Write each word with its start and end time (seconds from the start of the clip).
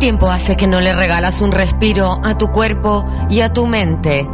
Tiempo 0.00 0.30
hace 0.30 0.56
que 0.56 0.66
no 0.66 0.80
le 0.80 0.94
regalas 0.94 1.42
un 1.42 1.52
respiro 1.52 2.20
a 2.24 2.36
tu 2.36 2.50
cuerpo 2.50 3.06
y 3.28 3.42
a 3.42 3.52
tu 3.52 3.66
mente? 3.66 4.26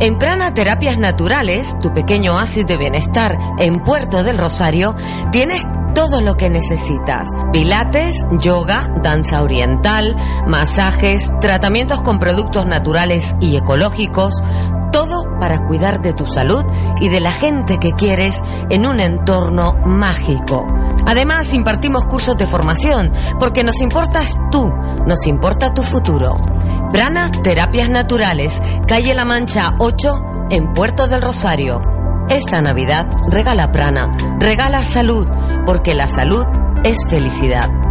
En 0.00 0.18
Prana 0.18 0.52
Terapias 0.52 0.98
Naturales, 0.98 1.76
tu 1.80 1.92
pequeño 1.92 2.34
oasis 2.34 2.66
de 2.66 2.76
bienestar 2.76 3.38
en 3.58 3.82
Puerto 3.82 4.24
del 4.24 4.38
Rosario, 4.38 4.96
tienes 5.30 5.62
todo 5.94 6.20
lo 6.20 6.36
que 6.36 6.50
necesitas. 6.50 7.28
Pilates, 7.52 8.16
yoga, 8.40 8.92
danza 9.02 9.42
oriental, 9.42 10.16
masajes, 10.46 11.30
tratamientos 11.40 12.00
con 12.00 12.18
productos 12.18 12.66
naturales 12.66 13.36
y 13.40 13.56
ecológicos, 13.56 14.42
todo 14.92 15.24
para 15.40 15.66
cuidar 15.66 16.00
de 16.02 16.12
tu 16.12 16.26
salud 16.26 16.64
y 17.00 17.08
de 17.08 17.20
la 17.20 17.32
gente 17.32 17.78
que 17.78 17.92
quieres 17.92 18.42
en 18.70 18.86
un 18.86 19.00
entorno 19.00 19.74
mágico. 19.84 20.66
Además, 21.06 21.52
impartimos 21.52 22.06
cursos 22.06 22.36
de 22.36 22.46
formación 22.46 23.12
porque 23.40 23.64
nos 23.64 23.80
importas 23.80 24.38
tú, 24.50 24.72
nos 25.06 25.26
importa 25.26 25.74
tu 25.74 25.82
futuro. 25.82 26.36
Prana 26.92 27.30
Terapias 27.30 27.88
Naturales, 27.88 28.60
calle 28.86 29.14
La 29.14 29.24
Mancha 29.24 29.72
8, 29.78 30.12
en 30.50 30.74
Puerto 30.74 31.08
del 31.08 31.22
Rosario. 31.22 31.80
Esta 32.28 32.60
Navidad 32.60 33.06
regala 33.28 33.72
prana, 33.72 34.14
regala 34.38 34.84
salud, 34.84 35.26
porque 35.64 35.94
la 35.94 36.06
salud 36.06 36.44
es 36.84 36.98
felicidad. 37.08 37.81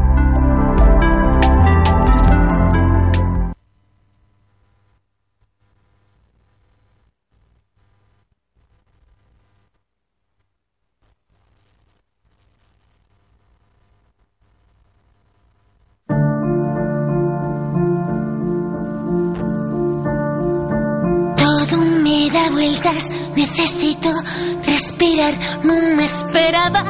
No 25.64 25.76
me 25.96 26.04
esperaba. 26.06 26.84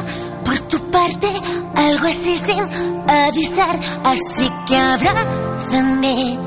Por 0.44 0.58
tu 0.60 0.90
parte 0.90 1.28
algo 1.76 2.08
así 2.08 2.36
sin 2.36 2.62
avisar, 3.08 3.78
así 4.04 4.50
que 4.66 4.76
abrázame, 4.76 6.38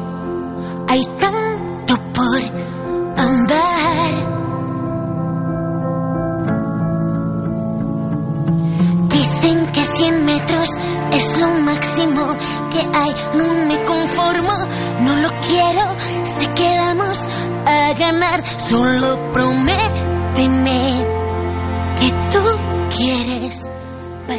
hay 0.90 1.06
tanto 1.20 1.96
por 2.14 2.42
andar. 3.18 4.12
Dicen 9.10 9.72
que 9.72 9.82
100 9.82 10.26
metros 10.26 10.70
es 11.12 11.40
lo 11.40 11.50
máximo 11.62 12.38
que 12.72 12.98
hay, 13.00 13.14
no 13.38 13.54
me 13.68 13.84
conformo, 13.86 14.54
no 15.02 15.16
lo 15.16 15.30
quiero, 15.48 15.86
sé 16.24 16.54
que 16.56 16.78
vamos 16.78 17.28
a 17.66 17.94
ganar, 17.94 18.44
solo 18.60 19.32
prométeme 19.32 21.15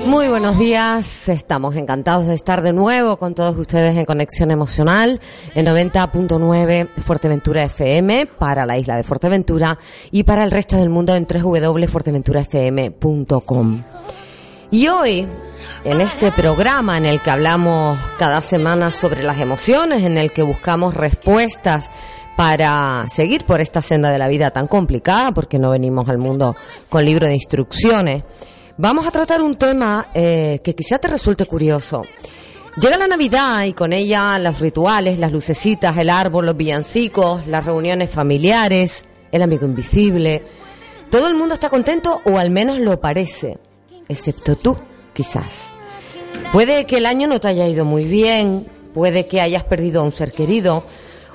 Muy 0.05 0.29
buenos 0.29 0.59
días, 0.59 1.29
estamos 1.29 1.77
encantados 1.77 2.27
de 2.27 2.35
estar 2.35 2.63
de 2.63 2.73
nuevo 2.73 3.17
con 3.17 3.35
todos 3.35 3.57
ustedes 3.57 3.97
en 3.97 4.05
Conexión 4.05 4.51
Emocional 4.51 5.21
en 5.55 5.67
90.9 5.67 6.89
Fuerteventura 7.03 7.65
FM 7.65 8.27
para 8.27 8.67
la 8.67 8.77
isla 8.77 8.97
de 8.97 9.03
Fuerteventura 9.03 9.79
y 10.11 10.25
para 10.25 10.45
el 10.45 10.51
resto 10.51 10.77
del 10.77 10.91
mundo 10.91 11.15
en 11.15 11.27
www.fuerteventurafm.com. 11.27 13.83
Y 14.71 14.89
hoy, 14.89 15.27
en 15.85 16.01
este 16.01 16.33
programa 16.33 16.99
en 16.99 17.07
el 17.07 17.23
que 17.23 17.31
hablamos 17.31 17.99
cada 18.19 18.41
semana 18.41 18.91
sobre 18.91 19.23
las 19.23 19.41
emociones, 19.41 20.05
en 20.05 20.19
el 20.19 20.33
que 20.33 20.43
buscamos 20.43 20.95
respuestas 20.95 21.89
para 22.37 23.07
seguir 23.09 23.45
por 23.45 23.61
esta 23.61 23.81
senda 23.81 24.11
de 24.11 24.19
la 24.19 24.29
vida 24.29 24.51
tan 24.51 24.67
complicada, 24.67 25.33
porque 25.33 25.59
no 25.59 25.71
venimos 25.71 26.09
al 26.09 26.19
mundo 26.19 26.55
con 26.91 27.05
libro 27.05 27.27
de 27.27 27.35
instrucciones, 27.35 28.25
vamos 28.79 29.07
a 29.07 29.11
tratar 29.11 29.41
un 29.43 29.57
tema 29.57 30.09
eh, 30.15 30.61
que 30.63 30.75
quizá 30.75 30.99
te 30.99 31.09
resulte 31.09 31.47
curioso. 31.47 32.03
Llega 32.81 32.99
la 32.99 33.07
Navidad 33.07 33.65
y 33.65 33.73
con 33.73 33.93
ella 33.93 34.39
los 34.39 34.61
rituales, 34.61 35.19
las 35.19 35.33
lucecitas, 35.33 35.97
el 35.97 36.11
árbol, 36.11 36.47
los 36.47 36.57
villancicos, 36.57 37.47
las 37.47 37.65
reuniones 37.65 38.11
familiares, 38.11 39.03
el 39.33 39.43
amigo 39.43 39.65
invisible. 39.65 40.43
Todo 41.11 41.29
el 41.29 41.37
mundo 41.37 41.55
está 41.55 41.71
contento 41.71 42.21
o 42.25 42.39
al 42.39 42.51
menos 42.51 42.79
lo 42.79 43.01
parece, 43.01 43.59
excepto 44.09 44.57
tú, 44.57 44.77
quizás. 45.15 45.71
Puede 46.53 46.85
que 46.85 46.99
el 46.99 47.07
año 47.07 47.29
no 47.29 47.41
te 47.41 47.49
haya 47.49 47.67
ido 47.67 47.87
muy 47.87 48.05
bien, 48.05 48.67
puede 48.93 49.27
que 49.27 49.41
hayas 49.41 49.65
perdido 49.65 50.03
a 50.03 50.05
un 50.05 50.13
ser 50.13 50.33
querido 50.33 50.85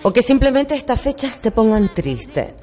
o 0.04 0.14
que 0.14 0.22
simplemente 0.22 0.76
estas 0.76 1.02
fechas 1.02 1.38
te 1.42 1.52
pongan 1.52 1.92
triste. 1.94 2.56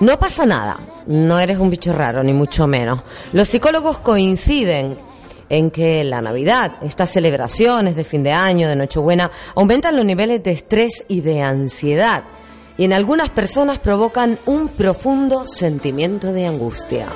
No 0.00 0.18
pasa 0.18 0.46
nada, 0.46 0.78
no 1.06 1.38
eres 1.38 1.58
un 1.58 1.68
bicho 1.68 1.92
raro, 1.92 2.22
ni 2.22 2.32
mucho 2.32 2.66
menos. 2.66 3.00
Los 3.32 3.48
psicólogos 3.48 3.98
coinciden 3.98 4.96
en 5.50 5.70
que 5.70 6.02
la 6.04 6.22
Navidad, 6.22 6.76
estas 6.82 7.10
celebraciones 7.10 7.96
de 7.96 8.04
fin 8.04 8.22
de 8.22 8.32
año, 8.32 8.68
de 8.68 8.76
Nochebuena, 8.76 9.30
aumentan 9.54 9.96
los 9.96 10.06
niveles 10.06 10.42
de 10.42 10.52
estrés 10.52 11.04
y 11.08 11.20
de 11.20 11.42
ansiedad. 11.42 12.24
Y 12.78 12.84
en 12.84 12.94
algunas 12.94 13.28
personas 13.28 13.78
provocan 13.78 14.38
un 14.46 14.68
profundo 14.68 15.46
sentimiento 15.46 16.32
de 16.32 16.46
angustia. 16.46 17.08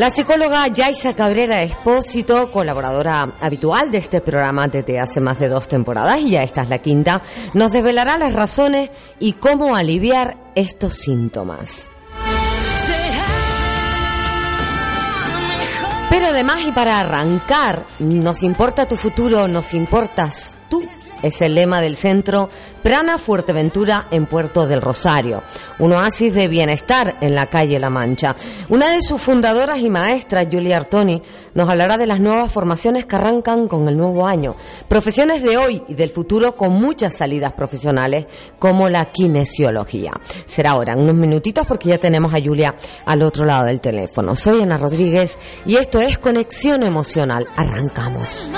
La 0.00 0.10
psicóloga 0.10 0.66
Yaisa 0.68 1.12
Cabrera 1.14 1.62
Espósito, 1.62 2.50
colaboradora 2.50 3.34
habitual 3.38 3.90
de 3.90 3.98
este 3.98 4.22
programa 4.22 4.66
desde 4.66 4.98
hace 4.98 5.20
más 5.20 5.38
de 5.38 5.50
dos 5.50 5.68
temporadas, 5.68 6.22
y 6.22 6.30
ya 6.30 6.42
esta 6.42 6.62
es 6.62 6.70
la 6.70 6.78
quinta, 6.78 7.20
nos 7.52 7.70
develará 7.70 8.16
las 8.16 8.32
razones 8.32 8.90
y 9.18 9.34
cómo 9.34 9.76
aliviar 9.76 10.38
estos 10.54 10.94
síntomas. 10.94 11.90
Pero 16.08 16.28
además 16.28 16.64
y 16.66 16.72
para 16.72 17.00
arrancar, 17.00 17.84
nos 17.98 18.42
importa 18.42 18.88
tu 18.88 18.96
futuro, 18.96 19.48
nos 19.48 19.74
importas 19.74 20.56
tú. 20.70 20.82
Es 21.22 21.40
el 21.42 21.54
lema 21.54 21.80
del 21.80 21.96
centro 21.96 22.48
Prana 22.82 23.18
Fuerteventura 23.18 24.06
en 24.10 24.26
Puerto 24.26 24.66
del 24.66 24.80
Rosario, 24.80 25.42
un 25.78 25.92
oasis 25.92 26.32
de 26.32 26.48
bienestar 26.48 27.16
en 27.20 27.34
la 27.34 27.46
calle 27.46 27.78
La 27.78 27.90
Mancha. 27.90 28.34
Una 28.68 28.90
de 28.90 29.02
sus 29.02 29.20
fundadoras 29.20 29.78
y 29.80 29.90
maestras, 29.90 30.46
Julia 30.50 30.78
Artoni, 30.78 31.20
nos 31.54 31.68
hablará 31.68 31.98
de 31.98 32.06
las 32.06 32.20
nuevas 32.20 32.50
formaciones 32.50 33.04
que 33.04 33.16
arrancan 33.16 33.68
con 33.68 33.88
el 33.88 33.96
nuevo 33.96 34.26
año. 34.26 34.54
Profesiones 34.88 35.42
de 35.42 35.56
hoy 35.56 35.82
y 35.88 35.94
del 35.94 36.10
futuro 36.10 36.56
con 36.56 36.72
muchas 36.72 37.14
salidas 37.14 37.52
profesionales 37.52 38.26
como 38.58 38.88
la 38.88 39.06
kinesiología. 39.06 40.12
Será 40.46 40.70
ahora, 40.70 40.94
en 40.94 41.00
unos 41.00 41.16
minutitos, 41.16 41.66
porque 41.66 41.90
ya 41.90 41.98
tenemos 41.98 42.32
a 42.34 42.40
Julia 42.40 42.74
al 43.04 43.22
otro 43.22 43.44
lado 43.44 43.66
del 43.66 43.80
teléfono. 43.80 44.36
Soy 44.36 44.62
Ana 44.62 44.78
Rodríguez 44.78 45.38
y 45.66 45.76
esto 45.76 46.00
es 46.00 46.18
Conexión 46.18 46.82
Emocional. 46.82 47.46
Arrancamos. 47.56 48.48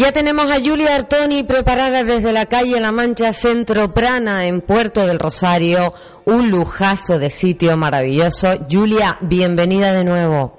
Ya 0.00 0.12
tenemos 0.12 0.50
a 0.50 0.54
Julia 0.54 0.94
Artoni 0.94 1.42
preparada 1.42 2.04
desde 2.04 2.32
la 2.32 2.46
calle 2.46 2.80
La 2.80 2.90
Mancha 2.90 3.34
Centro 3.34 3.92
Prana 3.92 4.46
en 4.46 4.62
Puerto 4.62 5.06
del 5.06 5.18
Rosario. 5.18 5.92
Un 6.24 6.50
lujazo 6.50 7.18
de 7.18 7.28
sitio 7.28 7.76
maravilloso. 7.76 8.48
Julia, 8.70 9.18
bienvenida 9.20 9.92
de 9.92 10.04
nuevo. 10.04 10.56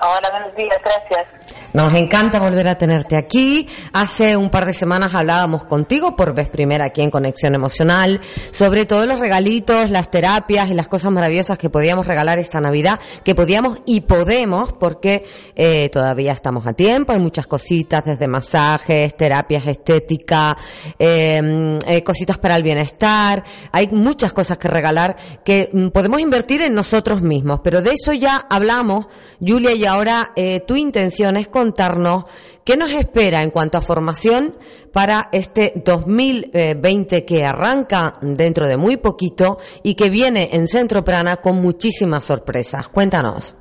Hola, 0.00 0.28
buenos 0.32 0.54
días, 0.54 0.76
gracias. 0.84 1.35
Nos 1.72 1.92
encanta 1.94 2.40
volver 2.40 2.68
a 2.68 2.78
tenerte 2.78 3.16
aquí. 3.16 3.68
Hace 3.92 4.36
un 4.36 4.50
par 4.50 4.64
de 4.64 4.72
semanas 4.72 5.14
hablábamos 5.14 5.66
contigo 5.66 6.16
por 6.16 6.34
vez 6.34 6.48
primera 6.48 6.86
aquí 6.86 7.02
en 7.02 7.10
Conexión 7.10 7.54
Emocional 7.54 8.20
sobre 8.50 8.86
todos 8.86 9.06
los 9.06 9.20
regalitos, 9.20 9.90
las 9.90 10.10
terapias 10.10 10.70
y 10.70 10.74
las 10.74 10.88
cosas 10.88 11.10
maravillosas 11.12 11.58
que 11.58 11.70
podíamos 11.70 12.06
regalar 12.06 12.38
esta 12.38 12.60
Navidad, 12.60 12.98
que 13.24 13.34
podíamos 13.34 13.82
y 13.84 14.00
podemos 14.02 14.72
porque 14.72 15.26
eh, 15.54 15.88
todavía 15.90 16.32
estamos 16.32 16.66
a 16.66 16.72
tiempo. 16.72 17.12
Hay 17.12 17.18
muchas 17.18 17.46
cositas 17.46 18.04
desde 18.04 18.26
masajes, 18.26 19.16
terapias 19.16 19.66
estéticas, 19.66 20.56
em, 20.98 21.78
eh, 21.86 22.02
cositas 22.02 22.38
para 22.38 22.56
el 22.56 22.62
bienestar. 22.62 23.44
Hay 23.72 23.88
muchas 23.88 24.32
cosas 24.32 24.58
que 24.58 24.68
regalar 24.68 25.16
que 25.44 25.70
mm, 25.72 25.88
podemos 25.88 26.20
invertir 26.20 26.62
en 26.62 26.74
nosotros 26.74 27.22
mismos. 27.22 27.60
Pero 27.62 27.82
de 27.82 27.92
eso 27.92 28.12
ya 28.12 28.46
hablamos, 28.48 29.06
Julia, 29.44 29.74
y 29.74 29.84
ahora 29.84 30.32
eh, 30.36 30.60
tu 30.60 30.76
intención 30.76 31.35
es 31.36 31.48
contarnos 31.48 32.24
qué 32.64 32.76
nos 32.76 32.90
espera 32.90 33.42
en 33.42 33.50
cuanto 33.50 33.78
a 33.78 33.80
formación 33.80 34.56
para 34.92 35.28
este 35.32 35.72
2020 35.84 37.24
que 37.24 37.44
arranca 37.44 38.18
dentro 38.22 38.66
de 38.66 38.76
muy 38.76 38.96
poquito 38.96 39.58
y 39.82 39.94
que 39.94 40.10
viene 40.10 40.50
en 40.52 40.68
Centro 40.68 41.04
Prana 41.04 41.36
con 41.38 41.60
muchísimas 41.60 42.24
sorpresas. 42.24 42.88
Cuéntanos. 42.88 43.55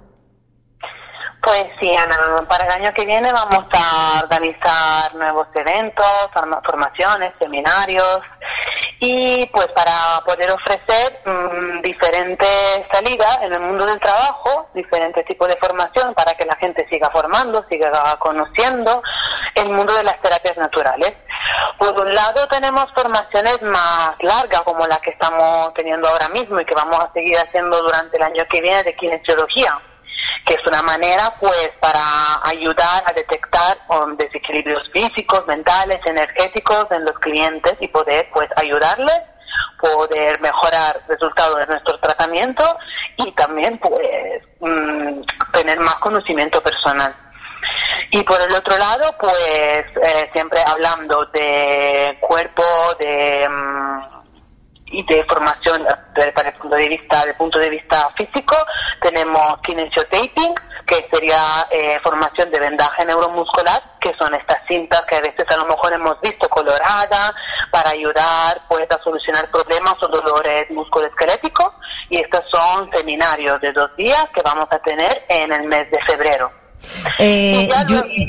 Pues 1.45 1.67
sí, 1.79 1.95
Ana, 1.95 2.17
para 2.49 2.65
el 2.65 2.71
año 2.71 2.93
que 2.95 3.05
viene 3.05 3.31
vamos 3.31 3.65
a 3.71 4.21
organizar 4.23 5.13
nuevos 5.13 5.45
eventos, 5.53 6.07
formaciones, 6.65 7.33
seminarios 7.39 8.21
y 8.99 9.45
pues 9.53 9.67
para 9.67 10.23
poder 10.25 10.49
ofrecer 10.49 11.21
mm, 11.23 11.81
diferentes 11.83 12.49
salidas 12.91 13.41
en 13.43 13.53
el 13.53 13.59
mundo 13.59 13.85
del 13.85 13.99
trabajo, 13.99 14.69
diferentes 14.73 15.23
tipos 15.25 15.47
de 15.47 15.55
formación 15.57 16.15
para 16.15 16.33
que 16.33 16.45
la 16.45 16.55
gente 16.55 16.87
siga 16.89 17.11
formando, 17.11 17.63
siga 17.69 17.91
conociendo 18.17 19.03
el 19.53 19.69
mundo 19.69 19.93
de 19.93 20.03
las 20.03 20.19
terapias 20.23 20.57
naturales. 20.57 21.13
Por 21.77 21.93
un 22.01 22.11
lado 22.11 22.47
tenemos 22.47 22.87
formaciones 22.95 23.61
más 23.61 24.15
largas 24.21 24.61
como 24.63 24.87
la 24.87 24.97
que 24.97 25.11
estamos 25.11 25.75
teniendo 25.75 26.07
ahora 26.07 26.27
mismo 26.29 26.59
y 26.59 26.65
que 26.65 26.73
vamos 26.73 26.99
a 26.99 27.13
seguir 27.13 27.37
haciendo 27.37 27.83
durante 27.83 28.17
el 28.17 28.23
año 28.23 28.47
que 28.49 28.61
viene 28.61 28.81
de 28.81 28.95
kinesiología 28.95 29.79
que 30.45 30.55
es 30.55 30.67
una 30.67 30.81
manera 30.81 31.33
pues 31.39 31.71
para 31.79 32.01
ayudar 32.43 33.03
a 33.05 33.13
detectar 33.13 33.77
um, 33.89 34.15
desequilibrios 34.17 34.89
físicos, 34.91 35.45
mentales, 35.47 35.99
energéticos 36.05 36.87
en 36.91 37.05
los 37.05 37.17
clientes 37.19 37.75
y 37.79 37.87
poder 37.87 38.27
pues 38.33 38.49
ayudarles 38.57 39.21
poder 39.79 40.39
mejorar 40.41 41.01
resultados 41.07 41.57
de 41.57 41.67
nuestro 41.67 41.99
tratamiento 41.99 42.63
y 43.17 43.31
también 43.33 43.77
pues 43.77 44.41
mm, 44.59 45.21
tener 45.51 45.79
más 45.79 45.95
conocimiento 45.95 46.61
personal. 46.61 47.15
Y 48.11 48.23
por 48.23 48.39
el 48.41 48.53
otro 48.53 48.77
lado, 48.77 49.15
pues 49.19 49.85
eh, 50.03 50.29
siempre 50.33 50.59
hablando 50.65 51.25
de 51.27 52.17
cuerpo, 52.21 52.63
de 52.99 53.47
mm, 53.49 54.24
y 54.95 55.03
de 55.03 55.23
formación 55.25 55.85
desde 56.13 56.47
el 56.47 56.53
punto 56.53 56.75
de 56.75 56.89
vista 56.89 57.25
del 57.25 57.35
punto 57.35 57.59
de 57.59 57.69
vista 57.69 58.09
físico 58.15 58.55
tenemos 59.01 59.59
kinesiotaping 59.61 60.55
que 60.85 61.07
sería 61.11 61.67
eh, 61.71 61.99
formación 62.03 62.49
de 62.51 62.59
vendaje 62.59 63.05
neuromuscular 63.05 63.81
que 63.99 64.13
son 64.19 64.33
estas 64.35 64.59
cintas 64.67 65.01
que 65.09 65.15
a 65.15 65.21
veces 65.21 65.45
a 65.49 65.57
lo 65.57 65.65
mejor 65.65 65.91
hemos 65.93 66.21
visto 66.21 66.47
coloradas 66.47 67.33
para 67.71 67.89
ayudar 67.89 68.61
pues 68.69 68.89
a 68.91 69.01
solucionar 69.03 69.49
problemas 69.49 69.95
o 70.01 70.07
dolores 70.07 70.69
musculoesqueléticos. 70.69 71.73
Y 72.09 72.17
estos 72.17 72.41
son 72.51 72.89
seminarios 72.93 73.59
de 73.61 73.73
dos 73.73 73.89
días 73.97 74.27
que 74.33 74.41
vamos 74.43 74.67
a 74.69 74.77
tener 74.79 75.25
en 75.27 75.51
el 75.51 75.63
mes 75.63 75.89
de 75.89 75.99
febrero. 76.03 76.51
Eh, 77.17 77.67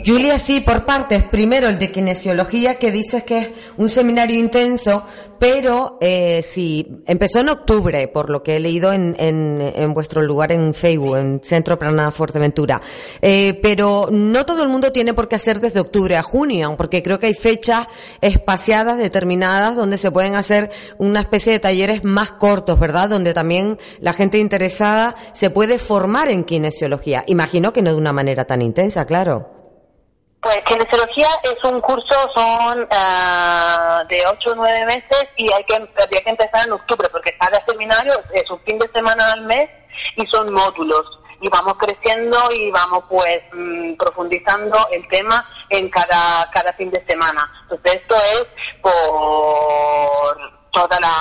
Julia, 0.05 0.39
sí, 0.39 0.63
por 0.63 0.87
partes. 0.87 1.25
Primero, 1.25 1.69
el 1.69 1.79
de 1.79 1.93
kinesiología, 1.93 2.79
que 2.79 2.91
dices 2.91 3.23
que 3.25 3.39
es 3.39 3.51
un 3.77 3.91
seminario 3.91 4.39
intenso, 4.39 5.07
pero 5.39 5.99
eh, 6.01 6.41
sí, 6.43 7.03
empezó 7.07 7.41
en 7.41 7.49
octubre, 7.49 8.09
por 8.09 8.31
lo 8.31 8.43
que 8.43 8.57
he 8.57 8.61
leído 8.61 8.93
en, 8.93 9.15
en, 9.19 9.95
vuestro 9.95 10.23
lugar 10.23 10.53
en 10.53 10.75
Facebook, 10.75 11.17
en 11.17 11.41
Centro 11.43 11.79
Prana 11.79 12.11
Fuerteventura. 12.11 12.81
Eh, 13.23 13.59
pero 13.63 14.09
no 14.11 14.45
todo 14.47 14.63
el 14.63 14.69
mundo 14.69 14.93
tiene 14.93 15.15
por 15.15 15.29
qué 15.29 15.37
hacer 15.37 15.61
desde 15.61 15.81
octubre 15.81 16.17
a 16.17 16.23
junio, 16.23 16.75
porque 16.77 17.03
creo 17.03 17.19
que 17.19 17.27
hay 17.27 17.35
fechas 17.35 17.89
espaciadas 18.21 18.99
determinadas 18.99 19.77
donde 19.77 19.99
se 19.99 20.11
pueden 20.11 20.35
hacer 20.35 20.71
una 20.99 21.21
especie 21.21 21.53
de 21.53 21.61
talleres 21.61 22.05
más 22.05 22.33
cortos, 22.33 22.79
¿verdad? 22.79 23.09
Donde 23.09 23.35
también 23.35 23.79
la 24.01 24.13
gente 24.13 24.39
interesada 24.39 25.15
se 25.33 25.51
puede 25.51 25.79
formar 25.79 26.29
en 26.29 26.45
kinesiología. 26.45 27.25
Imagino 27.27 27.73
que 27.73 27.83
no 27.83 27.93
de 27.93 27.99
una 27.99 28.13
manera 28.13 28.45
tan 28.45 28.63
intensa, 28.63 29.05
claro. 29.05 29.56
Pues 30.47 30.63
kinesiología 30.63 31.27
es 31.43 31.65
un 31.65 31.81
curso, 31.81 32.15
son 32.33 32.87
ah, 32.93 34.05
de 34.09 34.25
8 34.29 34.51
o 34.53 34.55
9 34.55 34.87
meses 34.87 35.27
y 35.35 35.53
hay 35.53 35.65
que, 35.65 35.75
hay 35.75 36.23
que 36.23 36.31
empezar 36.31 36.65
en 36.65 36.73
octubre 36.73 37.09
porque 37.11 37.37
cada 37.37 37.61
seminario 37.67 38.13
es 38.33 38.49
un 38.49 38.61
fin 38.61 38.79
de 38.79 38.87
semana 38.93 39.33
al 39.33 39.41
mes 39.41 39.69
y 40.15 40.25
son 40.27 40.53
módulos 40.53 41.19
y 41.41 41.49
vamos 41.49 41.75
creciendo 41.79 42.39
y 42.53 42.71
vamos 42.71 43.03
pues 43.09 43.43
mm, 43.55 43.95
profundizando 43.95 44.79
el 44.93 45.09
tema 45.09 45.45
en 45.69 45.91
cada, 45.91 46.49
cada 46.53 46.73
fin 46.75 46.93
de 46.93 47.05
semana. 47.07 47.51
Entonces 47.63 48.03
esto 48.03 48.15
es 48.15 48.47
por 48.81 48.93
toda 50.71 51.01
la 51.01 51.13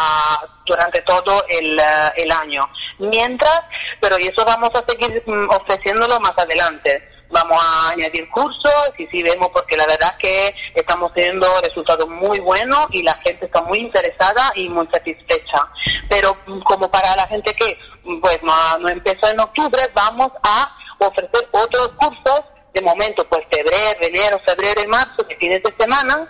durante 0.68 1.02
todo 1.02 1.44
el, 1.50 1.82
el 2.16 2.32
año. 2.32 2.70
Mientras, 3.00 3.64
pero 4.00 4.20
y 4.20 4.28
eso 4.28 4.46
vamos 4.46 4.70
a 4.76 4.86
seguir 4.88 5.24
mm, 5.26 5.50
ofreciéndolo 5.50 6.20
más 6.20 6.38
adelante 6.38 7.15
vamos 7.36 7.62
a 7.62 7.90
añadir 7.90 8.30
cursos 8.30 8.72
y 8.98 9.06
sí 9.08 9.22
vemos 9.22 9.50
porque 9.50 9.76
la 9.76 9.86
verdad 9.86 10.16
que 10.18 10.56
estamos 10.74 11.14
teniendo 11.14 11.46
resultados 11.62 12.08
muy 12.08 12.40
buenos 12.40 12.88
y 12.92 13.04
la 13.04 13.14
gente 13.16 13.46
está 13.46 13.62
muy 13.62 13.80
interesada 13.80 14.54
y 14.56 14.70
muy 14.70 14.88
satisfecha. 14.88 15.68
Pero 16.08 16.38
mm, 16.48 16.60
como 16.62 16.90
para 16.90 17.14
la 17.18 17.28
gente 17.28 17.54
que 17.54 17.78
mm, 18.06 18.22
pues 18.22 18.42
no, 18.42 18.88
empezó 18.88 19.28
en 19.28 19.40
octubre, 19.42 19.82
vamos 19.94 20.32
a 20.44 20.78
ofrecer 21.00 21.48
otros 21.52 21.90
cursos 21.98 22.42
de 22.74 22.82
momento, 22.82 23.26
pues 23.28 23.46
febrero, 23.50 24.00
enero, 24.02 24.40
febrero 24.46 24.82
y 24.82 24.88
marzo, 24.88 25.24
de 25.24 25.36
fines 25.36 25.62
de 25.62 25.74
semana, 25.78 26.28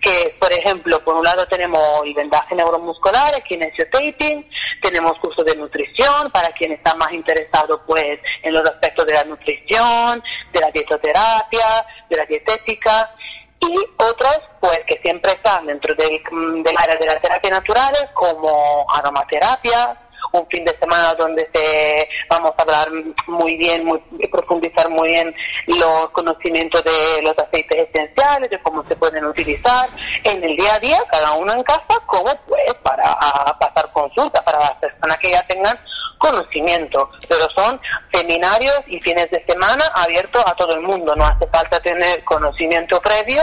que 0.00 0.36
por 0.38 0.52
ejemplo, 0.52 1.02
por 1.04 1.14
un 1.14 1.24
lado 1.24 1.46
tenemos 1.46 1.80
el 2.04 2.14
vendaje 2.14 2.54
neuromuscular, 2.54 3.42
kinesiotaping, 3.42 4.48
tenemos 4.80 5.18
cursos 5.18 5.44
de 5.44 5.56
nutrición 5.56 6.30
para 6.30 6.48
quien 6.50 6.72
está 6.72 6.94
más 6.94 7.12
interesado 7.12 7.82
pues 7.86 8.18
en 8.42 8.54
los 8.54 8.64
aspectos 8.68 9.06
de 9.06 9.14
la 9.14 9.24
nutrición, 9.24 10.22
de 10.52 10.60
la 10.60 10.70
dietoterapia, 10.70 11.86
de 12.08 12.16
la 12.16 12.26
dietética 12.26 13.14
y 13.60 13.76
otros 13.96 14.40
pues 14.60 14.80
que 14.86 14.98
siempre 15.02 15.32
están 15.32 15.66
dentro 15.66 15.94
del, 15.94 16.20
del 16.62 16.76
área 16.76 16.96
de 16.96 17.06
las 17.06 17.20
terapias 17.20 17.52
naturales 17.52 18.06
como 18.14 18.86
aromaterapia, 18.90 20.07
un 20.32 20.46
fin 20.48 20.64
de 20.64 20.76
semana 20.78 21.14
donde 21.14 21.48
se, 21.52 22.08
vamos 22.28 22.52
a 22.56 22.62
hablar 22.62 22.88
muy 23.26 23.56
bien, 23.56 23.84
muy, 23.84 24.00
profundizar 24.30 24.88
muy 24.88 25.08
bien 25.08 25.34
los 25.66 26.10
conocimientos 26.10 26.82
de 26.84 27.22
los 27.22 27.38
aceites 27.38 27.88
esenciales, 27.88 28.50
de 28.50 28.60
cómo 28.62 28.84
se 28.86 28.96
pueden 28.96 29.24
utilizar 29.24 29.88
en 30.24 30.42
el 30.42 30.56
día 30.56 30.74
a 30.74 30.78
día, 30.78 30.98
cada 31.10 31.32
uno 31.32 31.52
en 31.52 31.62
casa, 31.62 31.82
como 32.06 32.30
pues 32.46 32.74
para 32.82 33.16
pasar 33.58 33.90
consulta 33.92 34.44
para 34.44 34.58
las 34.60 34.72
personas 34.72 35.16
que 35.18 35.30
ya 35.30 35.46
tengan 35.46 35.78
conocimiento, 36.18 37.10
pero 37.28 37.48
son 37.50 37.80
seminarios 38.12 38.82
y 38.88 39.00
fines 39.00 39.30
de 39.30 39.44
semana 39.46 39.84
abiertos 39.94 40.42
a 40.46 40.54
todo 40.54 40.74
el 40.74 40.80
mundo, 40.80 41.14
no 41.14 41.24
hace 41.24 41.46
falta 41.46 41.80
tener 41.80 42.24
conocimiento 42.24 43.00
previo, 43.00 43.40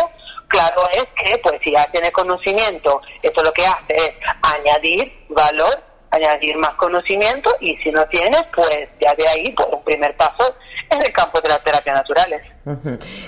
claro 0.48 0.82
es 0.91 1.05
que 1.15 1.38
pues 1.39 1.60
si 1.63 1.72
ya 1.72 1.86
tiene 1.86 2.12
conocimiento, 2.12 3.01
esto 3.24 3.41
lo 3.44 3.53
que 3.53 3.65
hace 3.65 3.96
es 3.96 4.12
añadir 4.41 5.25
valor 5.29 5.84
añadir 6.15 6.57
más 6.57 6.72
conocimiento 6.72 7.50
y 7.60 7.75
si 7.77 7.91
no 7.91 8.05
tienes, 8.05 8.43
pues 8.55 8.89
ya 9.00 9.13
de 9.15 9.27
ahí, 9.27 9.51
por 9.51 9.67
un 9.74 9.84
primer 9.84 10.15
paso 10.15 10.55
en 10.89 11.01
el 11.01 11.12
campo 11.12 11.41
de 11.41 11.50
las 11.50 11.63
terapias 11.63 11.95
naturales. 11.95 12.41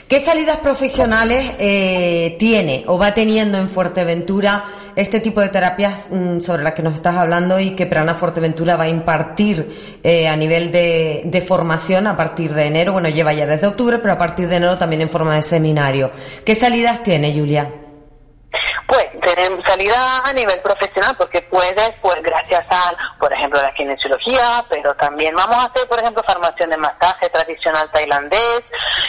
¿Qué 0.07 0.19
salidas 0.19 0.57
profesionales 0.57 1.53
eh, 1.59 2.35
tiene 2.39 2.83
o 2.87 2.97
va 2.97 3.13
teniendo 3.13 3.59
en 3.59 3.69
Fuerteventura 3.69 4.63
este 4.95 5.19
tipo 5.19 5.41
de 5.41 5.49
terapias 5.49 6.07
mm, 6.09 6.39
sobre 6.39 6.63
las 6.63 6.73
que 6.73 6.81
nos 6.81 6.95
estás 6.95 7.15
hablando 7.15 7.59
y 7.59 7.75
que 7.75 7.85
Prana 7.85 8.15
Fuerteventura 8.15 8.77
va 8.77 8.85
a 8.85 8.89
impartir 8.89 9.99
eh, 10.03 10.27
a 10.27 10.35
nivel 10.35 10.71
de, 10.71 11.21
de, 11.25 11.41
formación 11.41 12.07
a 12.07 12.17
partir 12.17 12.53
de 12.53 12.65
enero? 12.65 12.93
Bueno, 12.93 13.09
lleva 13.09 13.33
ya 13.33 13.45
desde 13.45 13.67
octubre, 13.67 13.99
pero 13.99 14.13
a 14.15 14.17
partir 14.17 14.47
de 14.47 14.55
enero 14.55 14.77
también 14.77 15.03
en 15.03 15.09
forma 15.09 15.35
de 15.35 15.43
seminario. 15.43 16.09
¿Qué 16.43 16.55
salidas 16.55 17.03
tiene, 17.03 17.31
Julia? 17.31 17.86
Pues 18.87 19.05
tenemos 19.21 19.63
salida 19.65 20.21
a 20.23 20.31
nivel 20.31 20.59
profesional 20.61 21.13
porque 21.17 21.41
puedes, 21.41 21.91
pues 22.01 22.21
gracias 22.23 22.65
a, 22.69 22.93
por 23.19 23.31
ejemplo, 23.33 23.61
la 23.61 23.73
kinesiología, 23.73 24.63
pero 24.69 24.95
también 24.95 25.35
vamos 25.35 25.57
a 25.57 25.65
hacer, 25.65 25.87
por 25.89 25.99
ejemplo, 25.99 26.23
formación 26.25 26.69
de 26.69 26.77
masaje 26.77 27.29
tradicional 27.29 27.91
tailandés 27.91 28.63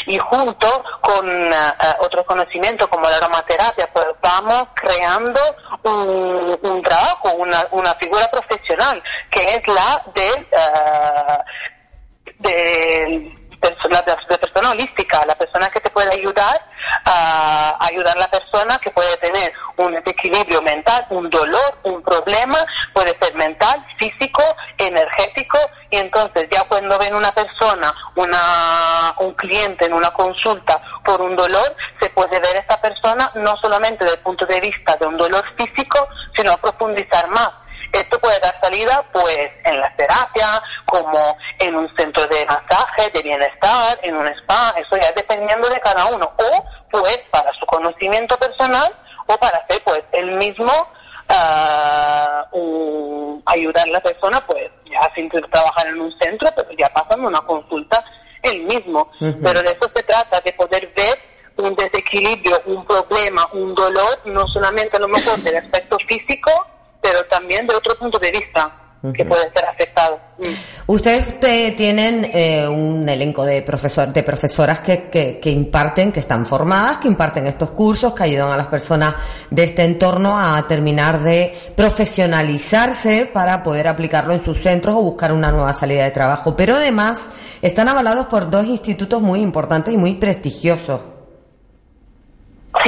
y 0.07 0.19
junto 0.19 0.85
con 1.01 1.29
uh, 1.29 1.55
otro 2.01 2.27
conocimiento 2.27 2.91
como 2.91 3.09
la 3.09 3.19
aromaterapia, 3.19 3.89
pues 3.93 4.07
vamos 4.21 4.67
creando 4.75 5.41
un, 5.85 6.83
trabajo, 6.83 7.35
una, 7.35 7.65
una, 7.71 7.95
figura 7.95 8.29
profesional, 8.33 9.01
que 9.31 9.45
es 9.45 9.69
la 9.69 10.03
de, 10.13 10.47
uh, 10.53 12.43
de 12.43 13.38
de 13.61 14.39
persona 14.39 14.71
holística, 14.71 15.25
la 15.27 15.35
persona 15.35 15.69
que 15.71 15.81
te 15.81 15.91
puede 15.91 16.13
ayudar 16.13 16.57
a 17.05 17.77
ayudar 17.81 18.17
a 18.17 18.21
la 18.21 18.31
persona 18.31 18.79
que 18.79 18.91
puede 18.91 19.17
tener 19.19 19.53
un 19.77 19.93
desequilibrio 19.93 20.63
mental, 20.63 21.07
un 21.11 21.29
dolor, 21.29 21.79
un 21.83 22.03
problema, 22.03 22.59
puede 22.93 23.17
ser 23.19 23.35
mental, 23.35 23.85
físico, 23.99 24.43
energético, 24.77 25.59
y 25.91 25.97
entonces 25.97 26.49
ya 26.51 26.63
cuando 26.65 26.99
ven 26.99 27.15
una 27.15 27.33
persona, 27.33 27.93
una, 28.17 29.15
un 29.19 29.33
cliente 29.35 29.87
en 29.87 29.93
una 29.93 30.11
consulta 30.11 30.81
por 31.05 31.21
un 31.21 31.37
dolor, 31.37 31.75
se 32.01 32.11
puede 32.11 32.39
ver 32.41 32.57
esta 32.57 32.81
persona 32.81 33.31
no 33.35 33.57
solamente 33.57 34.05
desde 34.05 34.17
el 34.17 34.23
punto 34.23 34.47
de 34.47 34.61
vista 34.61 34.97
de 34.97 35.07
un 35.07 35.17
dolor 35.17 35.45
físico, 35.57 36.09
sino 36.37 36.57
profundizar 36.59 37.29
más 37.29 37.51
esto 37.93 38.19
puede 38.19 38.39
dar 38.41 38.55
salida 38.61 39.05
pues 39.13 39.51
en 39.65 39.81
la 39.81 39.95
terapia, 39.97 40.63
como 40.87 41.37
en 41.59 41.77
un 41.77 41.95
centro 41.97 42.27
de 42.27 42.47
masaje, 42.47 43.11
de 43.11 43.23
bienestar, 43.23 43.99
en 44.03 44.17
un 44.17 44.27
spa, 44.29 44.75
eso 44.77 44.97
ya 44.97 45.13
dependiendo 45.13 45.69
de 45.69 45.81
cada 45.81 46.07
uno. 46.07 46.33
O 46.37 46.65
pues 46.91 47.19
para 47.31 47.53
su 47.59 47.67
conocimiento 47.67 48.37
personal 48.39 48.93
o 49.27 49.37
para 49.39 49.59
hacer 49.59 49.83
pues 49.85 50.03
el 50.13 50.33
mismo 50.33 50.73
uh, 52.53 53.43
ayudar 53.47 53.87
a 53.87 53.93
la 53.93 54.01
persona 54.01 54.41
pues 54.47 54.71
ya 54.91 55.11
sin 55.15 55.29
trabajar 55.29 55.87
en 55.89 56.01
un 56.01 56.19
centro, 56.19 56.49
pero 56.57 56.71
ya 56.73 56.89
pasando 56.89 57.29
una 57.29 57.41
consulta 57.43 58.03
el 58.43 58.63
mismo. 58.63 59.11
Pero 59.19 59.63
de 59.63 59.73
eso 59.73 59.91
se 59.95 60.03
trata, 60.03 60.41
de 60.41 60.53
poder 60.53 60.91
ver 60.95 61.19
un 61.57 61.75
desequilibrio, 61.75 62.61
un 62.67 62.85
problema, 62.87 63.47
un 63.53 63.75
dolor, 63.75 64.21
no 64.27 64.47
solamente 64.47 64.97
a 64.97 65.01
lo 65.01 65.09
mejor 65.09 65.39
del 65.41 65.57
aspecto 65.57 65.99
físico, 66.07 66.51
pero 67.01 67.25
también 67.25 67.67
de 67.67 67.75
otro 67.75 67.95
punto 67.97 68.19
de 68.19 68.31
vista 68.31 68.89
que 69.15 69.25
puede 69.25 69.51
ser 69.53 69.65
afectado. 69.65 70.19
Mm. 70.39 70.45
Ustedes 70.87 71.39
tienen 71.77 72.29
eh, 72.33 72.67
un 72.67 73.09
elenco 73.09 73.45
de, 73.45 73.63
profesor, 73.63 74.13
de 74.13 74.23
profesoras 74.23 74.81
que, 74.81 75.05
que, 75.09 75.39
que, 75.39 75.51
imparten, 75.51 76.11
que 76.11 76.21
están 76.21 76.45
formadas, 76.45 76.99
que 76.99 77.09
imparten 77.09 77.47
estos 77.47 77.71
cursos, 77.71 78.13
que 78.15 78.25
ayudan 78.25 78.51
a 78.51 78.57
las 78.57 78.67
personas 78.67 79.15
de 79.51 79.65
este 79.65 79.85
entorno 79.85 80.37
a 80.39 80.67
terminar 80.67 81.23
de 81.23 81.57
profesionalizarse 81.77 83.31
para 83.33 83.63
poder 83.63 83.87
aplicarlo 83.87 84.33
en 84.33 84.45
sus 84.45 84.61
centros 84.61 84.97
o 84.97 85.03
buscar 85.03 85.33
una 85.33 85.53
nueva 85.53 85.73
salida 85.75 86.05
de 86.05 86.11
trabajo. 86.11 86.57
Pero 86.57 86.77
además 86.77 87.21
están 87.63 87.89
avalados 87.89 88.27
por 88.27 88.51
dos 88.51 88.67
institutos 88.67 89.23
muy 89.23 89.41
importantes 89.41 89.95
y 89.95 89.97
muy 89.97 90.15
prestigiosos. 90.15 91.18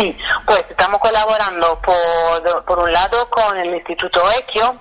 Sí, 0.01 0.17
pues 0.47 0.65
estamos 0.71 0.99
colaborando 0.99 1.79
por, 1.83 2.65
por 2.65 2.79
un 2.79 2.91
lado 2.91 3.29
con 3.29 3.59
el 3.59 3.75
Instituto 3.75 4.19
Equio, 4.33 4.81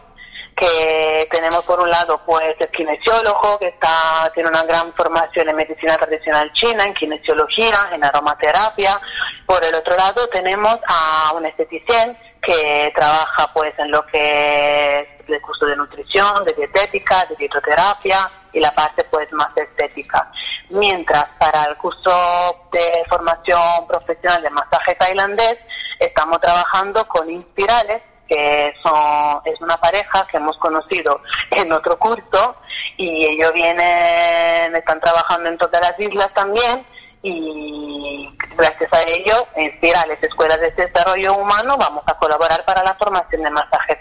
que 0.55 1.27
tenemos 1.29 1.65
por 1.65 1.81
un 1.81 1.89
lado 1.89 2.21
pues 2.25 2.55
el 2.57 2.69
kinesiólogo 2.69 3.59
que 3.59 3.67
está 3.67 4.31
tiene 4.33 4.47
una 4.47 4.63
gran 4.63 4.93
formación 4.93 5.49
en 5.49 5.57
medicina 5.57 5.97
tradicional 5.97 6.53
china, 6.53 6.85
en 6.85 6.93
kinesiología, 6.93 7.89
en 7.91 8.01
aromaterapia. 8.01 8.97
Por 9.45 9.61
el 9.61 9.75
otro 9.75 9.93
lado 9.97 10.25
tenemos 10.29 10.79
a 10.87 11.33
un 11.35 11.45
esteticien 11.45 12.17
que 12.41 12.91
trabaja 12.95 13.51
pues 13.53 13.73
en 13.77 13.91
lo 13.91 14.05
que 14.05 15.01
es 15.01 15.29
el 15.29 15.41
curso 15.41 15.65
de 15.65 15.75
nutrición, 15.75 16.43
de 16.45 16.53
dietética, 16.53 17.25
de 17.25 17.35
dietoterapia 17.35 18.29
y 18.53 18.59
la 18.59 18.71
parte 18.71 19.03
pues 19.05 19.31
más 19.33 19.55
estética. 19.55 20.31
Mientras 20.69 21.25
para 21.37 21.65
el 21.65 21.77
curso 21.77 22.67
de 22.71 23.03
formación 23.09 23.87
profesional 23.87 24.41
de 24.41 24.49
masaje 24.49 24.95
tailandés 24.95 25.57
estamos 25.99 26.39
trabajando 26.39 27.07
con 27.07 27.29
Inspirales, 27.29 28.01
que 28.27 28.73
son, 28.81 29.41
es 29.45 29.59
una 29.61 29.77
pareja 29.77 30.25
que 30.27 30.37
hemos 30.37 30.57
conocido 30.57 31.21
en 31.51 31.71
otro 31.71 31.97
curso 31.97 32.55
y 32.95 33.25
ellos 33.25 33.51
vienen, 33.53 34.75
están 34.75 34.99
trabajando 34.99 35.49
en 35.49 35.57
todas 35.57 35.81
las 35.81 35.99
islas 35.99 36.31
también 36.33 36.85
y 37.21 38.29
gracias 38.55 38.91
a 38.93 39.01
ello, 39.03 39.47
en 39.55 39.67
Espirales 39.69 40.21
Escuelas 40.21 40.59
de 40.61 40.71
Desarrollo 40.71 41.35
Humano, 41.35 41.75
vamos 41.77 42.03
a 42.07 42.13
colaborar 42.17 42.63
para 42.65 42.83
la 42.83 42.93
formación 42.95 43.43
de 43.43 43.49
masaje 43.49 43.99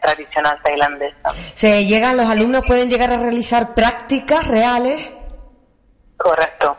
tradicional 0.00 0.60
tailandesa. 0.62 1.32
¿Se 1.54 1.86
llegan, 1.86 2.16
los 2.16 2.28
alumnos 2.28 2.64
pueden 2.66 2.90
llegar 2.90 3.10
a 3.12 3.16
realizar 3.16 3.74
prácticas 3.74 4.46
reales? 4.46 5.10
Correcto. 6.16 6.76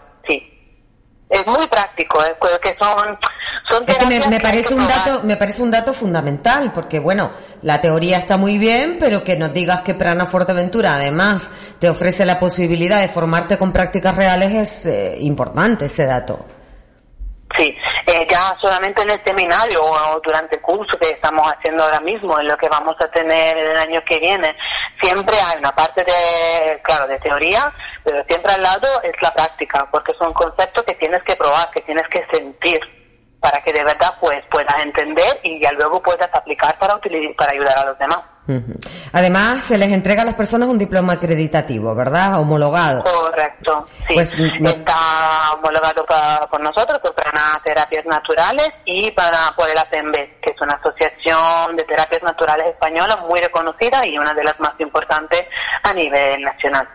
Es 1.30 1.46
muy 1.46 1.68
práctico, 1.68 2.24
es 2.24 2.60
que 2.60 2.76
son 2.80 3.18
me, 4.30 4.40
parece 4.40 4.74
un 4.74 4.88
dato, 4.88 5.22
me 5.24 5.38
parece 5.38 5.62
un 5.62 5.72
dato 5.72 5.94
fundamental, 5.94 6.72
porque 6.74 7.00
bueno, 7.00 7.32
la 7.62 7.80
teoría 7.82 8.18
está 8.18 8.38
muy 8.38 8.58
bien, 8.58 8.98
pero 9.00 9.24
que 9.24 9.38
nos 9.38 9.54
digas 9.54 9.82
que 9.82 9.94
Prana 9.94 10.26
Fuerteventura 10.26 10.96
además 10.96 11.50
te 11.78 11.90
ofrece 11.90 12.26
la 12.26 12.40
posibilidad 12.40 13.00
de 13.00 13.08
formarte 13.08 13.58
con 13.58 13.72
prácticas 13.72 14.16
reales 14.16 14.54
es 14.54 14.86
eh, 14.86 15.18
importante 15.20 15.86
ese 15.86 16.06
dato. 16.06 16.46
Sí, 17.58 17.76
eh, 18.06 18.28
ya 18.30 18.56
solamente 18.62 19.02
en 19.02 19.10
el 19.10 19.24
seminario 19.24 19.84
o 19.84 20.20
durante 20.22 20.58
el 20.58 20.62
curso 20.62 20.98
que 21.00 21.10
estamos 21.10 21.52
haciendo 21.52 21.84
ahora 21.84 22.00
mismo, 22.00 22.40
en 22.40 22.48
lo 22.48 22.56
que 22.56 22.70
vamos 22.70 22.96
a 23.00 23.10
tener 23.10 23.58
el 23.58 23.78
año 23.78 24.04
que 24.06 24.20
viene, 24.20 24.56
siempre 25.02 25.36
hay 25.42 25.58
una 25.58 25.74
parte 25.74 26.04
de, 26.04 26.80
claro, 26.84 27.08
de 27.08 27.18
teoría, 27.20 27.74
pero 28.04 28.24
siempre 28.26 28.54
al 28.54 28.62
lado 28.62 28.88
es 29.02 29.20
la 29.22 29.34
práctica, 29.34 29.88
porque 29.92 30.14
son 30.20 30.32
conceptos 30.34 30.84
que 30.84 30.94
tienes 30.96 31.24
que 31.24 31.36
probar, 31.36 31.72
que 31.72 31.82
tienes 31.82 32.08
que 32.08 32.26
sentir 32.32 32.99
para 33.40 33.62
que 33.62 33.74
de 33.74 33.84
verdad 33.84 34.14
pues 34.20 34.44
puedas 34.52 34.76
entender 34.84 35.40
y 35.44 35.60
ya 35.62 35.72
luego 35.72 36.02
puedas 36.02 36.30
aplicar 36.34 36.78
para 36.80 36.96
utilizar, 36.96 37.36
para 37.36 37.52
ayudar 37.54 37.78
a 37.80 37.86
los 37.86 38.00
demás. 38.00 38.20
Además, 39.14 39.64
se 39.64 39.78
les 39.78 39.92
entrega 39.92 40.24
a 40.24 40.26
las 40.26 40.34
personas 40.34 40.70
un 40.70 40.78
diploma 40.78 41.14
acreditativo, 41.14 41.94
¿verdad? 41.94 42.40
Homologado. 42.40 43.04
Correcto, 43.04 43.86
sí. 44.08 44.16
Pues, 44.16 44.34
Está 44.34 45.54
homologado 45.54 46.04
por 46.50 46.60
nosotros, 46.60 47.00
por 47.00 47.14
Prana 47.14 47.62
Terapias 47.64 48.06
Naturales 48.06 48.72
y 48.86 49.12
para, 49.12 49.52
por 49.56 49.70
el 49.70 49.78
APMB, 49.78 50.14
que 50.42 50.52
es 50.56 50.62
una 50.62 50.74
asociación 50.74 51.76
de 51.76 51.84
terapias 51.84 52.24
naturales 52.24 52.68
española 52.68 53.18
muy 53.30 53.40
reconocida 53.40 54.06
y 54.06 54.18
una 54.18 54.34
de 54.34 54.44
las 54.44 54.60
más 54.60 54.74
importantes 54.80 55.46
a 55.84 55.94
nivel 55.94 56.42
nacional. 56.42 56.88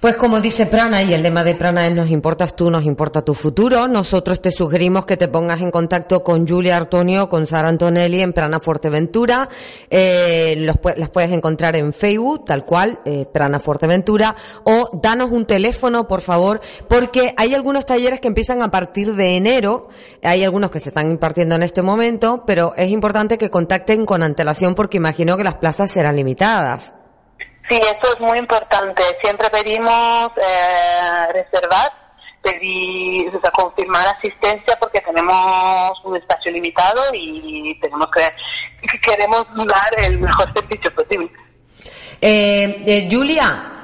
Pues 0.00 0.14
como 0.14 0.40
dice 0.40 0.66
Prana, 0.66 1.02
y 1.02 1.12
el 1.12 1.24
lema 1.24 1.42
de 1.42 1.56
Prana 1.56 1.88
es 1.88 1.92
nos 1.92 2.08
importas 2.10 2.54
tú, 2.54 2.70
nos 2.70 2.84
importa 2.84 3.22
tu 3.22 3.34
futuro, 3.34 3.88
nosotros 3.88 4.40
te 4.40 4.52
sugerimos 4.52 5.06
que 5.06 5.16
te 5.16 5.26
pongas 5.26 5.60
en 5.60 5.72
contacto 5.72 6.22
con 6.22 6.46
Julia 6.46 6.76
Artonio, 6.76 7.28
con 7.28 7.48
Sara 7.48 7.68
Antonelli 7.68 8.22
en 8.22 8.32
Prana 8.32 8.60
Fuerteventura. 8.60 9.48
Eh, 9.90 10.54
las 10.56 11.08
puedes 11.08 11.32
encontrar 11.32 11.74
en 11.74 11.92
Facebook, 11.92 12.44
tal 12.44 12.64
cual, 12.64 13.00
eh, 13.04 13.26
Prana 13.32 13.58
Fuerteventura, 13.58 14.36
o 14.62 14.88
danos 15.02 15.32
un 15.32 15.46
teléfono, 15.46 16.06
por 16.06 16.20
favor, 16.20 16.60
porque 16.88 17.34
hay 17.36 17.54
algunos 17.54 17.84
talleres 17.84 18.20
que 18.20 18.28
empiezan 18.28 18.62
a 18.62 18.70
partir 18.70 19.16
de 19.16 19.36
enero, 19.36 19.88
hay 20.22 20.44
algunos 20.44 20.70
que 20.70 20.78
se 20.78 20.90
están 20.90 21.10
impartiendo 21.10 21.56
en 21.56 21.64
este 21.64 21.82
momento, 21.82 22.44
pero 22.46 22.72
es 22.76 22.90
importante 22.90 23.36
que 23.36 23.50
contacten 23.50 24.06
con 24.06 24.22
antelación 24.22 24.76
porque 24.76 24.98
imagino 24.98 25.36
que 25.36 25.42
las 25.42 25.56
plazas 25.56 25.90
serán 25.90 26.14
limitadas. 26.14 26.92
Sí, 27.68 27.76
eso 27.76 28.14
es 28.14 28.20
muy 28.20 28.38
importante. 28.38 29.02
Siempre 29.20 29.50
pedimos 29.50 30.30
eh, 30.36 31.32
reservar, 31.32 31.92
pedir, 32.42 33.28
o 33.34 33.40
sea, 33.40 33.50
confirmar 33.50 34.06
asistencia 34.08 34.76
porque 34.80 35.00
tenemos 35.02 35.92
un 36.04 36.16
espacio 36.16 36.50
limitado 36.50 37.02
y 37.12 37.78
tenemos 37.80 38.08
que 38.10 38.98
queremos 39.00 39.46
dar 39.66 40.04
el 40.04 40.18
mejor 40.18 40.52
servicio 40.54 40.94
posible. 40.94 41.30
Eh, 42.20 42.82
eh, 42.86 43.08
Julia, 43.10 43.77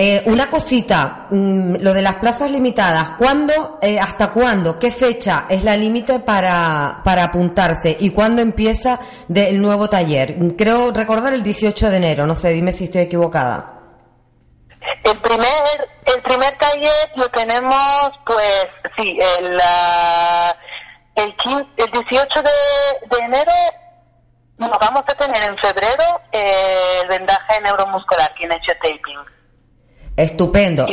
eh, 0.00 0.22
una 0.26 0.48
cosita, 0.48 1.26
mm, 1.28 1.78
lo 1.80 1.92
de 1.92 2.02
las 2.02 2.14
plazas 2.14 2.52
limitadas, 2.52 3.16
¿cuándo, 3.18 3.80
eh, 3.82 3.98
hasta 3.98 4.28
cuándo, 4.28 4.78
qué 4.78 4.92
fecha 4.92 5.46
es 5.48 5.64
la 5.64 5.76
límite 5.76 6.20
para, 6.20 7.00
para 7.02 7.24
apuntarse 7.24 7.96
y 7.98 8.10
cuándo 8.10 8.40
empieza 8.40 9.00
el 9.34 9.60
nuevo 9.60 9.90
taller? 9.90 10.36
Creo 10.56 10.92
recordar 10.92 11.32
el 11.32 11.42
18 11.42 11.90
de 11.90 11.96
enero, 11.96 12.28
no 12.28 12.36
sé, 12.36 12.50
dime 12.50 12.72
si 12.72 12.84
estoy 12.84 13.02
equivocada. 13.02 13.74
El 15.02 15.18
primer, 15.18 15.88
el 16.06 16.22
primer 16.22 16.56
taller 16.58 17.10
lo 17.16 17.28
tenemos, 17.30 18.12
pues, 18.24 18.68
sí, 18.96 19.18
el, 19.40 19.58
el, 21.16 21.34
18 21.36 22.42
de, 22.42 23.18
enero 23.24 23.52
lo 24.58 24.68
vamos 24.68 25.02
a 25.08 25.14
tener 25.14 25.42
en 25.42 25.58
febrero 25.58 26.20
el 26.30 27.08
vendaje 27.08 27.60
neuromuscular, 27.62 28.30
taping. 28.80 29.37
Estupendo. 30.18 30.86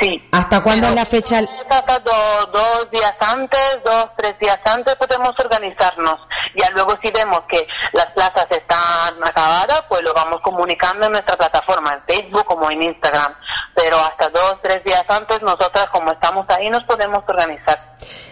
Sí. 0.00 0.28
¿Hasta 0.32 0.60
cuándo 0.60 0.88
es 0.88 0.94
la 0.96 1.06
fecha? 1.06 1.38
Hasta 1.70 1.98
dos, 2.00 2.48
dos 2.52 2.90
días 2.90 3.14
antes, 3.20 3.80
dos, 3.84 4.08
tres 4.16 4.36
días 4.40 4.58
antes 4.64 4.96
podemos 4.96 5.30
organizarnos. 5.38 6.18
Ya 6.56 6.68
luego 6.70 6.98
si 7.00 7.10
vemos 7.12 7.42
que 7.48 7.66
las 7.92 8.06
plazas 8.06 8.46
están 8.50 9.14
acabadas, 9.24 9.84
pues 9.88 10.02
lo 10.02 10.12
vamos 10.12 10.40
comunicando 10.42 11.06
en 11.06 11.12
nuestra 11.12 11.36
plataforma, 11.36 11.94
en 11.94 12.02
Facebook 12.14 12.44
como 12.46 12.68
en 12.68 12.82
Instagram. 12.82 13.32
Pero 13.76 13.96
hasta 13.96 14.28
dos, 14.30 14.56
tres 14.60 14.82
días 14.82 15.04
antes, 15.08 15.40
nosotras 15.42 15.86
como 15.92 16.10
estamos 16.10 16.44
ahí, 16.50 16.68
nos 16.68 16.82
podemos 16.82 17.22
organizar. 17.28 17.78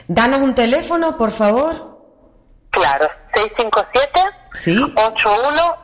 Danos 0.09 0.41
un 0.41 0.57
teléfono, 0.57 1.17
por 1.17 1.31
favor. 1.31 1.99
Claro, 2.71 3.09
657 3.33 4.21
Sí. 4.55 4.93
81 4.97 5.77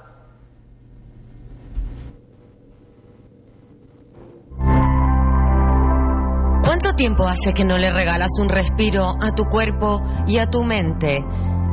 ¿Cuánto 6.80 6.96
tiempo 6.96 7.28
hace 7.28 7.52
que 7.52 7.66
no 7.66 7.76
le 7.76 7.90
regalas 7.90 8.30
un 8.40 8.48
respiro 8.48 9.14
a 9.20 9.32
tu 9.32 9.44
cuerpo 9.44 10.00
y 10.26 10.38
a 10.38 10.46
tu 10.46 10.64
mente? 10.64 11.22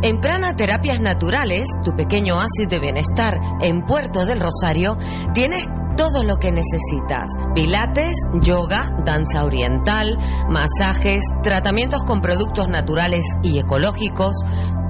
En 0.03 0.19
Prana 0.19 0.53
Terapias 0.53 0.99
Naturales, 0.99 1.65
tu 1.81 1.95
pequeño 1.95 2.35
oasis 2.35 2.67
de 2.67 2.77
bienestar 2.77 3.39
en 3.61 3.85
Puerto 3.85 4.25
del 4.25 4.41
Rosario, 4.41 4.97
tienes 5.33 5.69
todo 5.95 6.23
lo 6.23 6.35
que 6.35 6.51
necesitas. 6.51 7.31
Pilates, 7.55 8.17
yoga, 8.41 8.97
danza 9.05 9.45
oriental, 9.45 10.17
masajes, 10.49 11.23
tratamientos 11.41 12.03
con 12.03 12.19
productos 12.19 12.67
naturales 12.67 13.23
y 13.43 13.59
ecológicos, 13.59 14.35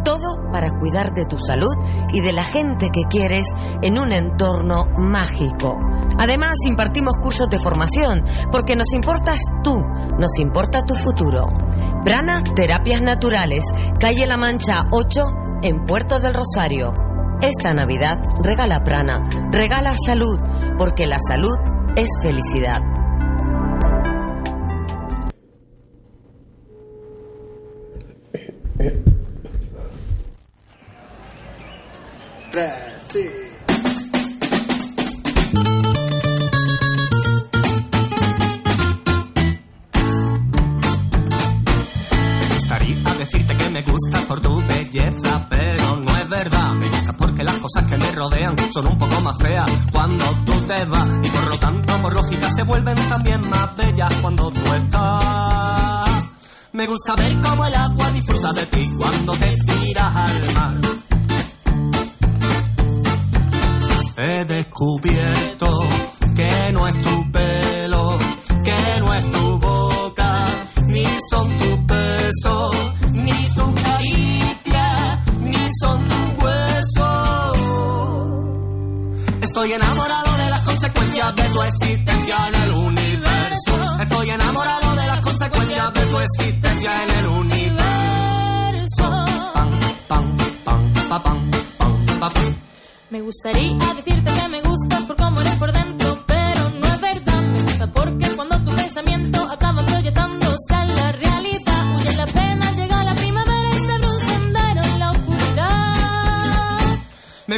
todo 0.04 0.40
para 0.52 0.72
cuidar 0.80 1.14
de 1.14 1.28
tu 1.28 1.38
salud 1.38 1.76
y 2.12 2.22
de 2.22 2.34
la 2.34 2.44
gente 2.44 2.90
que 2.92 3.04
quieres 3.08 3.48
en 3.84 4.00
un 4.00 4.12
entorno 4.12 4.88
mágico. 4.98 5.78
Además, 6.18 6.56
impartimos 6.66 7.16
cursos 7.18 7.48
de 7.50 7.60
formación 7.60 8.24
porque 8.52 8.76
nos 8.76 8.94
importas 8.94 9.40
tú, 9.64 9.80
nos 10.20 10.38
importa 10.40 10.84
tu 10.84 10.96
futuro. 10.96 11.48
Prana 12.04 12.44
Terapias 12.44 13.02
Naturales, 13.02 13.66
calle 14.00 14.26
La 14.26 14.38
Mancha 14.38 14.84
8, 14.92 15.24
en 15.64 15.86
Puerto 15.86 16.20
del 16.20 16.34
Rosario. 16.34 16.94
Esta 17.42 17.74
Navidad 17.74 18.18
regala 18.42 18.84
Prana, 18.84 19.30
regala 19.52 19.94
salud, 20.06 20.40
porque 20.78 21.06
la 21.06 21.20
salud 21.28 21.58
es 21.96 22.08
felicidad. 22.22 22.97
Son 48.78 48.92
un 48.92 48.98
poco 49.00 49.22
más 49.22 49.36
feas 49.40 49.72
cuando 49.92 50.26
tú 50.46 50.52
te 50.68 50.86
vas. 50.86 51.08
Y 51.24 51.30
por 51.30 51.50
lo 51.50 51.58
tanto, 51.58 52.02
por 52.02 52.14
lógica, 52.14 52.50
se 52.52 52.64
vuelven 52.64 52.96
también 53.10 53.50
más 53.50 53.76
bellas 53.76 54.14
cuando 54.22 54.52
tú 54.52 54.62
estás. 54.74 56.24
Me 56.74 56.86
gusta 56.86 57.16
ver 57.16 57.40
cómo 57.42 57.66
el 57.66 57.74
agua 57.74 58.12
disfruta 58.12 58.54
de 58.54 58.66
ti 58.68 58.92
cuando 58.96 59.32
te 59.34 59.56
tiras 59.56 59.87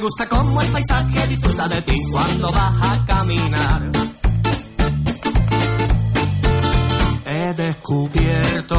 gusta 0.09 0.27
cómo 0.27 0.59
el 0.61 0.71
paisaje 0.71 1.27
disfruta 1.27 1.67
de 1.67 1.81
ti 1.83 2.01
cuando 2.11 2.51
vas 2.51 2.73
a 2.81 3.05
caminar. 3.05 3.81
He 7.25 7.53
descubierto 7.53 8.77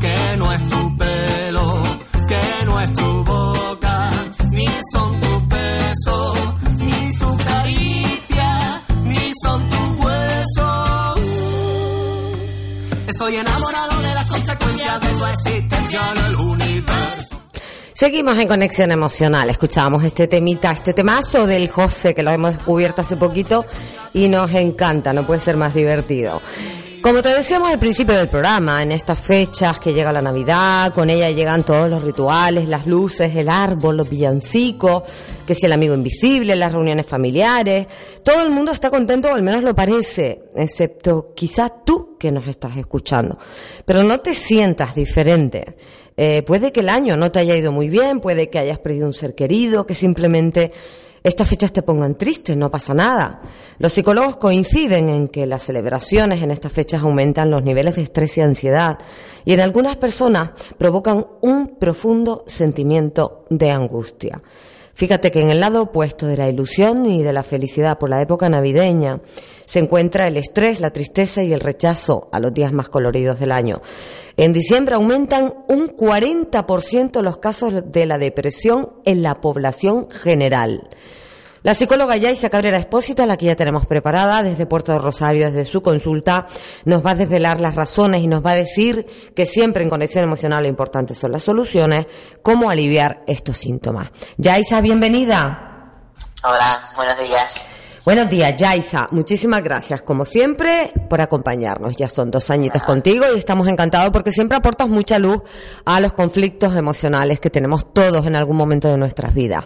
que 0.00 0.36
no 0.36 0.52
es 0.52 0.64
tu 0.68 0.96
pelo, 0.96 1.82
que 2.26 2.64
no 2.66 2.80
es 2.80 2.92
tu 2.94 3.24
boca, 3.24 4.10
ni 4.50 4.66
son 4.92 5.20
tu 5.20 5.48
peso, 5.48 6.34
ni 6.78 7.18
tu 7.18 7.36
caricia, 7.36 8.82
ni 9.04 9.32
son 9.42 9.68
tu 9.68 9.82
hueso. 10.02 11.14
Estoy 13.06 13.36
enamorado 13.36 14.02
de 14.02 14.14
las 14.14 14.26
consecuencias 14.26 15.00
de 15.00 15.08
tu 15.08 15.26
existencia 15.26 16.00
universo. 16.10 16.35
Seguimos 17.96 18.38
en 18.38 18.46
Conexión 18.46 18.92
Emocional. 18.92 19.48
Escuchábamos 19.48 20.04
este 20.04 20.28
temita, 20.28 20.70
este 20.70 20.92
temazo 20.92 21.46
del 21.46 21.70
José, 21.70 22.14
que 22.14 22.22
lo 22.22 22.30
hemos 22.30 22.52
descubierto 22.54 23.00
hace 23.00 23.16
poquito 23.16 23.64
y 24.12 24.28
nos 24.28 24.52
encanta, 24.52 25.14
no 25.14 25.26
puede 25.26 25.40
ser 25.40 25.56
más 25.56 25.72
divertido. 25.72 26.42
Como 27.00 27.22
te 27.22 27.30
decíamos 27.30 27.70
al 27.70 27.78
principio 27.78 28.14
del 28.14 28.28
programa, 28.28 28.82
en 28.82 28.92
estas 28.92 29.18
fechas 29.18 29.78
que 29.78 29.94
llega 29.94 30.12
la 30.12 30.20
Navidad, 30.20 30.92
con 30.92 31.08
ella 31.08 31.30
llegan 31.30 31.62
todos 31.62 31.88
los 31.88 32.04
rituales, 32.04 32.68
las 32.68 32.86
luces, 32.86 33.34
el 33.34 33.48
árbol, 33.48 33.96
los 33.96 34.10
villancicos, 34.10 35.04
que 35.46 35.54
si 35.54 35.64
el 35.64 35.72
amigo 35.72 35.94
invisible, 35.94 36.54
las 36.54 36.72
reuniones 36.72 37.06
familiares, 37.06 37.86
todo 38.22 38.42
el 38.42 38.50
mundo 38.50 38.72
está 38.72 38.90
contento, 38.90 39.28
o 39.28 39.34
al 39.34 39.42
menos 39.42 39.62
lo 39.62 39.74
parece, 39.74 40.50
excepto 40.54 41.32
quizás 41.34 41.72
tú 41.86 42.18
que 42.18 42.30
nos 42.30 42.46
estás 42.46 42.76
escuchando. 42.76 43.38
Pero 43.86 44.02
no 44.02 44.20
te 44.20 44.34
sientas 44.34 44.94
diferente. 44.94 45.76
Eh, 46.16 46.42
puede 46.42 46.72
que 46.72 46.80
el 46.80 46.88
año 46.88 47.16
no 47.16 47.30
te 47.30 47.40
haya 47.40 47.56
ido 47.56 47.72
muy 47.72 47.88
bien, 47.88 48.20
puede 48.20 48.48
que 48.48 48.58
hayas 48.58 48.78
perdido 48.78 49.06
un 49.06 49.12
ser 49.12 49.34
querido, 49.34 49.86
que 49.86 49.94
simplemente 49.94 50.72
estas 51.22 51.48
fechas 51.48 51.72
te 51.72 51.82
pongan 51.82 52.14
triste, 52.14 52.54
no 52.54 52.70
pasa 52.70 52.94
nada. 52.94 53.40
Los 53.78 53.92
psicólogos 53.92 54.36
coinciden 54.36 55.08
en 55.08 55.28
que 55.28 55.44
las 55.44 55.64
celebraciones 55.64 56.40
en 56.40 56.52
estas 56.52 56.72
fechas 56.72 57.02
aumentan 57.02 57.50
los 57.50 57.64
niveles 57.64 57.96
de 57.96 58.02
estrés 58.02 58.38
y 58.38 58.42
ansiedad 58.42 58.98
y 59.44 59.52
en 59.52 59.60
algunas 59.60 59.96
personas 59.96 60.50
provocan 60.78 61.26
un 61.42 61.78
profundo 61.78 62.44
sentimiento 62.46 63.44
de 63.50 63.70
angustia. 63.72 64.40
Fíjate 64.96 65.30
que 65.30 65.42
en 65.42 65.50
el 65.50 65.60
lado 65.60 65.82
opuesto 65.82 66.26
de 66.26 66.38
la 66.38 66.48
ilusión 66.48 67.04
y 67.04 67.22
de 67.22 67.34
la 67.34 67.42
felicidad 67.42 67.98
por 67.98 68.08
la 68.08 68.22
época 68.22 68.48
navideña 68.48 69.20
se 69.66 69.80
encuentra 69.80 70.26
el 70.26 70.38
estrés, 70.38 70.80
la 70.80 70.90
tristeza 70.90 71.42
y 71.42 71.52
el 71.52 71.60
rechazo 71.60 72.30
a 72.32 72.40
los 72.40 72.54
días 72.54 72.72
más 72.72 72.88
coloridos 72.88 73.38
del 73.38 73.52
año. 73.52 73.82
En 74.38 74.54
diciembre 74.54 74.94
aumentan 74.94 75.52
un 75.68 75.88
40% 75.88 77.20
los 77.20 77.36
casos 77.36 77.74
de 77.84 78.06
la 78.06 78.16
depresión 78.16 78.94
en 79.04 79.22
la 79.22 79.42
población 79.42 80.08
general. 80.08 80.88
La 81.66 81.74
psicóloga 81.74 82.16
Yaisa 82.16 82.48
Cabrera 82.48 82.76
Espósita, 82.76 83.26
la 83.26 83.36
que 83.36 83.46
ya 83.46 83.56
tenemos 83.56 83.86
preparada 83.86 84.40
desde 84.44 84.66
Puerto 84.66 84.92
de 84.92 85.00
Rosario, 85.00 85.50
desde 85.50 85.64
su 85.64 85.82
consulta, 85.82 86.46
nos 86.84 87.04
va 87.04 87.10
a 87.10 87.14
desvelar 87.16 87.58
las 87.58 87.74
razones 87.74 88.22
y 88.22 88.28
nos 88.28 88.46
va 88.46 88.52
a 88.52 88.54
decir 88.54 89.32
que 89.34 89.46
siempre 89.46 89.82
en 89.82 89.90
conexión 89.90 90.22
emocional 90.22 90.62
lo 90.62 90.68
importante 90.68 91.12
son 91.16 91.32
las 91.32 91.42
soluciones, 91.42 92.06
cómo 92.40 92.70
aliviar 92.70 93.24
estos 93.26 93.56
síntomas. 93.56 94.12
Yaisa, 94.36 94.80
bienvenida. 94.80 96.04
Hola, 96.44 96.92
buenos 96.94 97.18
días. 97.18 97.66
Buenos 98.06 98.30
días, 98.30 98.56
Yaisa. 98.56 99.08
Muchísimas 99.10 99.64
gracias, 99.64 100.00
como 100.00 100.24
siempre, 100.24 100.92
por 101.10 101.20
acompañarnos. 101.20 101.96
Ya 101.96 102.08
son 102.08 102.30
dos 102.30 102.50
añitos 102.50 102.84
contigo 102.84 103.24
y 103.34 103.36
estamos 103.36 103.66
encantados 103.66 104.12
porque 104.12 104.30
siempre 104.30 104.56
aportas 104.56 104.88
mucha 104.88 105.18
luz 105.18 105.42
a 105.84 106.00
los 106.00 106.12
conflictos 106.12 106.76
emocionales 106.76 107.40
que 107.40 107.50
tenemos 107.50 107.92
todos 107.92 108.24
en 108.24 108.36
algún 108.36 108.56
momento 108.56 108.86
de 108.86 108.96
nuestras 108.96 109.34
vidas. 109.34 109.64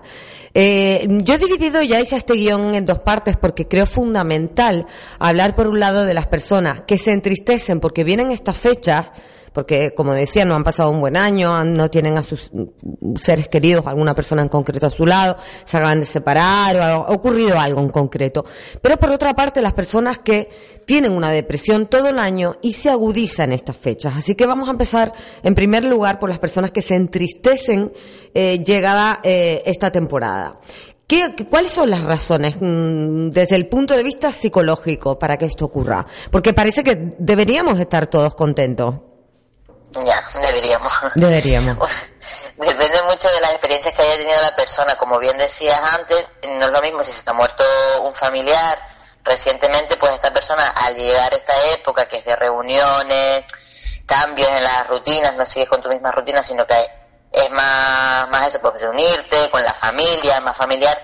Eh, 0.55 1.07
yo 1.22 1.35
he 1.35 1.38
dividido 1.38 1.83
ya 1.83 2.00
este 2.00 2.33
guion 2.33 2.74
en 2.74 2.87
dos 2.87 3.00
partes 3.00 3.37
porque 3.37 3.68
creo 3.68 3.85
fundamental 3.85 4.87
hablar 5.18 5.55
por 5.55 5.66
un 5.66 5.79
lado 5.79 6.07
de 6.07 6.14
las 6.14 6.26
personas 6.26 6.81
que 6.87 6.96
se 6.96 7.12
entristecen 7.12 7.79
porque 7.79 8.05
vienen 8.05 8.31
estas 8.31 8.57
fechas 8.57 9.11
porque 9.52 9.94
como 9.94 10.12
decía, 10.12 10.44
no 10.44 10.54
han 10.54 10.64
pasado 10.64 10.90
un 10.90 11.00
buen 11.00 11.16
año, 11.16 11.64
no 11.64 11.90
tienen 11.90 12.16
a 12.18 12.22
sus 12.22 12.50
seres 13.16 13.48
queridos, 13.48 13.86
alguna 13.86 14.14
persona 14.14 14.42
en 14.42 14.48
concreto 14.48 14.86
a 14.86 14.90
su 14.90 15.06
lado, 15.06 15.36
se 15.64 15.76
acaban 15.76 16.00
de 16.00 16.06
separar 16.06 16.76
o 16.76 16.82
ha 16.82 16.98
ocurrido 17.10 17.58
algo 17.58 17.80
en 17.80 17.88
concreto. 17.88 18.44
Pero 18.80 18.96
por 18.96 19.10
otra 19.10 19.34
parte, 19.34 19.60
las 19.60 19.72
personas 19.72 20.18
que 20.18 20.48
tienen 20.84 21.12
una 21.12 21.30
depresión 21.30 21.86
todo 21.86 22.08
el 22.08 22.18
año 22.18 22.56
y 22.62 22.72
se 22.72 22.90
agudizan 22.90 23.52
estas 23.52 23.76
fechas. 23.76 24.16
Así 24.16 24.34
que 24.34 24.46
vamos 24.46 24.68
a 24.68 24.72
empezar 24.72 25.12
en 25.42 25.54
primer 25.54 25.84
lugar 25.84 26.18
por 26.18 26.28
las 26.28 26.38
personas 26.38 26.70
que 26.70 26.82
se 26.82 26.94
entristecen 26.94 27.92
eh, 28.34 28.62
llegada 28.64 29.20
eh, 29.22 29.62
esta 29.66 29.90
temporada. 29.90 30.58
¿Qué, 31.06 31.34
¿Cuáles 31.50 31.72
son 31.72 31.90
las 31.90 32.04
razones 32.04 32.56
mm, 32.60 33.30
desde 33.30 33.56
el 33.56 33.68
punto 33.68 33.96
de 33.96 34.04
vista 34.04 34.30
psicológico 34.30 35.18
para 35.18 35.36
que 35.36 35.46
esto 35.46 35.64
ocurra? 35.64 36.06
Porque 36.30 36.52
parece 36.52 36.84
que 36.84 37.14
deberíamos 37.18 37.80
estar 37.80 38.06
todos 38.06 38.36
contentos. 38.36 39.10
Ya, 39.92 40.22
deberíamos. 40.40 40.92
Deberíamos. 41.14 41.90
Depende 42.57 43.03
mucho 43.03 43.29
de 43.31 43.40
las 43.40 43.50
experiencias 43.53 43.94
que 43.94 44.03
haya 44.03 44.16
tenido 44.16 44.40
la 44.40 44.55
persona. 44.55 44.96
Como 44.96 45.18
bien 45.18 45.37
decías 45.37 45.81
antes, 45.98 46.26
no 46.48 46.66
es 46.66 46.70
lo 46.70 46.81
mismo 46.81 47.03
si 47.03 47.11
se 47.11 47.18
está 47.18 47.33
muerto 47.33 47.64
un 48.03 48.14
familiar 48.14 48.79
recientemente, 49.24 49.96
pues 49.96 50.12
esta 50.12 50.33
persona 50.33 50.68
al 50.68 50.94
llegar 50.94 51.33
a 51.33 51.37
esta 51.37 51.53
época 51.74 52.07
que 52.07 52.18
es 52.18 52.24
de 52.24 52.37
reuniones, 52.37 53.44
cambios 54.07 54.48
en 54.48 54.62
las 54.62 54.87
rutinas, 54.88 55.35
no 55.35 55.44
sigues 55.44 55.68
con 55.68 55.83
tu 55.83 55.88
misma 55.88 56.11
rutina, 56.11 56.42
sino 56.42 56.66
que 56.66 56.74
es 57.33 57.50
más, 57.50 58.29
más 58.31 58.48
eso, 58.48 58.61
pues 58.61 58.81
de 58.81 58.88
unirte 58.88 59.50
con 59.50 59.62
la 59.62 59.74
familia, 59.74 60.40
más 60.40 60.57
familiar, 60.57 60.98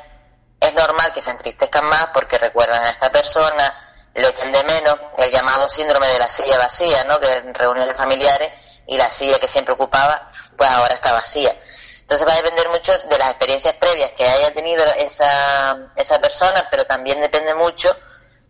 es 0.59 0.75
normal 0.75 1.13
que 1.13 1.21
se 1.21 1.31
entristezcan 1.31 1.87
más 1.87 2.09
porque 2.13 2.39
recuerdan 2.39 2.85
a 2.85 2.91
esta 2.91 3.11
persona, 3.11 3.75
lo 4.15 4.29
echan 4.29 4.51
de 4.51 4.65
menos, 4.65 4.97
el 5.19 5.31
llamado 5.31 5.69
síndrome 5.69 6.07
de 6.09 6.19
la 6.19 6.29
silla 6.29 6.59
vacía, 6.59 7.05
¿no? 7.05 7.21
Que 7.21 7.31
en 7.31 7.55
reuniones 7.55 7.97
familiares 7.97 8.51
y 8.87 8.97
la 8.97 9.11
silla 9.11 9.39
que 9.39 9.49
siempre 9.49 9.75
ocupaba, 9.75 10.31
pues 10.57 10.71
ahora 10.71 10.95
está 10.95 11.13
vacía. 11.13 11.57
Entonces 12.01 12.27
va 12.27 12.35
a 12.35 12.37
depender 12.37 12.69
mucho 12.69 12.97
de 12.97 13.19
las 13.19 13.31
experiencias 13.31 13.75
previas 13.75 14.13
que 14.13 14.25
haya 14.25 14.55
tenido 14.55 14.85
esa, 14.97 15.91
esa 15.97 16.21
persona, 16.21 16.67
pero 16.71 16.85
también 16.87 17.21
depende 17.21 17.53
mucho 17.55 17.95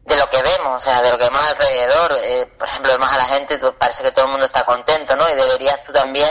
de 0.05 0.17
lo 0.17 0.29
que 0.29 0.43
vemos, 0.43 0.77
o 0.77 0.79
sea, 0.79 1.01
de 1.01 1.11
lo 1.11 1.17
que 1.17 1.25
vemos 1.25 1.41
alrededor. 1.41 2.19
Eh, 2.23 2.47
por 2.59 2.69
ejemplo, 2.69 2.93
vemos 2.93 3.11
a 3.11 3.17
la 3.17 3.25
gente, 3.25 3.59
parece 3.79 4.03
que 4.03 4.13
todo 4.13 4.27
el 4.27 4.33
mundo 4.33 4.47
está 4.47 4.65
contento, 4.65 5.17
¿no? 5.17 5.29
Y 5.29 5.35
deberías 5.35 5.83
tú 5.85 5.93
también 5.93 6.31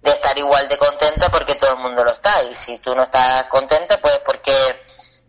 de 0.00 0.10
estar 0.10 0.36
igual 0.38 0.66
de 0.68 0.78
contenta 0.78 1.30
porque 1.30 1.54
todo 1.56 1.72
el 1.72 1.78
mundo 1.80 2.02
lo 2.02 2.12
está. 2.12 2.42
Y 2.44 2.54
si 2.54 2.78
tú 2.78 2.94
no 2.94 3.02
estás 3.02 3.44
contenta, 3.44 3.98
pues 3.98 4.18
porque 4.24 4.84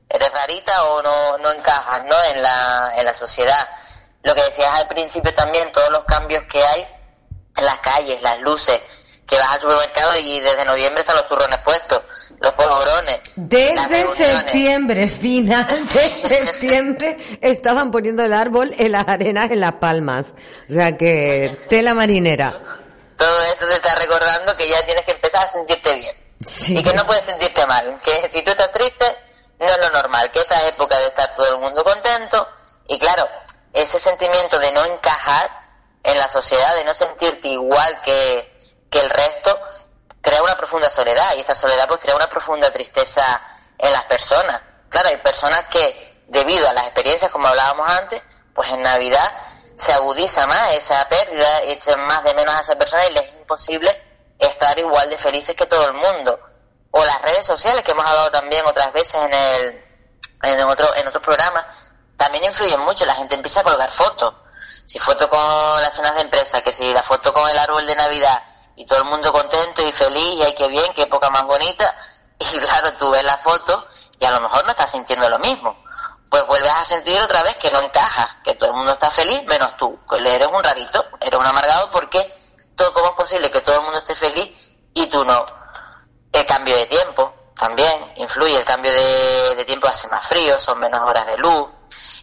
eres 0.08 0.32
rarita 0.32 0.84
o 0.86 1.02
no, 1.02 1.38
no 1.38 1.52
encajas, 1.52 2.06
¿no? 2.06 2.16
En 2.24 2.42
la, 2.42 2.94
en 2.96 3.06
la 3.06 3.14
sociedad. 3.14 3.68
Lo 4.24 4.34
que 4.34 4.44
decías 4.44 4.74
al 4.74 4.88
principio 4.88 5.34
también, 5.34 5.72
todos 5.74 5.90
los 5.92 6.06
cambios 6.06 6.44
que 6.50 6.64
hay 6.64 6.88
las 7.64 7.80
calles, 7.80 8.22
las 8.22 8.40
luces, 8.42 8.82
que 9.26 9.38
vas 9.38 9.54
al 9.54 9.62
supermercado 9.62 10.18
y 10.20 10.40
desde 10.40 10.66
noviembre 10.66 11.02
están 11.02 11.16
los 11.16 11.28
turrones 11.28 11.58
puestos, 11.60 12.02
los 12.40 12.54
polvorones. 12.54 13.22
Desde 13.36 14.16
septiembre, 14.16 15.08
final 15.22 15.68
de 15.68 16.30
septiembre, 16.30 17.40
estaban 17.42 17.92
poniendo 17.92 18.24
el 18.24 18.34
árbol 18.34 18.74
en 18.78 18.92
las 18.92 19.08
arenas, 19.08 19.52
en 19.52 19.60
las 19.60 19.74
palmas. 19.74 20.34
O 20.70 20.74
sea 20.74 20.98
que, 20.98 21.56
tela 21.70 21.94
marinera. 21.94 22.54
Todo 23.18 23.44
eso 23.44 23.68
te 23.68 23.76
está 23.76 23.96
recordando 23.96 24.56
que 24.58 24.70
ya 24.70 24.86
tienes 24.86 25.06
que 25.06 25.14
empezar 25.14 25.44
a 25.44 25.48
sentirte 25.48 25.96
bien. 25.96 26.16
Y 26.68 26.84
que 26.84 26.94
no 26.94 27.08
puedes 27.08 27.26
sentirte 27.26 27.66
mal. 27.66 28.00
Que 28.04 28.28
si 28.30 28.44
tú 28.44 28.52
estás 28.52 28.72
triste, 28.72 29.06
no 29.60 29.66
es 29.66 29.78
lo 29.80 29.90
normal. 29.90 30.30
Que 30.32 30.40
esta 30.40 30.68
época 30.68 30.98
de 31.00 31.08
estar 31.08 31.34
todo 31.34 31.56
el 31.56 31.62
mundo 31.62 31.84
contento. 31.84 32.48
Y 32.88 33.00
claro, 33.00 33.28
ese 33.74 33.98
sentimiento 33.98 34.60
de 34.60 34.72
no 34.74 34.86
encajar 34.86 35.50
en 36.06 36.18
la 36.20 36.30
sociedad, 36.30 36.76
de 36.76 36.84
no 36.86 36.94
sentirte 36.94 37.48
igual 37.48 38.02
que, 38.02 38.58
que 38.90 39.00
el 39.00 39.10
resto, 39.10 39.60
crea 40.22 40.42
una 40.42 40.56
profunda 40.56 40.90
soledad 40.90 41.36
y 41.36 41.40
esta 41.40 41.56
soledad 41.56 41.88
pues 41.88 42.00
crea 42.00 42.16
una 42.16 42.30
profunda 42.30 42.72
tristeza 42.72 43.42
en 43.78 43.92
las 43.92 44.04
personas. 44.04 44.62
Claro, 44.90 45.10
hay 45.10 45.18
personas 45.18 45.66
que 45.66 46.24
debido 46.28 46.68
a 46.68 46.74
las 46.74 46.86
experiencias 46.86 47.32
como 47.32 47.48
hablábamos 47.48 47.90
antes, 47.90 48.22
pues 48.54 48.70
en 48.70 48.82
Navidad 48.82 49.32
se 49.76 49.94
agudiza 49.94 50.48
más 50.48 50.76
esa 50.76 51.08
pérdida, 51.10 51.64
echan 51.64 52.00
más 52.06 52.24
de 52.24 52.34
menos 52.34 52.56
a 52.56 52.60
esa 52.60 52.78
persona 52.78 53.06
y 53.08 53.14
les 53.14 53.24
es 53.24 53.34
imposible 53.34 54.02
estar 54.40 54.78
igual 54.80 55.10
de 55.10 55.18
felices 55.18 55.56
que 55.56 55.66
todo 55.66 55.88
el 55.88 55.94
mundo. 55.94 56.40
O 56.92 57.04
las 57.04 57.22
redes 57.24 57.46
sociales 57.46 57.84
que 57.84 57.92
hemos 57.92 58.06
hablado 58.06 58.32
también 58.32 58.66
otras 58.66 58.94
veces 58.94 59.16
en 59.16 59.34
el 59.34 59.86
en 60.44 60.62
otro 60.62 60.96
en 60.96 61.08
otros 61.08 61.24
programas 61.24 61.66
también 62.16 62.44
influyen 62.44 62.80
mucho, 62.82 63.06
la 63.06 63.16
gente 63.16 63.36
empieza 63.36 63.62
a 63.62 63.64
colgar 63.64 63.92
fotos 63.92 64.34
si 64.86 65.00
foto 65.00 65.30
con 65.30 65.82
las 65.82 65.94
cenas 65.94 66.16
de 66.16 66.22
empresa, 66.22 66.62
que 66.62 66.74
si 66.74 66.94
la 66.94 67.04
foto 67.04 67.34
con 67.34 67.50
el 67.50 67.58
árbol 67.58 67.86
de 67.86 67.96
Navidad 67.96 68.44
y 68.76 68.86
todo 68.86 69.00
el 69.00 69.06
mundo 69.06 69.32
contento 69.32 69.88
y 69.88 69.92
feliz 69.92 70.36
y 70.36 70.44
ay 70.44 70.54
qué 70.54 70.68
bien, 70.68 70.92
qué 70.94 71.04
época 71.04 71.30
más 71.30 71.44
bonita, 71.46 71.96
y 72.40 72.46
claro, 72.60 72.92
tú 72.94 73.10
ves 73.10 73.24
la 73.24 73.38
foto 73.38 73.88
y 74.20 74.26
a 74.26 74.32
lo 74.32 74.42
mejor 74.42 74.66
no 74.66 74.72
estás 74.72 74.92
sintiendo 74.92 75.30
lo 75.30 75.40
mismo. 75.40 75.76
Pues 76.30 76.46
vuelves 76.48 76.72
a 76.72 76.84
sentir 76.84 77.20
otra 77.22 77.44
vez 77.44 77.56
que 77.58 77.72
no 77.72 77.80
encaja, 77.82 78.42
que 78.44 78.56
todo 78.56 78.72
el 78.72 78.76
mundo 78.76 78.94
está 78.94 79.10
feliz 79.10 79.44
menos 79.46 79.78
tú, 79.78 80.00
que 80.10 80.18
eres 80.18 80.48
un 80.48 80.64
rarito, 80.64 81.06
eres 81.22 81.40
un 81.40 81.46
amargado 81.46 81.90
porque 81.92 82.20
todo 82.76 82.94
cómo 82.94 83.08
es 83.08 83.12
posible 83.14 83.52
que 83.52 83.62
todo 83.62 83.76
el 83.76 83.84
mundo 83.84 84.00
esté 84.00 84.16
feliz 84.16 84.76
y 84.94 85.06
tú 85.08 85.24
no. 85.24 85.46
El 86.32 86.46
cambio 86.46 86.76
de 86.76 86.86
tiempo 86.88 87.34
también 87.56 88.14
influye, 88.18 88.58
el 88.58 88.66
cambio 88.66 88.92
de, 88.92 89.56
de 89.56 89.66
tiempo 89.66 89.88
hace 89.88 90.08
más 90.10 90.26
frío, 90.28 90.60
son 90.60 90.80
menos 90.80 91.00
horas 91.02 91.26
de 91.26 91.38
luz, 91.38 91.68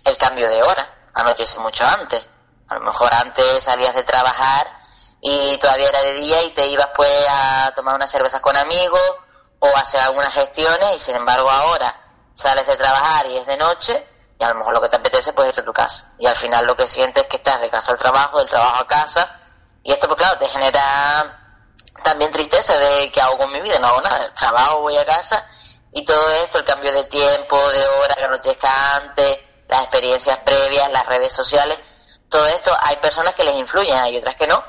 el 0.04 0.16
cambio 0.18 0.48
de 0.48 0.62
hora, 0.62 1.08
anochece 1.14 1.60
mucho 1.60 1.86
antes, 1.86 2.28
a 2.72 2.78
lo 2.78 2.80
mejor 2.80 3.12
antes 3.14 3.62
salías 3.62 3.94
de 3.94 4.02
trabajar 4.02 4.66
y 5.20 5.56
todavía 5.58 5.90
era 5.90 6.00
de 6.00 6.14
día 6.14 6.42
y 6.42 6.54
te 6.54 6.66
ibas 6.66 6.88
pues 6.94 7.26
a 7.28 7.72
tomar 7.76 7.94
unas 7.94 8.11
cervezas 8.11 8.40
con 8.40 8.56
amigos 8.56 9.00
o 9.58 9.66
a 9.76 9.80
hacer 9.80 10.00
algunas 10.00 10.32
gestiones 10.32 10.96
y 10.96 10.98
sin 10.98 11.16
embargo 11.16 11.50
ahora 11.50 11.94
sales 12.32 12.66
de 12.66 12.76
trabajar 12.76 13.26
y 13.26 13.37
es 13.37 13.46
de 13.46 13.56
noche 13.58 14.06
y 14.38 14.44
a 14.44 14.48
lo 14.48 14.54
mejor 14.54 14.72
lo 14.72 14.80
que 14.80 14.88
te 14.88 14.96
apetece 14.96 15.32
pues 15.35 15.48
irte 15.48 15.61
a 15.61 15.64
tu 15.64 15.72
casa. 15.72 16.14
Y 16.18 16.26
al 16.26 16.35
final 16.35 16.66
lo 16.66 16.74
que 16.74 16.87
sientes 16.87 17.22
es 17.22 17.28
que 17.28 17.37
estás 17.37 17.61
de 17.61 17.70
casa 17.70 17.92
al 17.92 17.98
trabajo, 17.98 18.38
del 18.38 18.48
trabajo 18.48 18.80
a 18.80 18.87
casa. 18.88 19.40
Y 19.85 19.92
esto 19.92 20.08
pues 20.08 20.20
claro 20.20 20.38
te 20.38 20.48
genera 20.48 21.62
también 22.02 22.32
tristeza 22.32 22.76
de 22.76 23.11
que 23.12 23.20
hago 23.20 23.38
con 23.38 23.52
mi 23.52 23.61
vida, 23.61 23.78
no 23.78 23.88
hago 23.88 24.00
nada, 24.00 24.32
trabajo, 24.35 24.80
voy 24.80 24.96
a 24.96 25.04
casa 25.04 25.46
y 25.92 26.04
todo 26.04 26.30
esto, 26.42 26.58
el 26.58 26.64
cambio 26.64 26.90
de 26.90 27.04
tiempo, 27.04 27.56
de 27.70 27.87
hora, 27.87 28.14
que 28.14 28.24
anochezca 28.24 28.96
antes, 28.96 29.38
las 29.68 29.82
experiencias 29.82 30.38
previas, 30.38 30.90
las 30.90 31.06
redes 31.06 31.32
sociales, 31.35 31.78
todo 32.33 32.47
esto 32.47 32.73
hay 32.81 32.97
personas 32.97 33.35
que 33.35 33.45
les 33.45 33.55
influyen, 33.55 33.97
hay 33.97 34.16
otras 34.16 34.35
que 34.37 34.47
no, 34.47 34.61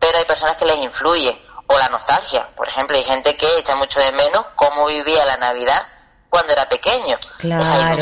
pero 0.00 0.18
hay 0.18 0.24
personas 0.24 0.56
que 0.56 0.64
les 0.64 0.78
influyen. 0.78 1.38
O 1.68 1.78
la 1.78 1.88
nostalgia, 1.88 2.48
por 2.56 2.66
ejemplo, 2.66 2.96
hay 2.96 3.04
gente 3.04 3.36
que 3.36 3.58
echa 3.58 3.76
mucho 3.76 4.00
de 4.00 4.10
menos 4.10 4.44
cómo 4.56 4.86
vivía 4.86 5.24
la 5.24 5.36
Navidad 5.36 5.86
cuando 6.28 6.52
era 6.52 6.68
pequeño. 6.68 7.16
Claro, 7.38 8.00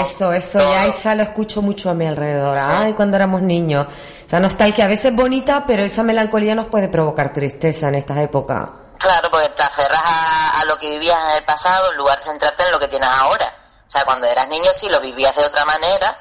eso, 0.00 0.32
eso 0.32 0.58
ya 0.60 0.86
Isa 0.86 1.14
lo 1.14 1.22
escucho 1.22 1.60
mucho 1.60 1.90
a 1.90 1.94
mi 1.94 2.06
alrededor. 2.06 2.56
Ay, 2.58 2.94
cuando 2.94 3.16
éramos 3.16 3.42
niños. 3.42 3.86
Esa 4.26 4.40
nostalgia 4.40 4.86
a 4.86 4.88
veces 4.88 5.06
es 5.06 5.16
bonita, 5.16 5.64
pero 5.66 5.82
esa 5.82 6.02
melancolía 6.02 6.54
nos 6.54 6.68
puede 6.68 6.88
provocar 6.88 7.34
tristeza 7.34 7.88
en 7.88 7.96
estas 7.96 8.16
épocas. 8.18 8.70
Claro, 8.98 9.28
porque 9.30 9.48
te 9.50 9.62
aferras 9.62 10.00
a, 10.02 10.60
a 10.60 10.64
lo 10.64 10.78
que 10.78 10.88
vivías 10.88 11.18
en 11.30 11.36
el 11.36 11.44
pasado 11.44 11.90
en 11.90 11.98
lugar 11.98 12.16
de 12.16 12.24
centrarte 12.24 12.62
en 12.62 12.70
lo 12.70 12.78
que 12.78 12.88
tienes 12.88 13.08
ahora. 13.10 13.52
O 13.86 13.90
sea, 13.90 14.04
cuando 14.06 14.26
eras 14.26 14.48
niño 14.48 14.70
sí 14.72 14.88
lo 14.88 15.00
vivías 15.00 15.36
de 15.36 15.44
otra 15.44 15.66
manera, 15.66 16.16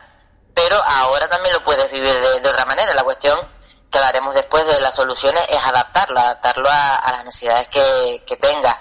pero 0.72 0.86
ahora 0.86 1.28
también 1.28 1.54
lo 1.54 1.62
puedes 1.66 1.92
vivir 1.92 2.14
de, 2.14 2.50
otra 2.50 2.64
manera. 2.64 2.94
La 2.94 3.04
cuestión 3.04 3.38
que 3.92 3.98
hablaremos 3.98 4.34
después 4.34 4.66
de 4.66 4.80
las 4.80 4.96
soluciones 4.96 5.44
es 5.50 5.62
adaptarlo, 5.66 6.18
adaptarlo 6.18 6.70
a, 6.72 7.12
las 7.12 7.26
necesidades 7.26 7.68
que, 7.68 8.24
que 8.26 8.38
tenga. 8.38 8.80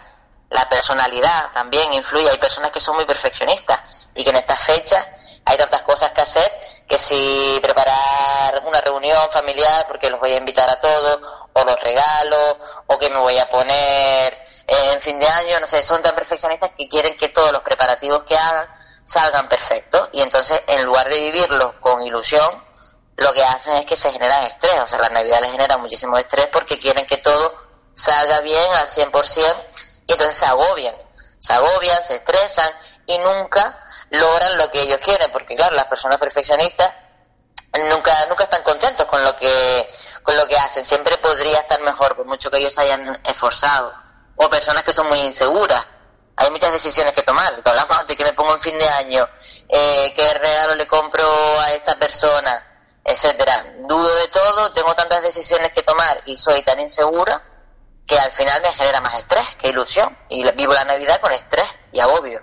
La 0.50 0.68
personalidad 0.68 1.50
también 1.53 1.92
influye. 1.92 2.31
Hay 2.31 2.38
personas 2.38 2.70
que 2.70 2.79
son 2.79 2.94
muy 2.94 3.07
perfeccionistas 3.07 4.09
y 4.14 4.22
que 4.22 4.31
en 4.31 4.37
estas 4.37 4.61
fechas 4.61 5.05
hay 5.44 5.59
tantas 5.59 5.83
cosas 5.83 6.12
que 6.12 6.20
hacer 6.20 6.61
que 6.88 6.96
si 6.96 7.59
preparar 7.61 8.62
una 8.64 8.81
reunión 8.83 9.29
familiar 9.31 9.88
porque 9.88 10.11
los 10.11 10.20
voy 10.20 10.33
a 10.35 10.37
invitar 10.37 10.70
a 10.70 10.79
todos, 10.79 11.18
o 11.55 11.64
los 11.64 11.81
regalos, 11.81 12.57
o 12.87 12.98
que 13.00 13.11
me 13.11 13.18
voy 13.18 13.37
a 13.37 13.50
poner 13.50 14.38
en 14.68 15.00
fin 15.00 15.18
de 15.18 15.26
año, 15.26 15.59
no 15.59 15.66
sé, 15.66 15.83
son 15.83 16.00
tan 16.03 16.14
perfeccionistas 16.14 16.70
que 16.79 16.88
quieren 16.88 17.16
que 17.16 17.31
todos 17.31 17.50
los 17.50 17.62
preparativos 17.62 18.22
que 18.22 18.37
hagan 18.37 18.79
salgan 19.11 19.49
perfectos 19.49 20.09
y 20.12 20.20
entonces 20.20 20.62
en 20.68 20.85
lugar 20.85 21.09
de 21.09 21.18
vivirlo 21.18 21.75
con 21.81 22.01
ilusión, 22.01 22.64
lo 23.16 23.33
que 23.33 23.42
hacen 23.42 23.75
es 23.75 23.85
que 23.85 23.96
se 23.96 24.12
generan 24.12 24.44
estrés, 24.44 24.81
o 24.81 24.87
sea, 24.87 25.01
la 25.01 25.09
Navidad 25.09 25.40
les 25.40 25.51
genera 25.51 25.77
muchísimo 25.79 26.16
estrés 26.16 26.46
porque 26.46 26.79
quieren 26.79 27.05
que 27.07 27.16
todo 27.16 27.59
salga 27.92 28.40
bien 28.40 28.73
al 28.77 28.88
100% 28.88 29.66
y 30.07 30.12
entonces 30.12 30.37
se 30.37 30.46
agobian, 30.46 30.94
se 31.40 31.53
agobian, 31.53 32.05
se 32.05 32.14
estresan 32.16 32.70
y 33.07 33.18
nunca 33.18 33.83
logran 34.11 34.59
lo 34.59 34.70
que 34.70 34.83
ellos 34.83 34.99
quieren, 35.03 35.33
porque 35.33 35.57
claro, 35.57 35.75
las 35.75 35.87
personas 35.87 36.18
perfeccionistas 36.18 36.88
nunca 37.90 38.27
nunca 38.29 38.44
están 38.44 38.62
contentos 38.62 39.07
con 39.07 39.25
lo 39.25 39.37
que 39.37 39.90
con 40.23 40.37
lo 40.37 40.46
que 40.46 40.57
hacen, 40.57 40.85
siempre 40.85 41.18
podría 41.18 41.59
estar 41.59 41.81
mejor 41.81 42.14
por 42.14 42.27
mucho 42.27 42.49
que 42.49 42.59
ellos 42.59 42.79
hayan 42.79 43.20
esforzado, 43.25 43.92
o 44.37 44.49
personas 44.49 44.85
que 44.85 44.92
son 44.92 45.09
muy 45.09 45.18
inseguras. 45.18 45.85
Hay 46.40 46.50
muchas 46.50 46.72
decisiones 46.72 47.12
que 47.12 47.22
tomar. 47.22 47.53
Hablamos 47.64 47.98
antes 47.98 48.16
que 48.16 48.24
me 48.24 48.33
pongo 48.33 48.55
en 48.55 48.61
fin 48.61 48.79
de 48.79 48.88
año, 48.88 49.29
eh, 49.68 50.11
qué 50.14 50.33
regalo 50.35 50.74
le 50.74 50.87
compro 50.87 51.22
a 51.61 51.70
esta 51.72 51.96
persona, 51.98 52.64
etcétera. 53.05 53.66
Dudo 53.87 54.09
de 54.16 54.29
todo, 54.29 54.72
tengo 54.72 54.94
tantas 54.94 55.22
decisiones 55.22 55.70
que 55.74 55.83
tomar 55.83 56.22
y 56.24 56.37
soy 56.38 56.62
tan 56.62 56.81
insegura 56.81 57.42
que 58.07 58.18
al 58.18 58.33
final 58.33 58.59
me 58.62 58.72
genera 58.72 59.00
más 59.03 59.14
estrés 59.18 59.46
que 59.57 59.68
ilusión. 59.68 60.16
Y 60.31 60.42
vivo 60.53 60.72
la 60.72 60.85
Navidad 60.85 61.20
con 61.20 61.31
estrés 61.33 61.66
y 61.92 62.00
agobio. 62.00 62.40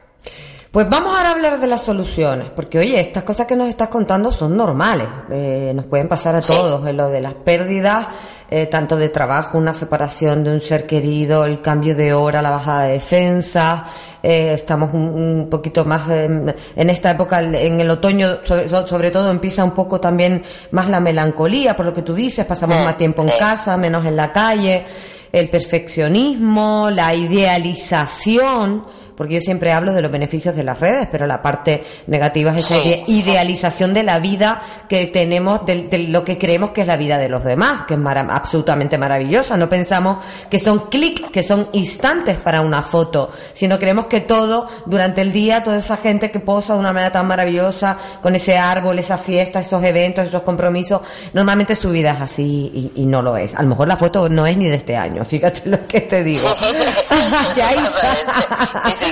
Pues 0.71 0.87
vamos 0.89 1.17
ahora 1.17 1.29
a 1.29 1.31
hablar 1.31 1.59
de 1.59 1.65
las 1.65 1.81
soluciones, 1.81 2.51
porque 2.51 2.77
oye, 2.77 2.99
estas 2.99 3.23
cosas 3.23 3.47
que 3.47 3.55
nos 3.55 3.67
estás 3.67 3.87
contando 3.87 4.31
son 4.31 4.55
normales, 4.55 5.07
eh, 5.31 5.71
nos 5.73 5.85
pueden 5.85 6.07
pasar 6.07 6.35
a 6.35 6.41
Sí. 6.41 6.53
todos, 6.53 6.85
eh, 6.85 6.93
lo 6.93 7.09
de 7.09 7.19
las 7.21 7.33
pérdidas, 7.33 8.05
eh, 8.49 8.65
tanto 8.67 8.95
de 8.97 9.09
trabajo, 9.09 9.57
una 9.57 9.73
separación 9.73 10.43
de 10.43 10.51
un 10.51 10.61
ser 10.61 10.85
querido, 10.87 11.45
el 11.45 11.61
cambio 11.61 11.95
de 11.95 12.13
hora, 12.13 12.41
la 12.41 12.51
bajada 12.51 12.83
de 12.83 12.93
defensa, 12.93 13.85
eh, 14.23 14.53
estamos 14.53 14.93
un, 14.93 15.01
un 15.01 15.49
poquito 15.49 15.83
más 15.85 16.09
en, 16.09 16.55
en 16.75 16.89
esta 16.89 17.11
época, 17.11 17.41
en 17.41 17.79
el 17.81 17.89
otoño, 17.89 18.39
sobre, 18.43 18.67
so- 18.69 18.87
sobre 18.87 19.11
todo 19.11 19.29
empieza 19.31 19.63
un 19.63 19.71
poco 19.71 19.99
también 19.99 20.43
más 20.71 20.89
la 20.89 20.99
melancolía, 20.99 21.75
por 21.75 21.85
lo 21.85 21.93
que 21.93 22.01
tú 22.01 22.13
dices, 22.13 22.45
pasamos 22.45 22.77
más 22.83 22.97
tiempo 22.97 23.21
en 23.21 23.29
casa, 23.37 23.75
menos 23.77 24.05
en 24.05 24.15
la 24.15 24.31
calle, 24.31 24.83
el 25.31 25.49
perfeccionismo, 25.49 26.89
la 26.89 27.13
idealización, 27.13 28.85
porque 29.17 29.33
yo 29.35 29.41
siempre 29.41 29.71
hablo 29.73 29.91
de 29.93 30.01
los 30.01 30.11
beneficios 30.11 30.55
de 30.55 30.63
las 30.63 30.79
redes, 30.79 31.07
pero 31.11 31.25
la 31.27 31.41
parte 31.41 31.83
negativa 32.07 32.53
es 32.55 32.65
esa 32.65 32.75
Sí. 32.81 33.03
idealización 33.07 33.93
de 33.93 34.03
la 34.03 34.19
vida 34.19 34.61
que 34.87 35.07
tenemos, 35.07 35.65
de, 35.65 35.83
de 35.87 35.97
lo 36.09 36.23
que 36.23 36.37
creemos 36.37 36.71
que 36.71 36.81
es 36.81 36.87
la 36.87 36.95
vida 36.97 37.17
de 37.17 37.27
los 37.27 37.43
demás, 37.43 37.81
que 37.87 37.95
es 37.95 37.99
absolutamente 38.05 38.97
maravillosa. 38.97 39.57
No 39.57 39.67
pensamos 39.67 40.23
que 40.49 40.59
son 40.59 40.87
clic, 40.89 41.31
que 41.31 41.41
son 41.43 41.69
instantes 41.73 42.37
para 42.37 42.61
una 42.61 42.81
foto, 42.83 43.31
sino 43.53 43.79
creemos 43.79 44.05
que 44.05 44.21
todo, 44.21 44.67
durante 44.85 45.21
el 45.21 45.31
día, 45.31 45.63
toda 45.63 45.77
esa 45.77 45.97
gente 45.97 46.29
que 46.31 46.39
posa 46.39 46.73
de 46.73 46.79
una 46.79 46.93
manera 46.93 47.11
tan 47.11 47.25
maravillosa, 47.27 47.97
con 48.21 48.35
ese 48.35 48.57
árbol, 48.57 48.99
esa 48.99 49.17
fiesta, 49.17 49.59
esos 49.59 49.83
eventos, 49.83 50.27
esos 50.27 50.43
compromisos, 50.43 51.01
normalmente 51.33 51.75
su 51.75 51.89
vida 51.89 52.11
es 52.11 52.21
así 52.21 52.91
y, 52.95 53.01
y 53.01 53.05
no 53.05 53.21
lo 53.21 53.35
es. 53.35 53.55
A 53.55 53.63
lo 53.63 53.69
mejor 53.69 53.87
la 53.87 53.97
foto 53.97 54.29
no 54.29 54.45
es 54.45 54.55
ni 54.57 54.67
de 54.67 54.75
este 54.75 54.95
año, 54.95 55.25
fíjate 55.25 55.61
lo 55.69 55.87
que 55.87 56.01
te 56.01 56.23
digo. 56.23 56.47
Ya, 57.55 57.71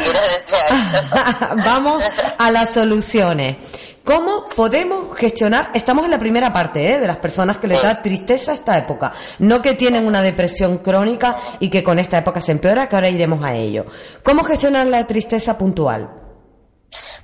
Vamos 1.66 2.04
a 2.38 2.52
las 2.52 2.74
soluciones. 2.74 3.58
¿Cómo 4.06 4.46
podemos 4.46 5.18
gestionar? 5.18 5.72
Estamos 5.74 6.06
en 6.06 6.12
la 6.12 6.20
primera 6.20 6.54
parte 6.54 6.94
¿eh? 6.94 7.00
de 7.00 7.08
las 7.08 7.18
personas 7.18 7.58
que 7.58 7.68
les 7.68 7.82
da 7.82 8.04
tristeza 8.04 8.54
esta 8.54 8.78
época. 8.78 9.12
No 9.40 9.64
que 9.64 9.74
tienen 9.74 10.06
una 10.06 10.22
depresión 10.22 10.78
crónica 10.78 11.40
y 11.60 11.72
que 11.72 11.84
con 11.84 11.98
esta 11.98 12.20
época 12.20 12.40
se 12.40 12.52
empeora, 12.52 12.88
que 12.88 12.96
ahora 12.96 13.10
iremos 13.10 13.44
a 13.44 13.56
ello. 13.56 13.86
¿Cómo 14.24 14.44
gestionar 14.44 14.86
la 14.86 15.08
tristeza 15.08 15.58
puntual? 15.58 16.08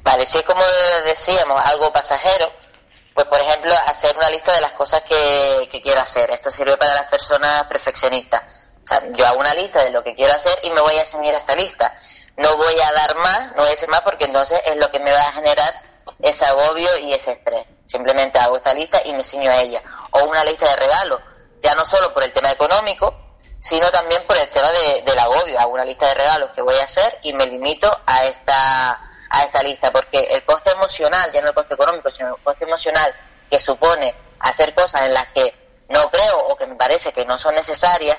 Vale, 0.01 0.25
si 0.25 0.39
es 0.39 0.43
como 0.43 0.63
decíamos, 1.05 1.61
algo 1.65 1.93
pasajero, 1.93 2.51
pues 3.13 3.27
por 3.27 3.39
ejemplo, 3.39 3.71
hacer 3.85 4.17
una 4.17 4.31
lista 4.31 4.51
de 4.51 4.61
las 4.61 4.71
cosas 4.71 5.01
que, 5.01 5.69
que 5.71 5.81
quiero 5.81 6.01
hacer. 6.01 6.31
Esto 6.31 6.49
sirve 6.49 6.77
para 6.77 6.95
las 6.95 7.05
personas 7.11 7.63
perfeccionistas. 7.65 8.41
O 8.83 8.87
sea, 8.87 9.03
yo 9.11 9.27
hago 9.27 9.39
una 9.39 9.53
lista 9.53 9.83
de 9.83 9.91
lo 9.91 10.03
que 10.03 10.15
quiero 10.15 10.33
hacer 10.33 10.57
y 10.63 10.71
me 10.71 10.81
voy 10.81 10.97
a 10.97 11.05
ceñir 11.05 11.35
a 11.35 11.37
esta 11.37 11.55
lista. 11.55 11.95
No 12.41 12.57
voy 12.57 12.79
a 12.79 12.91
dar 12.93 13.15
más, 13.17 13.39
no 13.51 13.57
voy 13.57 13.67
a 13.67 13.71
decir 13.71 13.89
más 13.89 14.01
porque 14.01 14.25
entonces 14.25 14.59
es 14.65 14.75
lo 14.77 14.89
que 14.89 14.99
me 14.99 15.11
va 15.11 15.21
a 15.21 15.31
generar 15.33 15.73
ese 16.21 16.45
agobio 16.45 16.97
y 16.97 17.13
ese 17.13 17.33
estrés. 17.33 17.65
Simplemente 17.85 18.39
hago 18.39 18.57
esta 18.57 18.73
lista 18.73 19.01
y 19.05 19.13
me 19.13 19.23
ciño 19.23 19.51
a 19.51 19.57
ella. 19.61 19.81
O 20.11 20.23
una 20.25 20.43
lista 20.43 20.67
de 20.69 20.75
regalos, 20.75 21.21
ya 21.61 21.75
no 21.75 21.85
solo 21.85 22.13
por 22.13 22.23
el 22.23 22.31
tema 22.31 22.51
económico, 22.51 23.13
sino 23.59 23.91
también 23.91 24.25
por 24.25 24.37
el 24.37 24.49
tema 24.49 24.69
de- 24.71 25.01
del 25.03 25.19
agobio. 25.19 25.59
Hago 25.59 25.73
una 25.73 25.85
lista 25.85 26.07
de 26.07 26.15
regalos 26.15 26.49
que 26.55 26.61
voy 26.61 26.75
a 26.77 26.83
hacer 26.83 27.19
y 27.23 27.33
me 27.33 27.45
limito 27.45 27.91
a 28.07 28.25
esta, 28.25 28.89
a 29.29 29.43
esta 29.43 29.61
lista, 29.61 29.91
porque 29.91 30.19
el 30.31 30.43
coste 30.45 30.71
emocional, 30.71 31.31
ya 31.31 31.41
no 31.41 31.49
el 31.49 31.53
coste 31.53 31.75
económico, 31.75 32.09
sino 32.09 32.35
el 32.35 32.41
coste 32.43 32.63
emocional 32.65 33.13
que 33.49 33.59
supone 33.59 34.15
hacer 34.39 34.73
cosas 34.73 35.01
en 35.01 35.13
las 35.13 35.27
que 35.33 35.53
no 35.89 36.09
creo 36.09 36.37
o 36.47 36.55
que 36.55 36.65
me 36.65 36.75
parece 36.75 37.11
que 37.13 37.25
no 37.25 37.37
son 37.37 37.53
necesarias, 37.53 38.17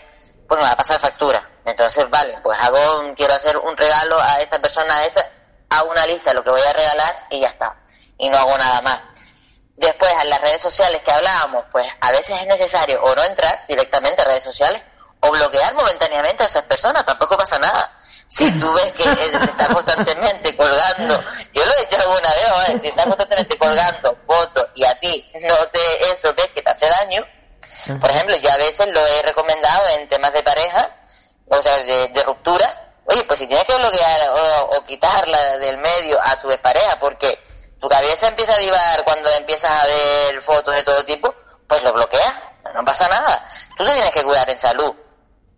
pues 0.52 0.60
me 0.60 0.68
va 0.68 0.74
a 0.74 0.76
pasar 0.76 1.00
factura. 1.00 1.48
Entonces, 1.64 2.10
vale, 2.10 2.38
pues 2.42 2.58
hago, 2.60 3.14
quiero 3.16 3.32
hacer 3.32 3.56
un 3.56 3.74
regalo 3.74 4.20
a 4.20 4.34
esta 4.36 4.60
persona, 4.60 4.94
a 4.94 5.06
esta, 5.06 5.26
hago 5.70 5.90
una 5.90 6.04
lista 6.04 6.28
de 6.28 6.34
lo 6.34 6.44
que 6.44 6.50
voy 6.50 6.60
a 6.60 6.72
regalar 6.74 7.26
y 7.30 7.40
ya 7.40 7.48
está. 7.48 7.74
Y 8.18 8.28
no 8.28 8.36
hago 8.36 8.58
nada 8.58 8.82
más. 8.82 9.00
Después, 9.76 10.12
a 10.12 10.24
las 10.24 10.42
redes 10.42 10.60
sociales 10.60 11.00
que 11.02 11.10
hablábamos, 11.10 11.64
pues 11.72 11.88
a 12.02 12.10
veces 12.10 12.38
es 12.38 12.46
necesario 12.46 13.02
o 13.02 13.14
no 13.14 13.24
entrar 13.24 13.64
directamente 13.66 14.20
a 14.20 14.26
redes 14.26 14.44
sociales 14.44 14.82
o 15.20 15.30
bloquear 15.30 15.72
momentáneamente 15.72 16.42
a 16.42 16.46
esas 16.46 16.64
personas, 16.64 17.02
tampoco 17.06 17.34
pasa 17.38 17.58
nada. 17.58 17.96
Si 18.28 18.50
tú 18.60 18.70
ves 18.74 18.92
que 18.92 19.04
eh, 19.04 19.30
se 19.30 19.44
está 19.46 19.68
constantemente 19.68 20.54
colgando, 20.58 21.18
yo 21.54 21.64
lo 21.64 21.72
he 21.78 21.82
hecho 21.82 21.96
alguna 21.96 22.28
vez, 22.28 22.50
¿vale? 22.50 22.78
si 22.78 22.88
está 22.88 23.04
constantemente 23.04 23.56
colgando 23.56 24.18
fotos 24.26 24.68
y 24.74 24.84
a 24.84 24.94
ti 25.00 25.32
no 25.48 25.56
te, 25.68 26.12
eso 26.12 26.34
ves 26.34 26.48
que 26.48 26.60
te 26.60 26.70
hace 26.70 26.86
daño, 27.00 27.26
por 28.00 28.10
ejemplo, 28.10 28.36
yo 28.36 28.50
a 28.50 28.56
veces 28.56 28.88
lo 28.88 29.06
he 29.06 29.22
recomendado 29.22 29.88
en 29.90 30.08
temas 30.08 30.32
de 30.32 30.42
pareja, 30.42 30.96
o 31.48 31.60
sea, 31.62 31.76
de, 31.78 32.08
de 32.08 32.22
ruptura, 32.22 32.94
oye, 33.06 33.24
pues 33.24 33.38
si 33.38 33.46
tienes 33.46 33.64
que 33.64 33.74
bloquear 33.74 34.30
o, 34.30 34.76
o 34.76 34.84
quitarla 34.84 35.58
del 35.58 35.78
medio 35.78 36.20
a 36.22 36.40
tu 36.40 36.48
pareja 36.60 36.98
porque 36.98 37.38
tu 37.80 37.88
cabeza 37.88 38.28
empieza 38.28 38.54
a 38.54 38.58
divagar 38.58 39.04
cuando 39.04 39.28
empiezas 39.30 39.70
a 39.70 39.86
ver 39.86 40.40
fotos 40.40 40.74
de 40.74 40.84
todo 40.84 41.04
tipo, 41.04 41.34
pues 41.66 41.82
lo 41.82 41.92
bloqueas, 41.92 42.32
no 42.74 42.84
pasa 42.84 43.08
nada. 43.08 43.44
Tú 43.76 43.84
te 43.84 43.92
tienes 43.92 44.12
que 44.12 44.22
cuidar 44.22 44.48
en 44.48 44.58
salud. 44.58 44.94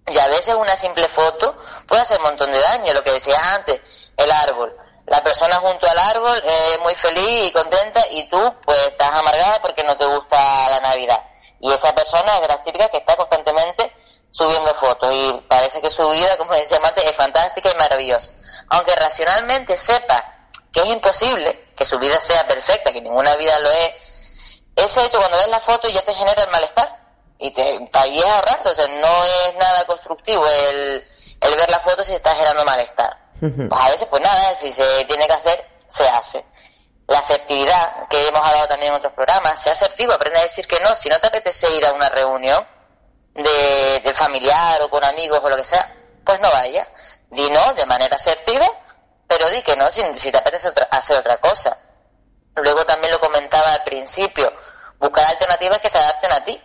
Y 0.06 0.18
a 0.18 0.28
veces 0.28 0.54
una 0.54 0.76
simple 0.76 1.08
foto 1.08 1.56
puede 1.86 2.02
hacer 2.02 2.18
un 2.18 2.24
montón 2.24 2.50
de 2.50 2.60
daño, 2.60 2.92
lo 2.92 3.02
que 3.02 3.12
decía 3.12 3.38
antes, 3.54 4.12
el 4.16 4.30
árbol. 4.30 4.74
La 5.06 5.22
persona 5.22 5.56
junto 5.56 5.86
al 5.86 5.98
árbol 5.98 6.42
es 6.46 6.80
muy 6.80 6.94
feliz 6.94 7.48
y 7.48 7.52
contenta 7.52 8.02
y 8.10 8.24
tú 8.28 8.54
pues 8.64 8.78
estás 8.86 9.10
amargada 9.12 9.60
porque 9.60 9.84
no 9.84 9.96
te 9.96 10.06
gusta 10.06 10.36
la 10.70 10.80
Navidad. 10.80 11.20
Y 11.64 11.72
esa 11.72 11.94
persona 11.94 12.34
es 12.34 12.42
de 12.42 12.48
las 12.48 12.60
típicas 12.60 12.90
que 12.90 12.98
está 12.98 13.16
constantemente 13.16 13.90
subiendo 14.30 14.74
fotos 14.74 15.08
y 15.14 15.32
parece 15.48 15.80
que 15.80 15.88
su 15.88 16.06
vida, 16.10 16.36
como 16.36 16.52
decía 16.52 16.78
antes, 16.84 17.02
es 17.02 17.16
fantástica 17.16 17.70
y 17.70 17.74
maravillosa. 17.76 18.34
Aunque 18.68 18.94
racionalmente 18.94 19.74
sepa 19.74 20.50
que 20.70 20.80
es 20.80 20.88
imposible 20.88 21.72
que 21.74 21.86
su 21.86 21.98
vida 21.98 22.20
sea 22.20 22.46
perfecta, 22.46 22.92
que 22.92 23.00
ninguna 23.00 23.34
vida 23.36 23.58
lo 23.60 23.70
es, 23.70 24.60
ese 24.76 25.06
hecho 25.06 25.16
cuando 25.16 25.38
ves 25.38 25.48
la 25.48 25.58
foto 25.58 25.88
ya 25.88 26.02
te 26.02 26.12
genera 26.12 26.42
el 26.42 26.50
malestar 26.50 27.00
y 27.38 27.50
te 27.52 27.90
ahí 27.94 28.18
es 28.18 28.26
a 28.26 28.42
rato, 28.42 28.70
o 28.70 28.74
sea, 28.74 28.86
no 28.86 29.24
es 29.24 29.54
nada 29.58 29.86
constructivo 29.86 30.46
el, 30.46 31.08
el 31.40 31.56
ver 31.56 31.70
la 31.70 31.80
foto 31.80 32.04
si 32.04 32.12
está 32.12 32.34
generando 32.34 32.62
malestar. 32.66 33.16
Pues 33.40 33.80
a 33.80 33.88
veces, 33.88 34.06
pues 34.10 34.20
nada, 34.20 34.54
si 34.54 34.70
se 34.70 35.06
tiene 35.06 35.26
que 35.26 35.32
hacer, 35.32 35.66
se 35.88 36.06
hace. 36.08 36.44
La 37.06 37.18
asertividad, 37.18 38.08
que 38.08 38.28
hemos 38.28 38.46
hablado 38.46 38.68
también 38.68 38.92
en 38.92 38.98
otros 38.98 39.12
programas, 39.12 39.60
sea 39.60 39.72
asertivo, 39.72 40.12
aprende 40.12 40.38
a 40.40 40.42
decir 40.42 40.66
que 40.66 40.80
no. 40.80 40.94
Si 40.96 41.08
no 41.08 41.18
te 41.20 41.26
apetece 41.26 41.70
ir 41.76 41.84
a 41.84 41.92
una 41.92 42.08
reunión 42.08 42.66
de, 43.34 44.00
de 44.02 44.14
familiar 44.14 44.80
o 44.82 44.88
con 44.88 45.04
amigos 45.04 45.40
o 45.42 45.48
lo 45.50 45.56
que 45.56 45.64
sea, 45.64 45.94
pues 46.24 46.40
no 46.40 46.50
vaya. 46.50 46.88
Di 47.30 47.50
no 47.50 47.74
de 47.74 47.84
manera 47.86 48.16
asertiva, 48.16 48.66
pero 49.26 49.48
di 49.50 49.62
que 49.62 49.76
no 49.76 49.90
si, 49.90 50.02
si 50.16 50.32
te 50.32 50.38
apetece 50.38 50.68
otra- 50.68 50.88
hacer 50.90 51.18
otra 51.18 51.36
cosa. 51.38 51.76
Luego 52.56 52.86
también 52.86 53.12
lo 53.12 53.20
comentaba 53.20 53.72
al 53.72 53.82
principio, 53.82 54.50
buscar 54.98 55.26
alternativas 55.26 55.80
que 55.80 55.90
se 55.90 55.98
adapten 55.98 56.32
a 56.32 56.44
ti. 56.44 56.62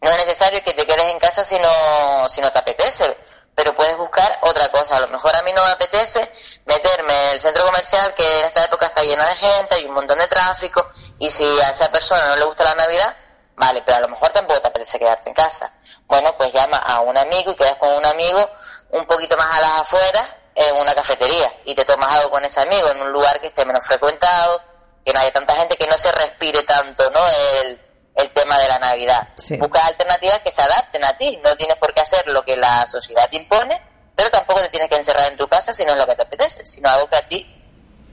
No 0.00 0.10
es 0.10 0.16
necesario 0.18 0.62
que 0.62 0.74
te 0.74 0.84
quedes 0.86 1.04
en 1.04 1.18
casa 1.18 1.42
si 1.44 1.58
no, 1.58 2.28
si 2.28 2.40
no 2.40 2.52
te 2.52 2.58
apetece, 2.58 3.16
pero 3.58 3.74
puedes 3.74 3.96
buscar 3.96 4.38
otra 4.42 4.68
cosa. 4.68 4.98
A 4.98 5.00
lo 5.00 5.08
mejor 5.08 5.34
a 5.34 5.42
mí 5.42 5.52
no 5.52 5.64
me 5.64 5.72
apetece 5.72 6.30
meterme 6.64 7.12
en 7.12 7.30
el 7.32 7.40
centro 7.40 7.64
comercial 7.64 8.14
que 8.14 8.38
en 8.38 8.44
esta 8.46 8.64
época 8.64 8.86
está 8.86 9.02
llena 9.02 9.26
de 9.26 9.34
gente, 9.34 9.74
hay 9.74 9.84
un 9.84 9.94
montón 9.94 10.16
de 10.16 10.28
tráfico, 10.28 10.88
y 11.18 11.28
si 11.28 11.42
a 11.42 11.70
esa 11.70 11.90
persona 11.90 12.24
no 12.28 12.36
le 12.36 12.44
gusta 12.44 12.62
la 12.62 12.76
Navidad, 12.76 13.16
vale, 13.56 13.82
pero 13.84 13.98
a 13.98 14.00
lo 14.02 14.08
mejor 14.10 14.30
tampoco 14.30 14.60
te 14.60 14.68
apetece 14.68 15.00
quedarte 15.00 15.30
en 15.30 15.34
casa. 15.34 15.74
Bueno, 16.06 16.32
pues 16.38 16.52
llama 16.52 16.76
a 16.76 17.00
un 17.00 17.18
amigo 17.18 17.50
y 17.50 17.56
quedas 17.56 17.74
con 17.78 17.90
un 17.94 18.06
amigo 18.06 18.48
un 18.90 19.04
poquito 19.08 19.36
más 19.36 19.48
a 19.56 19.60
las 19.60 19.80
afueras 19.80 20.36
en 20.54 20.76
una 20.76 20.94
cafetería 20.94 21.52
y 21.64 21.74
te 21.74 21.84
tomas 21.84 22.14
algo 22.14 22.30
con 22.30 22.44
ese 22.44 22.60
amigo 22.60 22.88
en 22.90 23.02
un 23.02 23.10
lugar 23.10 23.40
que 23.40 23.48
esté 23.48 23.64
menos 23.64 23.84
frecuentado, 23.84 24.62
que 25.04 25.12
no 25.12 25.18
haya 25.18 25.32
tanta 25.32 25.56
gente, 25.56 25.76
que 25.76 25.88
no 25.88 25.98
se 25.98 26.12
respire 26.12 26.62
tanto, 26.62 27.10
¿no? 27.10 27.20
El, 27.60 27.87
el 28.18 28.30
tema 28.30 28.58
de 28.58 28.68
la 28.68 28.78
Navidad. 28.80 29.28
Busca 29.58 29.86
alternativas 29.86 30.40
que 30.40 30.50
se 30.50 30.60
adapten 30.60 31.04
a 31.04 31.16
ti. 31.16 31.40
No 31.42 31.56
tienes 31.56 31.76
por 31.76 31.94
qué 31.94 32.00
hacer 32.00 32.26
lo 32.26 32.44
que 32.44 32.56
la 32.56 32.84
sociedad 32.86 33.28
te 33.30 33.36
impone, 33.36 33.80
pero 34.16 34.28
tampoco 34.30 34.60
te 34.60 34.68
tienes 34.70 34.90
que 34.90 34.96
encerrar 34.96 35.30
en 35.30 35.38
tu 35.38 35.46
casa 35.46 35.72
si 35.72 35.84
no 35.84 35.92
es 35.92 35.98
lo 35.98 36.06
que 36.06 36.16
te 36.16 36.22
apetece, 36.22 36.66
sino 36.66 36.90
algo 36.90 37.08
que 37.08 37.16
a 37.16 37.28
ti 37.28 37.46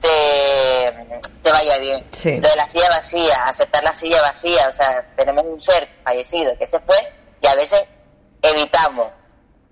te, 0.00 1.20
te 1.42 1.50
vaya 1.50 1.78
bien. 1.78 2.08
Lo 2.40 2.48
de 2.48 2.56
la 2.56 2.68
silla 2.68 2.88
vacía, 2.88 3.44
aceptar 3.46 3.82
la 3.82 3.92
silla 3.92 4.22
vacía, 4.22 4.68
o 4.68 4.72
sea, 4.72 5.04
tenemos 5.16 5.44
un 5.44 5.60
ser 5.60 5.88
fallecido 6.04 6.56
que 6.56 6.66
se 6.66 6.78
fue 6.78 6.96
y 7.40 7.46
a 7.48 7.56
veces 7.56 7.82
evitamos. 8.42 9.10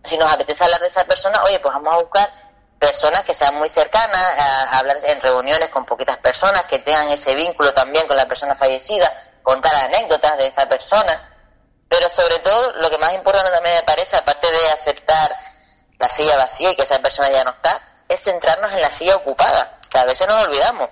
Si 0.03 0.19
nos 0.19 0.31
apetece 0.33 0.65
hablar 0.65 0.81
de 0.81 0.89
esa 0.89 1.05
persona, 1.05 1.45
oye, 1.45 1.61
pues 1.61 1.73
vamos 1.73 1.95
a 1.95 1.99
buscar 1.99 2.29
personas 2.81 3.23
que 3.23 3.33
sean 3.33 3.55
muy 3.55 3.69
cercanas, 3.69 4.19
a 4.19 4.79
hablar 4.79 4.97
en 5.05 5.21
reuniones 5.21 5.69
con 5.69 5.87
poquitas 5.87 6.19
personas, 6.19 6.65
que 6.65 6.81
tengan 6.81 7.09
ese 7.09 7.37
vínculo 7.37 7.73
también 7.73 8.07
con 8.09 8.17
la 8.17 8.27
persona 8.27 8.57
fallecida, 8.57 9.11
contar 9.45 9.75
anécdotas 9.77 10.37
de 10.39 10.47
esta 10.47 10.69
persona, 10.69 11.31
pero 11.89 12.09
sobre 12.11 12.41
todo 12.41 12.73
lo 12.73 12.91
que 12.91 12.99
más 12.99 13.13
importante 13.13 13.53
también 13.53 13.77
me 13.77 13.83
parece, 13.83 14.17
aparte 14.17 14.51
de 14.51 14.69
aceptar 14.71 15.37
la 15.99 16.09
silla 16.09 16.37
vacía 16.37 16.73
y 16.73 16.75
que 16.75 16.83
esa 16.83 16.99
persona 16.99 17.31
ya 17.31 17.45
no 17.45 17.51
está, 17.51 17.81
es 18.09 18.21
centrarnos 18.23 18.73
en 18.73 18.81
la 18.81 18.91
silla 18.91 19.15
ocupada, 19.17 19.79
que 19.89 19.99
a 19.99 20.05
veces 20.05 20.27
nos 20.27 20.47
olvidamos. 20.47 20.89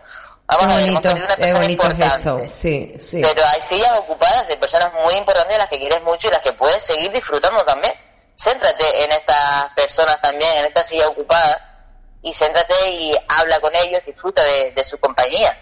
Vamos 0.47 0.67
a 0.67 0.77
ver, 0.77 0.89
hemos 0.89 1.01
perdido 1.01 1.27
una 1.27 1.37
persona 1.37 1.65
importante. 1.65 2.51
Sí, 2.51 2.95
sí. 3.01 3.23
Pero 3.23 3.43
hay 3.47 3.63
sillas 3.63 3.99
ocupadas 3.99 4.47
de 4.47 4.57
personas 4.59 4.93
muy 4.93 5.15
importantes, 5.15 5.57
las 5.57 5.71
que 5.71 5.79
quieres 5.79 6.03
mucho 6.03 6.29
y 6.29 6.31
las 6.31 6.41
que 6.41 6.53
puedes 6.53 6.85
seguir 6.85 7.11
disfrutando 7.11 7.65
también. 7.65 7.95
Céntrate 8.37 9.05
en 9.05 9.13
estas 9.13 9.73
personas 9.75 10.21
también, 10.21 10.59
en 10.59 10.65
esta 10.67 10.85
silla 10.85 11.09
ocupada, 11.09 11.87
y 12.21 12.35
céntrate 12.35 12.75
y 12.91 13.17
habla 13.29 13.61
con 13.61 13.75
ellos, 13.77 14.05
disfruta 14.05 14.43
de 14.45 14.85
su 14.85 15.01
compañía. 15.01 15.57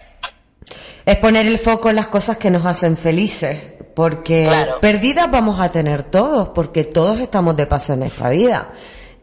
Es 1.05 1.17
poner 1.17 1.47
el 1.47 1.57
foco 1.57 1.89
en 1.89 1.95
las 1.95 2.07
cosas 2.07 2.37
que 2.37 2.49
nos 2.49 2.65
hacen 2.65 2.95
felices, 2.97 3.59
porque 3.95 4.49
perdidas 4.79 5.29
vamos 5.31 5.59
a 5.59 5.69
tener 5.69 6.03
todos, 6.03 6.49
porque 6.49 6.83
todos 6.83 7.19
estamos 7.19 7.55
de 7.55 7.67
paso 7.67 7.93
en 7.93 8.03
esta 8.03 8.29
vida. 8.29 8.71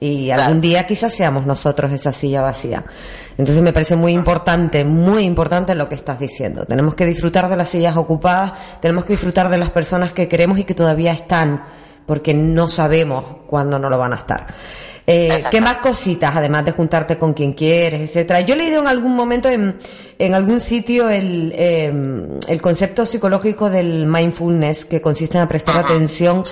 Y 0.01 0.31
algún 0.31 0.61
día 0.61 0.87
quizás 0.87 1.13
seamos 1.13 1.45
nosotros 1.45 1.91
esa 1.91 2.13
silla 2.13 2.41
vacía. 2.41 2.85
Entonces 3.37 3.63
me 3.63 3.73
parece 3.73 3.97
muy 3.97 4.13
importante, 4.13 4.85
muy 4.85 5.25
importante 5.25 5.75
lo 5.75 5.89
que 5.89 5.97
estás 5.97 6.21
diciendo. 6.21 6.65
Tenemos 6.67 6.95
que 6.95 7.05
disfrutar 7.05 7.49
de 7.49 7.57
las 7.57 7.69
sillas 7.69 7.97
ocupadas, 7.97 8.53
tenemos 8.81 9.05
que 9.05 9.15
disfrutar 9.15 9.49
de 9.49 9.59
las 9.59 9.71
personas 9.71 10.13
que 10.13 10.29
queremos 10.29 10.59
y 10.59 10.65
que 10.65 10.75
todavía 10.75 11.13
están, 11.13 11.65
porque 12.07 12.33
no 12.33 12.69
sabemos 12.69 13.25
cuándo 13.47 13.79
no 13.79 13.91
lo 13.91 13.99
van 13.99 14.13
a 14.13 14.17
estar. 14.17 14.47
Eh, 15.11 15.45
¿Qué 15.51 15.63
más 15.63 15.79
cositas, 15.79 16.37
además 16.37 16.67
de 16.67 16.73
juntarte 16.73 17.17
con 17.17 17.33
quien 17.33 17.55
quieres, 17.55 18.11
etcétera? 18.11 18.43
Yo 18.43 18.53
he 18.53 18.59
leído 18.59 18.83
en 18.83 18.89
algún 18.89 19.17
momento 19.17 19.49
en, 19.49 19.79
en 20.19 20.35
algún 20.35 20.61
sitio 20.61 21.09
el, 21.09 21.55
em, 21.57 22.39
el 22.47 22.61
concepto 22.61 23.07
psicológico 23.07 23.71
del 23.71 24.05
mindfulness, 24.05 24.85
que 24.85 25.01
consiste 25.01 25.39
en 25.39 25.49
prestar 25.49 25.81
atención 25.81 26.43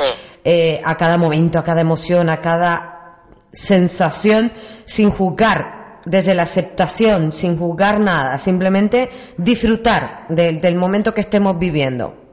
eh, 0.42 0.81
a 0.83 0.97
cada 0.97 1.19
momento, 1.19 1.59
a 1.59 1.64
cada 1.64 1.83
emoción, 1.83 2.31
a 2.31 2.40
cada 2.40 3.25
sensación, 3.53 4.51
sin 4.87 5.11
juzgar, 5.11 6.01
desde 6.07 6.35
la 6.35 6.45
aceptación, 6.45 7.35
sin 7.35 7.59
juzgar 7.59 8.01
nada, 8.01 8.38
simplemente 8.38 9.11
disfrutar 9.37 10.25
del, 10.31 10.62
del 10.62 10.77
momento 10.77 11.12
que 11.12 11.21
estemos 11.21 11.59
viviendo. 11.59 12.26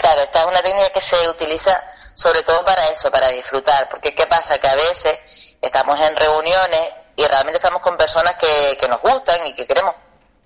Claro, 0.00 0.22
esta 0.22 0.40
es 0.40 0.46
una 0.46 0.62
técnica 0.62 0.90
que 0.90 1.00
se 1.00 1.28
utiliza 1.28 1.82
sobre 2.14 2.42
todo 2.42 2.64
para 2.64 2.88
eso, 2.88 3.10
para 3.10 3.28
disfrutar, 3.28 3.88
porque 3.88 4.14
¿qué 4.14 4.26
pasa? 4.26 4.58
Que 4.58 4.68
a 4.68 4.74
veces 4.74 5.56
estamos 5.60 6.00
en 6.00 6.16
reuniones 6.16 6.92
y 7.16 7.24
realmente 7.26 7.58
estamos 7.58 7.82
con 7.82 7.96
personas 7.96 8.34
que, 8.36 8.76
que 8.80 8.88
nos 8.88 9.00
gustan 9.00 9.46
y 9.46 9.54
que 9.54 9.66
queremos, 9.66 9.94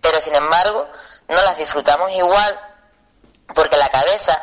pero 0.01 0.21
sin 0.21 0.35
embargo 0.35 0.89
no 1.29 1.43
las 1.43 1.57
disfrutamos 1.57 2.11
igual 2.13 2.61
porque 3.55 3.77
la 3.77 3.89
cabeza 3.91 4.41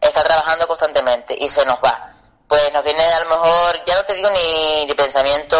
está 0.00 0.22
trabajando 0.22 0.66
constantemente 0.66 1.36
y 1.38 1.48
se 1.48 1.64
nos 1.64 1.76
va. 1.76 2.12
Pues 2.46 2.72
nos 2.72 2.84
viene 2.84 3.02
a 3.04 3.20
lo 3.20 3.30
mejor, 3.30 3.84
ya 3.84 3.96
no 3.96 4.04
te 4.04 4.14
digo 4.14 4.30
ni, 4.30 4.86
ni 4.86 4.94
pensamiento 4.94 5.56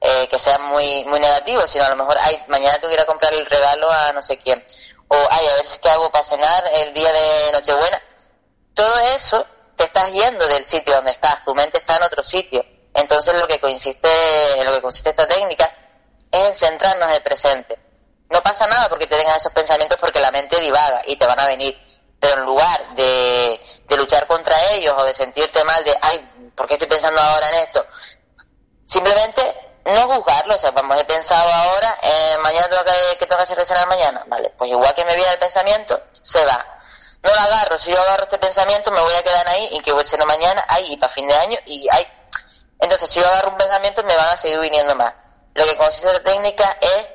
eh, 0.00 0.28
que 0.28 0.38
sea 0.38 0.58
muy 0.58 1.04
muy 1.04 1.18
negativo, 1.18 1.66
sino 1.66 1.84
a 1.84 1.88
lo 1.90 1.96
mejor, 1.96 2.16
ay, 2.20 2.44
mañana 2.48 2.78
tengo 2.78 2.94
que 2.94 3.04
comprar 3.06 3.32
el 3.34 3.46
regalo 3.46 3.90
a 3.90 4.12
no 4.12 4.22
sé 4.22 4.38
quién, 4.38 4.64
o 5.08 5.16
ay, 5.30 5.46
a 5.46 5.54
ver 5.54 5.66
qué 5.80 5.88
hago 5.88 6.10
para 6.10 6.24
cenar 6.24 6.70
el 6.74 6.94
día 6.94 7.12
de 7.12 7.52
Nochebuena. 7.52 8.02
Todo 8.74 8.98
eso 9.14 9.46
te 9.76 9.84
estás 9.84 10.12
yendo 10.12 10.46
del 10.48 10.64
sitio 10.64 10.94
donde 10.94 11.10
estás, 11.10 11.44
tu 11.44 11.54
mente 11.54 11.78
está 11.78 11.96
en 11.96 12.02
otro 12.02 12.22
sitio. 12.22 12.64
Entonces 12.94 13.34
lo 13.38 13.46
que 13.46 13.60
consiste, 13.60 14.08
lo 14.64 14.72
que 14.72 14.80
consiste 14.80 15.10
esta 15.10 15.26
técnica 15.26 15.70
es 16.30 16.40
en 16.40 16.54
centrarnos 16.54 17.08
en 17.08 17.14
el 17.14 17.22
presente. 17.22 17.78
No 18.30 18.42
pasa 18.42 18.66
nada 18.66 18.88
porque 18.88 19.06
te 19.06 19.16
vengan 19.16 19.36
esos 19.36 19.52
pensamientos 19.52 19.98
porque 20.00 20.20
la 20.20 20.30
mente 20.30 20.60
divaga 20.60 21.02
y 21.06 21.16
te 21.16 21.26
van 21.26 21.38
a 21.38 21.46
venir. 21.46 21.78
Pero 22.18 22.40
en 22.40 22.46
lugar 22.46 22.94
de, 22.96 23.60
de 23.86 23.96
luchar 23.96 24.26
contra 24.26 24.72
ellos 24.72 24.94
o 24.96 25.04
de 25.04 25.14
sentirte 25.14 25.62
mal 25.64 25.84
de, 25.84 25.96
ay, 26.00 26.50
¿por 26.56 26.66
qué 26.66 26.74
estoy 26.74 26.88
pensando 26.88 27.20
ahora 27.20 27.48
en 27.50 27.64
esto? 27.64 27.86
Simplemente 28.84 29.65
no 29.86 30.14
juzgarlo, 30.14 30.54
o 30.54 30.58
sea, 30.58 30.70
vamos, 30.72 31.00
he 31.00 31.04
pensado 31.04 31.50
ahora, 31.50 31.98
eh, 32.02 32.36
mañana 32.42 32.68
tengo 32.68 32.84
que, 32.84 33.18
que 33.18 33.26
tengo 33.26 33.36
que 33.38 33.42
hacer 33.42 33.66
cenar 33.66 33.88
mañana, 33.88 34.24
vale, 34.26 34.50
pues 34.58 34.70
igual 34.70 34.94
que 34.94 35.04
me 35.04 35.14
viene 35.14 35.32
el 35.32 35.38
pensamiento, 35.38 36.00
se 36.22 36.44
va 36.44 36.76
no 37.26 37.34
lo 37.34 37.40
agarro. 37.40 37.78
Si 37.78 37.90
yo 37.90 38.00
agarro 38.00 38.24
este 38.24 38.38
pensamiento, 38.38 38.90
me 38.90 39.00
voy 39.00 39.14
a 39.14 39.22
quedar 39.22 39.48
ahí 39.48 39.68
y 39.72 39.80
que 39.80 39.92
voy 39.92 40.04
a 40.04 40.26
mañana, 40.26 40.64
ahí 40.68 40.92
y 40.92 40.96
para 40.96 41.12
fin 41.12 41.26
de 41.26 41.34
año, 41.34 41.58
y 41.66 41.86
hay. 41.90 42.06
Entonces, 42.80 43.10
si 43.10 43.20
yo 43.20 43.26
agarro 43.26 43.50
un 43.50 43.56
pensamiento, 43.56 44.02
me 44.04 44.16
van 44.16 44.28
a 44.28 44.36
seguir 44.36 44.60
viniendo 44.60 44.94
más. 44.94 45.12
Lo 45.54 45.64
que 45.64 45.76
consiste 45.76 46.12
la 46.12 46.22
técnica 46.22 46.76
es 46.80 47.06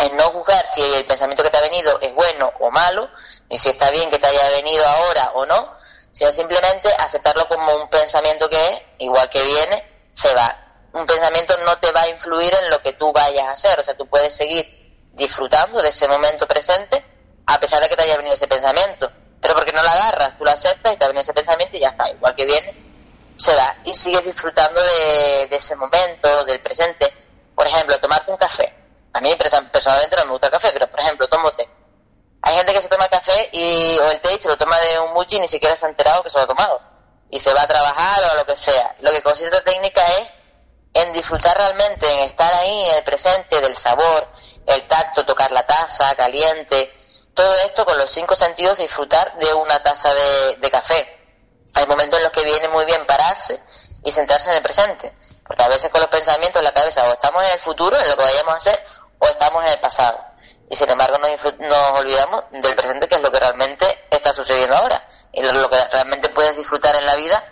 en 0.00 0.16
no 0.16 0.30
juzgar 0.30 0.64
si 0.72 0.82
el 0.82 1.04
pensamiento 1.04 1.42
que 1.42 1.50
te 1.50 1.58
ha 1.58 1.62
venido 1.62 1.98
es 2.00 2.14
bueno 2.14 2.52
o 2.60 2.70
malo, 2.70 3.08
ni 3.50 3.58
si 3.58 3.68
está 3.68 3.90
bien 3.90 4.10
que 4.10 4.18
te 4.18 4.26
haya 4.26 4.48
venido 4.50 4.86
ahora 4.86 5.32
o 5.34 5.44
no, 5.44 5.74
sino 6.12 6.32
simplemente 6.32 6.88
aceptarlo 6.98 7.46
como 7.48 7.74
un 7.74 7.88
pensamiento 7.90 8.48
que 8.48 8.68
es, 8.68 8.82
igual 8.98 9.28
que 9.28 9.42
viene, 9.42 10.08
se 10.12 10.32
va. 10.34 10.67
Un 10.92 11.06
pensamiento 11.06 11.56
no 11.64 11.76
te 11.78 11.92
va 11.92 12.02
a 12.02 12.08
influir 12.08 12.52
en 12.62 12.70
lo 12.70 12.80
que 12.80 12.94
tú 12.94 13.12
vayas 13.12 13.46
a 13.46 13.52
hacer, 13.52 13.78
o 13.78 13.84
sea, 13.84 13.96
tú 13.96 14.06
puedes 14.06 14.34
seguir 14.34 14.66
disfrutando 15.12 15.82
de 15.82 15.88
ese 15.88 16.08
momento 16.08 16.46
presente 16.46 17.04
a 17.46 17.58
pesar 17.58 17.80
de 17.80 17.88
que 17.88 17.96
te 17.96 18.02
haya 18.02 18.16
venido 18.16 18.34
ese 18.34 18.46
pensamiento 18.46 19.10
pero 19.40 19.54
porque 19.54 19.72
no 19.72 19.82
la 19.82 19.92
agarras, 19.92 20.36
tú 20.36 20.44
la 20.44 20.52
aceptas 20.52 20.92
y 20.92 20.96
te 20.96 21.04
viene 21.06 21.20
ese 21.20 21.32
pensamiento 21.32 21.76
y 21.76 21.80
ya 21.80 21.88
está, 21.88 22.10
igual 22.10 22.34
que 22.34 22.44
viene, 22.44 22.74
se 23.36 23.54
da 23.54 23.78
y 23.84 23.94
sigues 23.94 24.24
disfrutando 24.24 24.80
de, 24.82 25.48
ese 25.50 25.76
momento, 25.76 26.44
del 26.44 26.60
presente. 26.60 27.12
Por 27.54 27.66
ejemplo, 27.66 27.98
tomarte 28.00 28.30
un 28.30 28.36
café. 28.36 28.72
A 29.12 29.20
mí 29.20 29.34
personalmente 29.36 30.16
no 30.16 30.24
me 30.26 30.30
gusta 30.32 30.46
el 30.46 30.52
café, 30.52 30.70
pero 30.72 30.88
por 30.88 31.00
ejemplo, 31.00 31.28
tomo 31.28 31.50
té. 31.52 31.68
Hay 32.42 32.54
gente 32.56 32.72
que 32.72 32.82
se 32.82 32.88
toma 32.88 33.08
café 33.08 33.48
y, 33.52 33.98
o 33.98 34.10
el 34.10 34.20
té 34.20 34.34
y 34.34 34.38
se 34.38 34.48
lo 34.48 34.56
toma 34.56 34.78
de 34.78 34.98
un 35.00 35.12
muchi 35.12 35.36
y 35.36 35.40
ni 35.40 35.48
siquiera 35.48 35.74
se 35.76 35.86
ha 35.86 35.88
enterado 35.88 36.22
que 36.22 36.30
se 36.30 36.38
lo 36.38 36.44
ha 36.44 36.46
tomado. 36.46 36.80
Y 37.30 37.40
se 37.40 37.52
va 37.52 37.62
a 37.62 37.66
trabajar 37.66 38.22
o 38.32 38.36
lo 38.36 38.46
que 38.46 38.56
sea. 38.56 38.94
Lo 39.00 39.10
que 39.10 39.22
consiste 39.22 39.50
la 39.50 39.62
técnica 39.62 40.04
es 40.20 40.30
en 41.02 41.12
disfrutar 41.12 41.56
realmente, 41.56 42.10
en 42.10 42.20
estar 42.28 42.52
ahí 42.54 42.84
en 42.84 42.96
el 42.96 43.04
presente 43.04 43.60
del 43.60 43.76
sabor, 43.76 44.28
el 44.66 44.86
tacto, 44.86 45.24
tocar 45.24 45.50
la 45.52 45.66
taza 45.66 46.14
caliente, 46.14 46.92
todo 47.34 47.54
esto 47.66 47.84
con 47.86 47.96
los 47.96 48.10
cinco 48.10 48.34
sentidos 48.34 48.78
disfrutar 48.78 49.38
de 49.38 49.54
una 49.54 49.80
taza 49.82 50.12
de, 50.12 50.70
café. 50.70 51.06
Hay 51.74 51.86
momentos 51.86 52.18
en 52.18 52.24
los 52.24 52.32
que 52.32 52.44
viene 52.44 52.68
muy 52.68 52.84
bien 52.84 53.06
pararse 53.06 53.62
y 54.02 54.10
centrarse 54.10 54.50
en 54.50 54.56
el 54.56 54.62
presente, 54.62 55.14
porque 55.46 55.62
a 55.62 55.68
veces 55.68 55.90
con 55.90 56.00
los 56.00 56.10
pensamientos 56.10 56.60
en 56.60 56.64
la 56.64 56.72
cabeza 56.72 57.08
o 57.08 57.12
estamos 57.12 57.44
en 57.44 57.52
el 57.52 57.60
futuro, 57.60 57.96
en 57.96 58.08
lo 58.08 58.16
que 58.16 58.24
vayamos 58.24 58.54
a 58.54 58.56
hacer, 58.56 58.84
o 59.18 59.26
estamos 59.26 59.64
en 59.64 59.70
el 59.70 59.78
pasado. 59.78 60.20
Y 60.68 60.74
sin 60.74 60.90
embargo 60.90 61.16
nos, 61.18 61.30
nos 61.60 61.98
olvidamos 62.00 62.44
del 62.50 62.74
presente, 62.74 63.08
que 63.08 63.14
es 63.14 63.22
lo 63.22 63.30
que 63.30 63.40
realmente 63.40 64.06
está 64.10 64.32
sucediendo 64.32 64.76
ahora. 64.76 65.06
Y 65.32 65.42
lo, 65.42 65.70
que 65.70 65.84
realmente 65.92 66.28
puedes 66.30 66.56
disfrutar 66.56 66.96
en 66.96 67.06
la 67.06 67.14
vida 67.14 67.44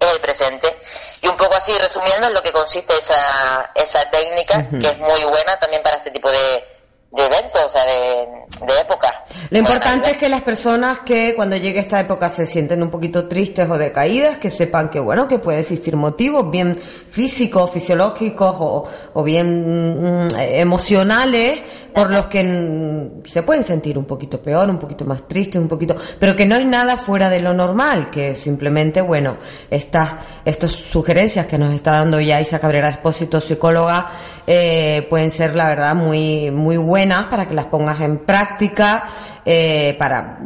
es 0.00 0.10
el 0.10 0.20
presente. 0.20 0.80
Y 1.22 1.28
un 1.28 1.36
poco 1.36 1.54
así, 1.54 1.72
resumiendo, 1.78 2.28
en 2.28 2.34
lo 2.34 2.42
que 2.42 2.52
consiste 2.52 2.96
esa, 2.96 3.70
esa 3.74 4.10
técnica, 4.10 4.68
que 4.70 4.86
es 4.86 4.98
muy 4.98 5.22
buena 5.24 5.56
también 5.58 5.82
para 5.82 5.96
este 5.96 6.10
tipo 6.10 6.30
de, 6.30 6.64
de 7.12 7.26
eventos, 7.26 7.64
o 7.64 7.70
sea, 7.70 7.84
de, 7.84 8.28
de 8.66 8.80
época. 8.80 9.24
Lo 9.50 9.58
importante 9.58 10.12
es 10.12 10.16
que 10.16 10.28
las 10.28 10.42
personas 10.42 11.00
que 11.00 11.34
cuando 11.34 11.56
llegue 11.56 11.80
esta 11.80 11.98
época 11.98 12.30
se 12.30 12.46
sienten 12.46 12.82
un 12.82 12.90
poquito 12.90 13.28
tristes 13.28 13.68
o 13.68 13.76
decaídas, 13.76 14.38
que 14.38 14.50
sepan 14.50 14.90
que 14.90 15.00
bueno, 15.00 15.26
que 15.26 15.38
puede 15.38 15.60
existir 15.60 15.96
motivos 15.96 16.50
bien 16.50 16.80
físicos, 17.10 17.70
fisiológicos 17.70 18.56
o, 18.58 18.84
o 19.14 19.22
bien 19.22 20.26
mm, 20.26 20.28
emocionales 20.38 21.62
por 21.94 22.10
los 22.10 22.26
que 22.26 22.42
mm, 22.42 23.26
se 23.26 23.42
pueden 23.42 23.64
sentir 23.64 23.98
un 23.98 24.04
poquito 24.04 24.40
peor, 24.40 24.70
un 24.70 24.78
poquito 24.78 25.04
más 25.04 25.26
tristes, 25.26 25.60
un 25.60 25.68
poquito, 25.68 25.96
pero 26.18 26.36
que 26.36 26.46
no 26.46 26.54
hay 26.54 26.64
nada 26.64 26.96
fuera 26.96 27.28
de 27.30 27.40
lo 27.40 27.52
normal, 27.54 28.10
que 28.10 28.36
simplemente, 28.36 29.00
bueno, 29.00 29.36
estas, 29.70 30.14
estas 30.44 30.70
sugerencias 30.70 31.46
que 31.46 31.58
nos 31.58 31.74
está 31.74 31.92
dando 31.92 32.20
ya 32.20 32.40
Isa 32.40 32.58
Cabrera 32.58 32.88
Expósito, 32.88 33.40
psicóloga, 33.40 34.10
eh, 34.46 35.06
pueden 35.10 35.30
ser 35.30 35.54
la 35.54 35.68
verdad 35.68 35.94
muy, 35.94 36.50
muy 36.50 36.76
buenas 36.76 37.26
para 37.26 37.48
que 37.48 37.54
las 37.54 37.66
pongas 37.66 38.00
en 38.00 38.18
práctica 38.18 39.04
eh, 39.52 39.96
para 39.98 40.38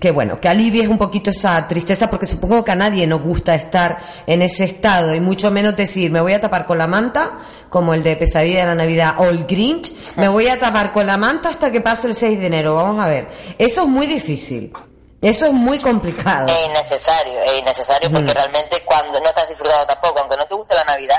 que 0.00 0.10
bueno, 0.10 0.40
que 0.40 0.48
alivies 0.48 0.88
un 0.88 0.96
poquito 0.96 1.28
esa 1.28 1.68
tristeza, 1.68 2.08
porque 2.08 2.24
supongo 2.24 2.64
que 2.64 2.70
a 2.70 2.74
nadie 2.74 3.06
nos 3.06 3.20
gusta 3.20 3.54
estar 3.54 3.98
en 4.26 4.40
ese 4.40 4.64
estado 4.64 5.14
y 5.14 5.20
mucho 5.20 5.50
menos 5.50 5.76
decir, 5.76 6.10
me 6.10 6.22
voy 6.22 6.32
a 6.32 6.40
tapar 6.40 6.64
con 6.64 6.78
la 6.78 6.86
manta, 6.86 7.38
como 7.68 7.92
el 7.92 8.02
de 8.02 8.16
Pesadilla 8.16 8.60
de 8.60 8.66
la 8.66 8.74
Navidad 8.74 9.16
o 9.18 9.24
el 9.24 9.44
Grinch, 9.44 10.16
me 10.16 10.28
voy 10.28 10.48
a 10.48 10.58
tapar 10.58 10.94
con 10.94 11.06
la 11.06 11.18
manta 11.18 11.50
hasta 11.50 11.70
que 11.70 11.82
pase 11.82 12.06
el 12.06 12.16
6 12.16 12.40
de 12.40 12.46
enero. 12.46 12.76
Vamos 12.76 13.04
a 13.04 13.08
ver, 13.08 13.28
eso 13.58 13.82
es 13.82 13.88
muy 13.88 14.06
difícil. 14.06 14.72
Eso 15.20 15.44
es 15.44 15.52
muy 15.52 15.78
complicado. 15.78 16.46
Es 16.46 16.66
innecesario, 16.66 17.42
es 17.42 17.58
innecesario 17.58 18.10
porque 18.10 18.32
realmente 18.32 18.82
cuando 18.86 19.20
no 19.20 19.26
estás 19.26 19.50
disfrutando 19.50 19.86
tampoco, 19.86 20.20
aunque 20.20 20.36
no 20.38 20.46
te 20.46 20.54
guste 20.54 20.74
la 20.74 20.84
Navidad, 20.84 21.18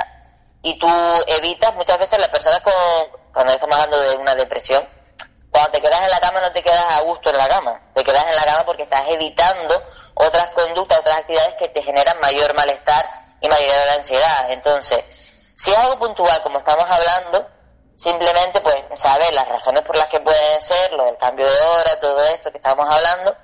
y 0.64 0.80
tú 0.80 0.88
evitas 1.28 1.76
muchas 1.76 2.00
veces 2.00 2.18
las 2.18 2.30
personas 2.30 2.62
con, 2.62 2.74
cuando 3.32 3.54
estamos 3.54 3.76
hablando 3.76 4.00
de 4.02 4.16
una 4.16 4.34
depresión, 4.34 4.84
cuando 5.52 5.72
te 5.72 5.82
quedas 5.82 6.02
en 6.02 6.12
la 6.12 6.20
cama 6.20 6.42
no 6.42 6.52
te 6.52 6.62
quedas 6.62 6.86
a 6.94 7.02
gusto 7.02 7.30
en 7.30 7.38
la 7.38 7.48
cama, 7.48 7.82
te 7.94 8.04
quedas 8.04 8.26
en 8.30 8.36
la 8.36 8.44
cama 8.44 8.66
porque 8.66 8.84
estás 8.84 9.08
evitando 9.08 9.82
otras 10.16 10.50
conductas, 10.50 11.00
otras 11.00 11.18
actividades 11.18 11.56
que 11.56 11.68
te 11.70 11.82
generan 11.82 12.20
mayor 12.20 12.54
malestar 12.56 13.06
y 13.42 13.48
mayor 13.48 13.90
ansiedad. 13.96 14.52
Entonces, 14.52 15.04
si 15.58 15.72
es 15.72 15.78
algo 15.78 15.98
puntual 16.00 16.42
como 16.44 16.60
estamos 16.60 16.86
hablando, 16.90 17.48
simplemente 17.96 18.62
pues 18.62 18.76
saber 18.96 19.34
las 19.34 19.48
razones 19.48 19.82
por 19.82 19.98
las 19.98 20.08
que 20.08 20.20
pueden 20.20 20.62
ser, 20.62 20.94
lo 20.94 21.06
del 21.06 21.18
cambio 21.18 21.50
de 21.50 21.60
hora, 21.60 22.00
todo 22.00 22.24
esto 22.26 22.52
que 22.52 22.58
estamos 22.58 22.88
hablando, 22.88 23.36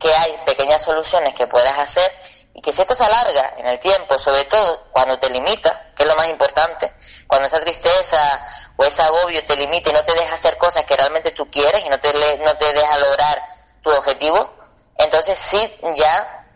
que 0.00 0.12
hay 0.12 0.38
pequeñas 0.46 0.82
soluciones 0.82 1.34
que 1.34 1.46
puedas 1.46 1.78
hacer 1.78 2.10
y 2.54 2.62
que 2.62 2.72
si 2.72 2.80
esto 2.80 2.94
se 2.94 3.04
alarga 3.04 3.54
en 3.58 3.68
el 3.68 3.78
tiempo, 3.78 4.18
sobre 4.18 4.44
todo 4.46 4.86
cuando 4.90 5.18
te 5.18 5.28
limita, 5.28 5.92
que 5.94 6.02
es 6.02 6.08
lo 6.08 6.16
más 6.16 6.28
importante, 6.28 6.92
cuando 7.28 7.46
esa 7.46 7.60
tristeza 7.60 8.18
o 8.76 8.84
ese 8.84 9.02
agobio 9.02 9.44
te 9.44 9.54
limita 9.56 9.90
y 9.90 9.92
no 9.92 10.02
te 10.02 10.14
deja 10.14 10.34
hacer 10.34 10.56
cosas 10.56 10.84
que 10.86 10.96
realmente 10.96 11.30
tú 11.32 11.48
quieres 11.50 11.84
y 11.84 11.88
no 11.90 12.00
te, 12.00 12.12
no 12.38 12.56
te 12.56 12.72
deja 12.72 12.98
lograr 12.98 13.42
tu 13.82 13.90
objetivo, 13.90 14.52
entonces 14.96 15.38
sí 15.38 15.78
ya 15.94 16.46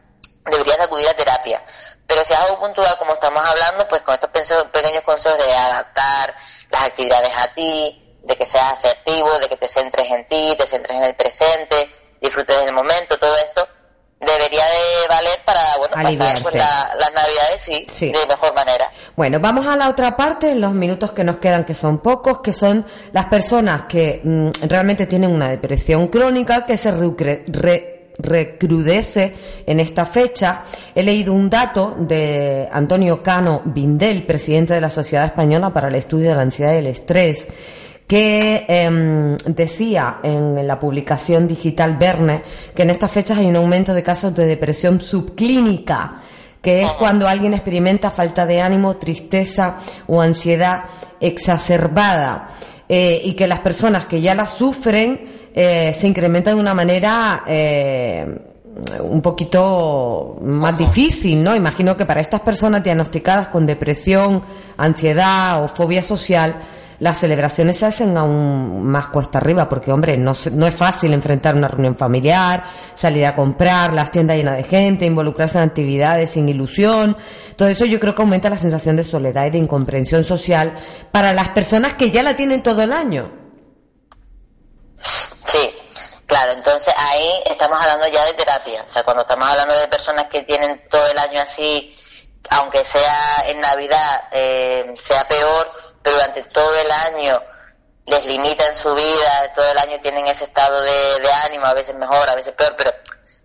deberías 0.46 0.80
acudir 0.80 1.08
a 1.08 1.14
terapia. 1.14 1.62
Pero 2.06 2.24
si 2.24 2.32
es 2.32 2.40
algo 2.40 2.58
puntual, 2.60 2.96
como 2.98 3.12
estamos 3.12 3.46
hablando, 3.46 3.86
pues 3.88 4.02
con 4.02 4.14
estos 4.14 4.30
pequeños 4.72 5.04
consejos 5.04 5.38
de 5.38 5.54
adaptar 5.54 6.34
las 6.70 6.82
actividades 6.82 7.30
a 7.36 7.48
ti, 7.54 8.18
de 8.22 8.36
que 8.36 8.46
seas 8.46 8.72
asertivo, 8.72 9.38
de 9.38 9.48
que 9.48 9.56
te 9.56 9.68
centres 9.68 10.10
en 10.10 10.26
ti, 10.26 10.54
te 10.58 10.66
centres 10.66 10.98
en 10.98 11.04
el 11.04 11.14
presente, 11.14 12.03
disfrutes 12.24 12.64
del 12.64 12.74
momento, 12.74 13.18
todo 13.18 13.36
esto 13.36 13.68
debería 14.24 14.64
de 14.64 15.08
valer 15.08 15.38
para 15.44 15.60
bueno 15.78 15.94
pasar 15.94 16.40
pues, 16.42 16.54
las 16.54 17.12
navidades 17.14 17.60
sí, 17.88 18.10
de 18.10 18.26
mejor 18.26 18.54
manera. 18.54 18.90
Bueno 19.16 19.38
vamos 19.40 19.66
a 19.66 19.76
la 19.76 19.88
otra 19.88 20.16
parte 20.16 20.50
en 20.50 20.60
los 20.60 20.72
minutos 20.72 21.12
que 21.12 21.24
nos 21.24 21.36
quedan 21.38 21.64
que 21.64 21.74
son 21.74 21.98
pocos 21.98 22.40
que 22.40 22.52
son 22.52 22.86
las 23.12 23.26
personas 23.26 23.82
que 23.82 24.22
mm, 24.24 24.66
realmente 24.68 25.06
tienen 25.06 25.30
una 25.30 25.50
depresión 25.50 26.08
crónica 26.08 26.64
que 26.64 26.76
se 26.76 26.90
recrudece 28.18 29.34
en 29.66 29.80
esta 29.80 30.06
fecha. 30.06 30.62
He 30.94 31.02
leído 31.02 31.32
un 31.32 31.50
dato 31.50 31.96
de 31.98 32.68
Antonio 32.72 33.22
Cano 33.22 33.62
Bindel, 33.64 34.24
presidente 34.24 34.74
de 34.74 34.80
la 34.80 34.90
Sociedad 34.90 35.26
Española 35.26 35.72
para 35.72 35.88
el 35.88 35.96
Estudio 35.96 36.30
de 36.30 36.36
la 36.36 36.42
Ansiedad 36.42 36.72
y 36.74 36.78
el 36.78 36.86
Estrés, 36.86 37.46
que 38.06 38.66
em, 38.68 39.36
decía 39.46 40.18
en 40.22 40.66
la 40.66 40.78
publicación 40.78 41.48
digital 41.48 41.96
Verne 41.96 42.42
que 42.74 42.82
en 42.82 42.90
estas 42.90 43.10
fechas 43.10 43.38
hay 43.38 43.46
un 43.46 43.56
aumento 43.56 43.94
de 43.94 44.02
casos 44.02 44.34
de 44.34 44.46
depresión 44.46 45.00
subclínica, 45.00 46.20
que 46.60 46.82
es 46.82 46.90
cuando 46.92 47.28
alguien 47.28 47.54
experimenta 47.54 48.10
falta 48.10 48.46
de 48.46 48.60
ánimo, 48.60 48.96
tristeza 48.96 49.76
o 50.06 50.20
ansiedad 50.20 50.84
exacerbada, 51.20 52.48
eh, 52.88 53.20
y 53.24 53.32
que 53.32 53.46
las 53.46 53.60
personas 53.60 54.06
que 54.06 54.20
ya 54.20 54.34
la 54.34 54.46
sufren 54.46 55.50
eh, 55.54 55.94
se 55.96 56.06
incrementan 56.06 56.54
de 56.56 56.60
una 56.60 56.74
manera 56.74 57.44
eh, 57.46 58.26
un 59.00 59.22
poquito 59.22 60.38
más 60.42 60.76
difícil, 60.76 61.42
¿no? 61.42 61.54
Imagino 61.54 61.96
que 61.96 62.06
para 62.06 62.20
estas 62.20 62.40
personas 62.40 62.82
diagnosticadas 62.82 63.48
con 63.48 63.64
depresión, 63.64 64.42
ansiedad 64.76 65.62
o 65.62 65.68
fobia 65.68 66.02
social, 66.02 66.56
las 66.98 67.18
celebraciones 67.18 67.78
se 67.78 67.86
hacen 67.86 68.16
aún 68.16 68.82
más 68.84 69.08
cuesta 69.08 69.38
arriba, 69.38 69.68
porque, 69.68 69.92
hombre, 69.92 70.16
no, 70.16 70.34
no 70.52 70.66
es 70.66 70.74
fácil 70.74 71.12
enfrentar 71.12 71.54
una 71.54 71.68
reunión 71.68 71.96
familiar, 71.96 72.64
salir 72.94 73.26
a 73.26 73.34
comprar, 73.34 73.92
las 73.92 74.10
tiendas 74.10 74.36
llenas 74.36 74.56
de 74.56 74.64
gente, 74.64 75.04
involucrarse 75.04 75.58
en 75.58 75.64
actividades 75.64 76.30
sin 76.30 76.48
ilusión. 76.48 77.16
Todo 77.56 77.68
eso 77.68 77.84
yo 77.84 78.00
creo 78.00 78.14
que 78.14 78.22
aumenta 78.22 78.50
la 78.50 78.58
sensación 78.58 78.96
de 78.96 79.04
soledad 79.04 79.46
y 79.46 79.50
de 79.50 79.58
incomprensión 79.58 80.24
social 80.24 80.74
para 81.12 81.32
las 81.32 81.48
personas 81.48 81.94
que 81.94 82.10
ya 82.10 82.22
la 82.22 82.36
tienen 82.36 82.62
todo 82.62 82.82
el 82.82 82.92
año. 82.92 83.32
Sí, 85.44 85.70
Claro, 86.26 86.52
entonces 86.52 86.92
ahí 86.96 87.42
estamos 87.44 87.78
hablando 87.80 88.08
ya 88.08 88.24
de 88.24 88.34
terapia. 88.34 88.82
O 88.82 88.88
sea, 88.88 89.02
cuando 89.02 89.22
estamos 89.22 89.46
hablando 89.46 89.78
de 89.78 89.88
personas 89.88 90.26
que 90.26 90.42
tienen 90.42 90.82
todo 90.90 91.06
el 91.06 91.18
año 91.18 91.40
así, 91.40 91.94
aunque 92.50 92.84
sea 92.84 93.44
en 93.46 93.60
Navidad, 93.60 94.28
eh, 94.30 94.92
sea 94.96 95.26
peor, 95.26 95.72
pero 96.02 96.16
durante 96.16 96.42
todo 96.44 96.74
el 96.78 96.90
año 96.90 97.42
les 98.06 98.26
limita 98.26 98.66
en 98.66 98.74
su 98.74 98.94
vida, 98.94 99.52
todo 99.54 99.70
el 99.70 99.78
año 99.78 99.98
tienen 100.00 100.26
ese 100.26 100.44
estado 100.44 100.80
de, 100.80 101.32
ánimo, 101.44 101.66
a 101.66 101.74
veces 101.74 101.96
mejor, 101.96 102.28
a 102.28 102.34
veces 102.34 102.52
peor, 102.54 102.74
pero 102.76 102.92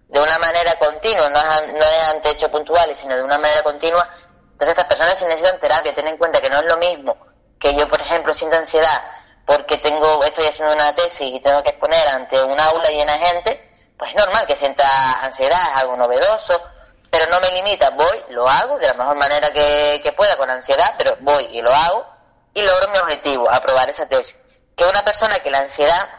de 0.09 0.19
una 0.19 0.37
manera 0.39 0.77
continua, 0.77 1.29
no 1.29 1.39
es, 1.39 1.73
no 1.73 1.83
es 1.83 2.03
ante 2.09 2.31
hechos 2.31 2.49
puntuales, 2.49 2.97
sino 2.97 3.15
de 3.15 3.23
una 3.23 3.37
manera 3.37 3.63
continua. 3.63 4.09
Entonces 4.51 4.69
estas 4.69 4.85
personas 4.85 5.17
si 5.17 5.25
necesitan 5.25 5.59
terapia, 5.59 5.95
ten 5.95 6.07
en 6.07 6.17
cuenta 6.17 6.41
que 6.41 6.49
no 6.49 6.59
es 6.59 6.65
lo 6.65 6.77
mismo 6.77 7.15
que 7.59 7.75
yo, 7.75 7.87
por 7.87 7.99
ejemplo, 7.99 8.33
siento 8.33 8.57
ansiedad 8.57 9.03
porque 9.45 9.77
tengo, 9.77 10.23
estoy 10.23 10.45
haciendo 10.45 10.75
una 10.75 10.93
tesis 10.93 11.33
y 11.33 11.39
tengo 11.39 11.61
que 11.63 11.69
exponer 11.69 12.07
ante 12.09 12.41
un 12.43 12.59
aula 12.59 12.89
llena 12.89 13.13
de 13.13 13.19
gente, 13.19 13.69
pues 13.97 14.11
es 14.11 14.15
normal 14.15 14.45
que 14.45 14.55
sienta 14.55 14.85
ansiedad, 15.23 15.59
es 15.73 15.81
algo 15.81 15.97
novedoso, 15.97 16.61
pero 17.09 17.25
no 17.31 17.39
me 17.39 17.51
limita, 17.51 17.89
voy, 17.91 18.25
lo 18.29 18.47
hago 18.47 18.77
de 18.77 18.87
la 18.87 18.93
mejor 18.93 19.17
manera 19.17 19.51
que, 19.51 20.01
que 20.03 20.11
pueda 20.13 20.37
con 20.37 20.49
ansiedad, 20.49 20.93
pero 20.97 21.17
voy 21.21 21.45
y 21.51 21.61
lo 21.61 21.73
hago 21.73 22.05
y 22.53 22.61
logro 22.61 22.89
mi 22.89 22.97
objetivo, 22.99 23.49
aprobar 23.49 23.89
esa 23.89 24.07
tesis. 24.07 24.39
Que 24.75 24.85
una 24.85 25.03
persona 25.03 25.39
que 25.39 25.49
la 25.49 25.59
ansiedad, 25.59 26.09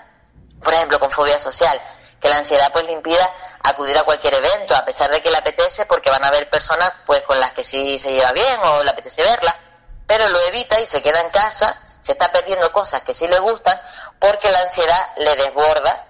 por 0.62 0.74
ejemplo, 0.74 0.98
con 0.98 1.10
fobia 1.10 1.38
social, 1.38 1.80
que 2.20 2.28
la 2.28 2.36
ansiedad 2.36 2.70
pues 2.72 2.86
le 2.86 2.92
impida 2.92 3.28
acudir 3.62 3.96
a 3.96 4.04
cualquier 4.04 4.34
evento, 4.34 4.74
a 4.74 4.84
pesar 4.84 5.10
de 5.10 5.22
que 5.22 5.30
le 5.30 5.38
apetece, 5.38 5.86
porque 5.86 6.10
van 6.10 6.24
a 6.24 6.28
haber 6.28 6.48
personas 6.50 6.92
pues 7.06 7.22
con 7.22 7.38
las 7.40 7.52
que 7.52 7.62
sí 7.62 7.98
se 7.98 8.12
lleva 8.12 8.32
bien 8.32 8.60
o 8.64 8.82
le 8.82 8.90
apetece 8.90 9.22
verla, 9.22 9.56
pero 10.06 10.28
lo 10.28 10.40
evita 10.40 10.80
y 10.80 10.86
se 10.86 11.02
queda 11.02 11.20
en 11.20 11.30
casa, 11.30 11.80
se 12.00 12.12
está 12.12 12.30
perdiendo 12.32 12.72
cosas 12.72 13.02
que 13.02 13.14
sí 13.14 13.28
le 13.28 13.38
gustan, 13.38 13.80
porque 14.18 14.50
la 14.50 14.60
ansiedad 14.60 15.14
le 15.16 15.36
desborda 15.36 16.06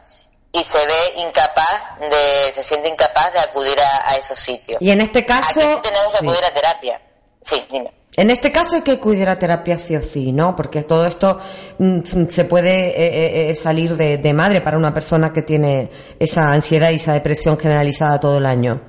y 0.53 0.65
se 0.65 0.79
ve 0.79 1.15
incapaz 1.19 1.99
de, 2.01 2.53
se 2.53 2.63
siente 2.63 2.89
incapaz 2.89 3.33
de 3.33 3.39
acudir 3.39 3.79
a, 3.81 4.17
esos 4.17 4.39
sitios. 4.39 4.79
Y 4.81 4.91
en 4.91 5.01
este 5.01 5.25
caso... 5.25 5.61
Aquí 5.61 5.83
tenemos 5.83 6.11
que 6.13 6.19
acudir 6.19 6.45
a 6.45 6.53
terapia. 6.53 7.01
Sí, 7.43 7.67
dime. 7.71 8.01
En 8.17 8.29
este 8.29 8.51
caso 8.51 8.77
hay 8.77 8.83
que 8.83 8.93
acudir 8.93 9.29
a 9.29 9.39
terapia 9.39 9.79
sí 9.79 9.95
o 9.97 10.03
sí, 10.03 10.33
¿no? 10.33 10.57
Porque 10.57 10.83
todo 10.83 11.07
esto 11.07 11.39
mm, 11.79 12.29
se 12.29 12.45
puede 12.45 12.89
eh, 12.89 12.95
eh, 12.97 13.51
eh, 13.51 13.55
salir 13.55 13.97
de, 13.97 14.33
madre 14.33 14.61
para 14.61 14.77
una 14.77 14.93
persona 14.93 15.33
que 15.33 15.43
tiene 15.43 15.91
esa 16.19 16.53
ansiedad 16.53 16.91
y 16.91 16.97
esa 16.97 17.13
depresión 17.13 17.59
generalizada 17.59 18.19
todo 18.19 18.39
el 18.39 18.47
año. 18.47 18.83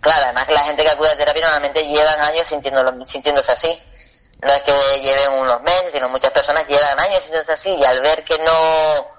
Claro, 0.00 0.24
además 0.24 0.46
que 0.46 0.54
la 0.54 0.64
gente 0.64 0.82
que 0.82 0.88
acude 0.88 1.10
a 1.10 1.16
terapia 1.16 1.42
normalmente 1.42 1.86
llevan 1.86 2.20
años 2.20 2.48
sintiéndolo, 2.48 3.04
sintiéndose 3.04 3.52
así. 3.52 3.82
No 4.40 4.52
es 4.52 4.62
que 4.62 4.72
lleven 5.02 5.38
unos 5.38 5.62
meses, 5.62 5.92
sino 5.92 6.08
muchas 6.08 6.30
personas 6.32 6.66
llevan 6.66 6.98
años 6.98 7.22
sintiéndose 7.22 7.52
así 7.52 7.76
y 7.78 7.84
al 7.84 8.00
ver 8.00 8.24
que 8.24 8.38
no, 8.38 9.11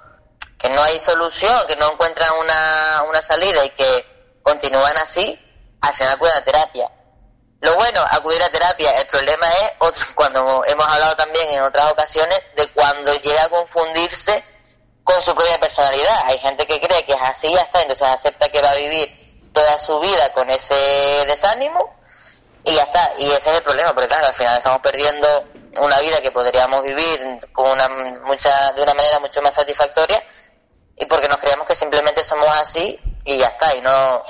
que 0.63 0.69
no 0.69 0.81
hay 0.81 0.97
solución, 0.97 1.67
que 1.67 1.75
no 1.75 1.91
encuentran 1.91 2.29
una, 2.39 3.03
una 3.07 3.21
salida 3.21 3.63
y 3.63 3.69
que 3.71 4.39
continúan 4.41 4.97
así, 4.97 5.39
hacen 5.81 6.07
acudir 6.07 6.33
a 6.33 6.43
terapia 6.43 6.89
lo 7.63 7.75
bueno, 7.75 8.01
acudir 8.11 8.43
a 8.43 8.49
terapia. 8.49 8.91
El 8.91 9.07
problema 9.07 9.47
es, 9.47 9.71
otro, 9.79 10.05
cuando 10.15 10.63
hemos 10.65 10.85
hablado 10.85 11.15
también 11.15 11.49
en 11.49 11.63
otras 11.63 11.91
ocasiones, 11.91 12.37
de 12.57 12.67
cuando 12.73 13.13
llega 13.15 13.45
a 13.45 13.49
confundirse 13.49 14.43
con 15.03 15.21
su 15.21 15.33
propia 15.33 15.59
personalidad. 15.59 16.23
Hay 16.25 16.37
gente 16.39 16.67
que 16.67 16.79
cree 16.81 17.05
que 17.05 17.13
es 17.13 17.21
así 17.21 17.47
y 17.47 17.53
ya 17.53 17.61
está, 17.61 17.81
entonces 17.81 18.07
acepta 18.07 18.49
que 18.49 18.61
va 18.61 18.71
a 18.71 18.75
vivir 18.75 19.49
toda 19.53 19.79
su 19.79 19.97
vida 20.01 20.33
con 20.33 20.49
ese 20.49 20.75
desánimo 21.25 21.95
y 22.65 22.75
ya 22.75 22.83
está. 22.83 23.13
Y 23.17 23.31
ese 23.31 23.51
es 23.51 23.55
el 23.55 23.61
problema, 23.63 23.93
porque 23.93 24.09
claro, 24.09 24.27
al 24.27 24.33
final 24.33 24.57
estamos 24.57 24.79
perdiendo 24.79 25.45
una 25.77 25.99
vida 26.01 26.21
que 26.21 26.31
podríamos 26.31 26.83
vivir 26.83 27.49
con 27.53 27.71
una 27.71 27.87
mucha 28.25 28.73
de 28.73 28.83
una 28.83 28.93
manera 28.93 29.19
mucho 29.19 29.41
más 29.41 29.55
satisfactoria 29.55 30.21
y 30.97 31.05
porque 31.05 31.27
nos 31.27 31.37
creemos 31.37 31.67
que 31.67 31.75
simplemente 31.75 32.23
somos 32.23 32.47
así 32.61 32.99
y 33.25 33.37
ya 33.37 33.47
está 33.47 33.75
y 33.75 33.81
no 33.81 34.21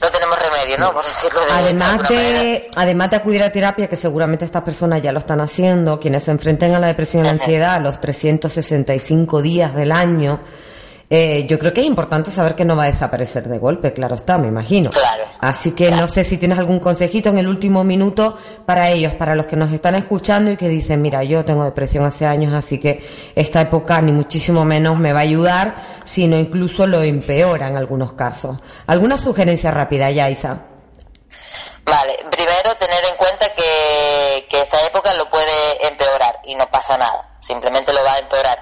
no 0.00 0.08
tenemos 0.10 0.38
remedio, 0.40 0.78
¿no? 0.78 0.92
Por 0.92 1.04
decirlo 1.04 1.40
de 1.44 1.50
Además 1.50 2.08
de, 2.08 2.70
además 2.76 3.10
de 3.10 3.16
acudir 3.16 3.42
a 3.42 3.50
terapia, 3.50 3.88
que 3.88 3.96
seguramente 3.96 4.44
estas 4.44 4.62
personas 4.62 5.02
ya 5.02 5.10
lo 5.10 5.18
están 5.18 5.40
haciendo, 5.40 5.98
quienes 5.98 6.22
se 6.22 6.30
enfrenten 6.30 6.74
a 6.74 6.78
la 6.78 6.86
depresión 6.86 7.24
y 7.24 7.26
la 7.26 7.32
ansiedad 7.32 7.80
los 7.80 8.00
365 8.00 9.42
días 9.42 9.74
del 9.74 9.90
año, 9.90 10.40
eh, 11.10 11.46
yo 11.48 11.58
creo 11.58 11.72
que 11.72 11.80
es 11.80 11.86
importante 11.86 12.30
saber 12.30 12.54
que 12.54 12.66
no 12.66 12.76
va 12.76 12.84
a 12.84 12.86
desaparecer 12.90 13.48
de 13.48 13.58
golpe, 13.58 13.94
claro 13.94 14.14
está, 14.14 14.36
me 14.36 14.48
imagino. 14.48 14.90
Claro. 14.90 15.24
Así 15.40 15.72
que 15.72 15.90
no 15.90 16.06
sé 16.06 16.24
si 16.24 16.36
tienes 16.36 16.58
algún 16.58 16.80
consejito 16.80 17.30
en 17.30 17.38
el 17.38 17.48
último 17.48 17.82
minuto 17.82 18.36
para 18.66 18.90
ellos, 18.90 19.14
para 19.14 19.34
los 19.34 19.46
que 19.46 19.56
nos 19.56 19.72
están 19.72 19.94
escuchando 19.94 20.50
y 20.50 20.56
que 20.58 20.68
dicen, 20.68 21.00
mira, 21.00 21.22
yo 21.24 21.44
tengo 21.44 21.64
depresión 21.64 22.04
hace 22.04 22.26
años, 22.26 22.52
así 22.52 22.78
que 22.78 23.06
esta 23.34 23.62
época 23.62 24.02
ni 24.02 24.12
muchísimo 24.12 24.66
menos 24.66 24.98
me 24.98 25.14
va 25.14 25.20
a 25.20 25.22
ayudar, 25.22 25.74
sino 26.04 26.36
incluso 26.36 26.86
lo 26.86 27.02
empeora 27.02 27.68
en 27.68 27.76
algunos 27.78 28.12
casos. 28.12 28.58
¿Alguna 28.86 29.16
sugerencia 29.16 29.70
rápida, 29.70 30.10
Yaisa? 30.10 30.64
Vale, 31.86 32.18
primero 32.30 32.74
tener 32.78 33.02
en 33.04 33.16
cuenta 33.16 33.46
que, 33.54 34.46
que 34.50 34.60
esta 34.60 34.84
época 34.86 35.14
lo 35.14 35.26
puede 35.30 35.86
empeorar 35.88 36.40
y 36.44 36.54
no 36.54 36.66
pasa 36.70 36.98
nada, 36.98 37.36
simplemente 37.40 37.94
lo 37.94 38.04
va 38.04 38.12
a 38.12 38.18
empeorar. 38.18 38.58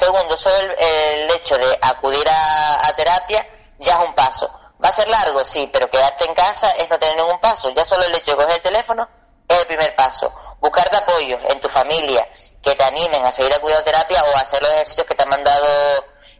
Segundo, 0.00 0.34
solo 0.34 0.56
el, 0.78 1.30
hecho 1.30 1.58
de 1.58 1.78
acudir 1.82 2.26
a, 2.26 2.90
terapia 2.96 3.46
ya 3.78 3.98
es 3.98 4.06
un 4.06 4.14
paso. 4.14 4.50
Va 4.82 4.88
a 4.88 4.92
ser 4.92 5.06
largo, 5.08 5.44
sí, 5.44 5.68
pero 5.70 5.90
quedarte 5.90 6.24
en 6.24 6.34
casa 6.34 6.70
es 6.70 6.88
no 6.88 6.98
tener 6.98 7.16
ningún 7.16 7.38
paso. 7.38 7.68
Ya 7.68 7.84
solo 7.84 8.04
el 8.04 8.14
hecho 8.14 8.30
de 8.30 8.38
coger 8.38 8.56
el 8.56 8.62
teléfono 8.62 9.06
es 9.46 9.58
el 9.58 9.66
primer 9.66 9.94
paso. 9.96 10.32
Buscarte 10.58 10.96
apoyo 10.96 11.38
en 11.50 11.60
tu 11.60 11.68
familia 11.68 12.26
que 12.62 12.74
te 12.74 12.82
animen 12.82 13.26
a 13.26 13.30
seguir 13.30 13.52
a 13.52 13.84
terapia 13.84 14.24
o 14.24 14.36
a 14.38 14.40
hacer 14.40 14.62
los 14.62 14.70
ejercicios 14.70 15.06
que 15.06 15.14
te 15.14 15.22
ha 15.22 15.26
mandado 15.26 15.66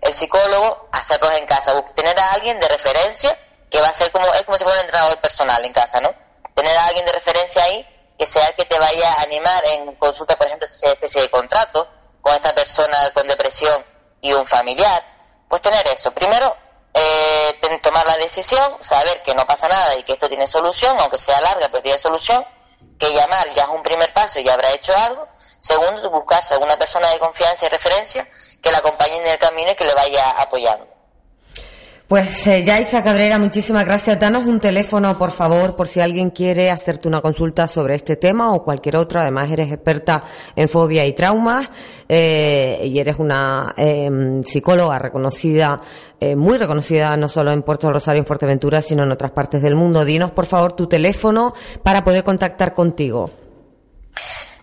el 0.01 0.15
psicólogo, 0.15 0.89
hacerlos 0.93 1.31
en 1.33 1.45
casa. 1.45 1.79
Tener 1.95 2.19
a 2.19 2.33
alguien 2.33 2.59
de 2.61 2.69
referencia 2.69 3.39
que 3.69 3.79
va 3.79 3.89
a 3.89 3.95
ser 3.95 4.11
como, 4.11 4.25
es 4.33 4.43
como 4.45 4.57
si 4.57 4.65
fuera 4.65 4.81
un 4.81 4.87
entrenador 4.87 5.21
personal 5.21 5.63
en 5.67 5.73
casa, 5.75 6.01
¿no? 6.01 6.15
Tener 6.55 6.75
a 6.79 6.87
alguien 6.87 7.05
de 7.05 7.13
referencia 7.13 7.63
ahí 7.63 7.87
que 8.19 8.25
sea 8.25 8.47
el 8.47 8.55
que 8.55 8.65
te 8.65 8.79
vaya 8.79 9.13
a 9.13 9.21
animar 9.21 9.63
en 9.67 9.97
consulta, 9.97 10.39
por 10.39 10.47
ejemplo, 10.47 10.67
sea 10.73 10.93
especie 10.93 11.21
de 11.21 11.31
contrato 11.31 12.00
con 12.21 12.35
esta 12.35 12.55
persona 12.55 13.11
con 13.15 13.27
depresión 13.27 13.85
y 14.21 14.33
un 14.33 14.47
familiar. 14.47 15.03
Pues 15.49 15.63
tener 15.63 15.87
eso. 15.89 16.13
Primero, 16.13 16.57
eh, 16.95 17.59
tomar 17.83 18.07
la 18.07 18.17
decisión, 18.19 18.77
saber 18.79 19.23
que 19.23 19.35
no 19.35 19.47
pasa 19.47 19.69
nada 19.69 19.97
y 19.97 20.03
que 20.03 20.13
esto 20.13 20.29
tiene 20.29 20.47
solución, 20.47 20.97
aunque 21.01 21.19
sea 21.19 21.41
larga, 21.41 21.69
pero 21.71 21.83
tiene 21.83 21.99
solución, 21.99 22.45
que 22.99 23.13
llamar 23.13 23.51
ya 23.53 23.65
es 23.65 23.69
un 23.69 23.83
primer 23.83 24.13
paso 24.13 24.41
y 24.41 24.45
ya 24.45 24.55
habrá 24.55 24.71
hecho 24.73 24.95
algo. 24.97 25.27
Segundo, 25.59 26.11
buscarse 26.11 26.55
alguna 26.55 26.77
persona 26.77 27.09
de 27.11 27.19
confianza 27.19 27.67
y 27.67 27.69
referencia 27.69 28.27
que 28.63 28.71
la 28.71 28.79
acompañe 28.79 29.17
en 29.17 29.27
el 29.27 29.39
camino 29.39 29.71
y 29.73 29.75
que 29.75 29.85
le 29.85 29.95
vaya 29.95 30.31
apoyando. 30.31 30.87
Pues 32.11 32.45
eh, 32.49 32.65
Yaisa 32.65 33.05
Cabrera, 33.05 33.39
muchísimas 33.39 33.85
gracias. 33.85 34.19
Danos 34.19 34.45
un 34.47 34.59
teléfono, 34.59 35.17
por 35.17 35.31
favor, 35.31 35.77
por 35.77 35.87
si 35.87 36.01
alguien 36.01 36.31
quiere 36.31 36.69
hacerte 36.69 37.07
una 37.07 37.21
consulta 37.21 37.69
sobre 37.69 37.95
este 37.95 38.17
tema 38.17 38.53
o 38.53 38.65
cualquier 38.65 38.97
otro. 38.97 39.21
Además, 39.21 39.49
eres 39.53 39.71
experta 39.71 40.25
en 40.57 40.69
fobia 40.69 41.07
y 41.07 41.13
traumas 41.13 41.71
eh, 42.13 42.81
y 42.87 42.99
eres 42.99 43.21
una 43.21 43.73
eh, 43.77 44.11
psicóloga 44.45 44.99
reconocida, 44.99 45.81
eh, 46.19 46.35
muy 46.35 46.59
reconocida 46.59 47.17
no 47.17 47.29
solo 47.29 47.53
en 47.53 47.63
Puerto 47.63 47.89
Rosario, 47.93 48.19
en 48.19 48.27
Fuerteventura, 48.27 48.83
sino 48.83 49.05
en 49.05 49.13
otras 49.13 49.31
partes 49.31 49.63
del 49.63 49.77
mundo. 49.77 50.05
Dinos, 50.05 50.33
por 50.33 50.47
favor, 50.47 50.73
tu 50.73 50.89
teléfono 50.89 51.55
para 51.85 52.03
poder 52.03 52.25
contactar 52.25 52.75
contigo. 52.75 53.31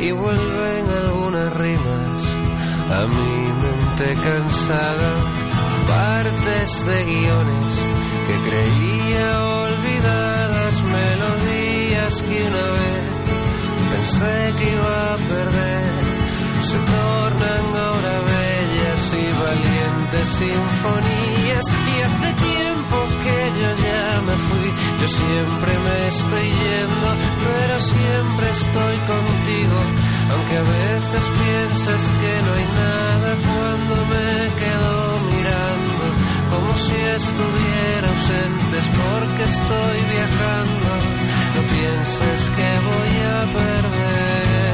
Y 0.00 0.10
vuelven 0.10 0.84
algunas 0.90 1.52
rimas 1.56 2.22
a 2.90 3.00
mi 3.06 3.36
mente 3.62 4.06
cansada 4.24 5.10
partes 5.86 6.84
de 6.84 7.04
guiones 7.04 7.74
que 8.26 8.36
creía 8.48 9.28
olvidadas, 9.44 10.74
melodías 10.82 12.22
que 12.22 12.42
una 12.42 12.66
vez 12.72 13.06
pensé 13.92 14.36
que 14.58 14.66
iba 14.72 14.96
a 15.12 15.16
perder, 15.16 15.94
se 16.62 16.78
valientes 20.14 20.28
sinfonías 20.28 21.64
y 21.66 22.00
hace 22.02 22.32
tiempo 22.34 22.96
que 23.22 23.60
yo 23.60 23.70
ya 23.84 24.20
me 24.20 24.36
fui, 24.36 24.72
yo 25.00 25.08
siempre 25.08 25.78
me 25.78 26.08
estoy 26.08 26.50
yendo, 26.50 27.08
pero 27.44 27.80
siempre 27.80 28.50
estoy 28.50 28.96
contigo, 28.98 29.76
aunque 30.30 30.56
a 30.56 30.62
veces 30.62 31.30
piensas 31.30 32.12
que 32.20 32.42
no 32.42 32.52
hay 32.54 32.66
nada 32.74 33.36
cuando 33.44 34.06
me 34.06 34.54
quedo 34.60 35.20
mirando, 35.32 36.04
como 36.50 36.78
si 36.78 36.92
estuviera 36.92 38.08
ausente, 38.08 38.76
porque 39.02 39.44
estoy 39.44 39.98
viajando, 40.14 40.88
no 41.54 41.62
pienses 41.74 42.50
que 42.50 42.78
voy 42.86 43.26
a 43.26 43.40
perderme. 43.52 44.73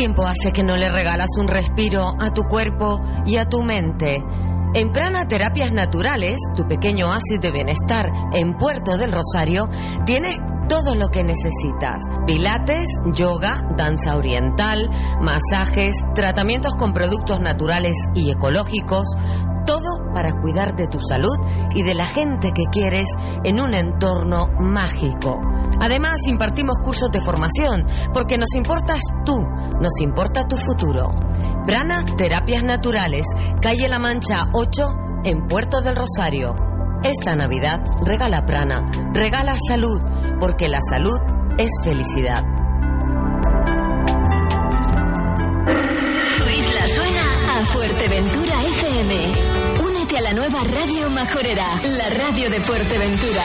tiempo 0.00 0.24
hace 0.24 0.50
que 0.50 0.64
no 0.64 0.78
le 0.78 0.88
regalas 0.88 1.28
un 1.38 1.46
respiro 1.46 2.14
a 2.18 2.30
tu 2.30 2.44
cuerpo 2.44 3.02
y 3.26 3.36
a 3.36 3.44
tu 3.44 3.62
mente? 3.62 4.24
En 4.72 4.92
Prana 4.92 5.28
Terapias 5.28 5.72
Naturales, 5.72 6.38
tu 6.56 6.66
pequeño 6.66 7.08
oasis 7.08 7.38
de 7.38 7.50
bienestar 7.50 8.10
en 8.32 8.56
Puerto 8.56 8.96
del 8.96 9.12
Rosario, 9.12 9.68
tienes 10.06 10.38
todo 10.70 10.94
lo 10.94 11.08
que 11.08 11.22
necesitas. 11.22 12.02
Pilates, 12.26 12.88
yoga, 13.12 13.60
danza 13.76 14.16
oriental, 14.16 14.88
masajes, 15.20 15.96
tratamientos 16.14 16.74
con 16.76 16.94
productos 16.94 17.38
naturales 17.40 17.98
y 18.14 18.30
ecológicos, 18.30 19.06
todo 19.66 20.00
para 20.14 20.32
cuidar 20.40 20.76
de 20.76 20.88
tu 20.88 20.98
salud 21.02 21.36
y 21.74 21.82
de 21.82 21.94
la 21.94 22.06
gente 22.06 22.52
que 22.54 22.64
quieres 22.72 23.10
en 23.44 23.60
un 23.60 23.74
entorno 23.74 24.48
mágico. 24.60 25.38
Además, 25.80 26.26
impartimos 26.26 26.78
cursos 26.78 27.10
de 27.10 27.20
formación 27.20 27.86
porque 28.12 28.36
nos 28.36 28.54
importas 28.54 29.00
tú, 29.24 29.42
nos 29.80 30.00
importa 30.00 30.46
tu 30.46 30.56
futuro. 30.56 31.10
Prana 31.64 32.04
Terapias 32.04 32.62
Naturales, 32.62 33.26
calle 33.60 33.88
La 33.88 33.98
Mancha 33.98 34.46
8, 34.52 34.86
en 35.24 35.46
Puerto 35.46 35.80
del 35.80 35.96
Rosario. 35.96 36.54
Esta 37.02 37.34
Navidad 37.34 37.80
regala 38.04 38.44
Prana, 38.44 38.90
regala 39.12 39.56
salud, 39.66 40.00
porque 40.38 40.68
la 40.68 40.80
salud 40.82 41.18
es 41.58 41.70
felicidad. 41.82 42.44
Tu 46.38 46.44
isla 46.58 46.88
suena 46.88 47.58
a 47.58 47.64
Fuerteventura 47.64 48.62
FM. 48.64 49.32
Únete 49.86 50.18
a 50.18 50.20
la 50.20 50.32
nueva 50.34 50.62
Radio 50.64 51.10
Majorera, 51.10 51.66
la 51.84 52.08
radio 52.10 52.50
de 52.50 52.60
Fuerteventura. 52.60 53.44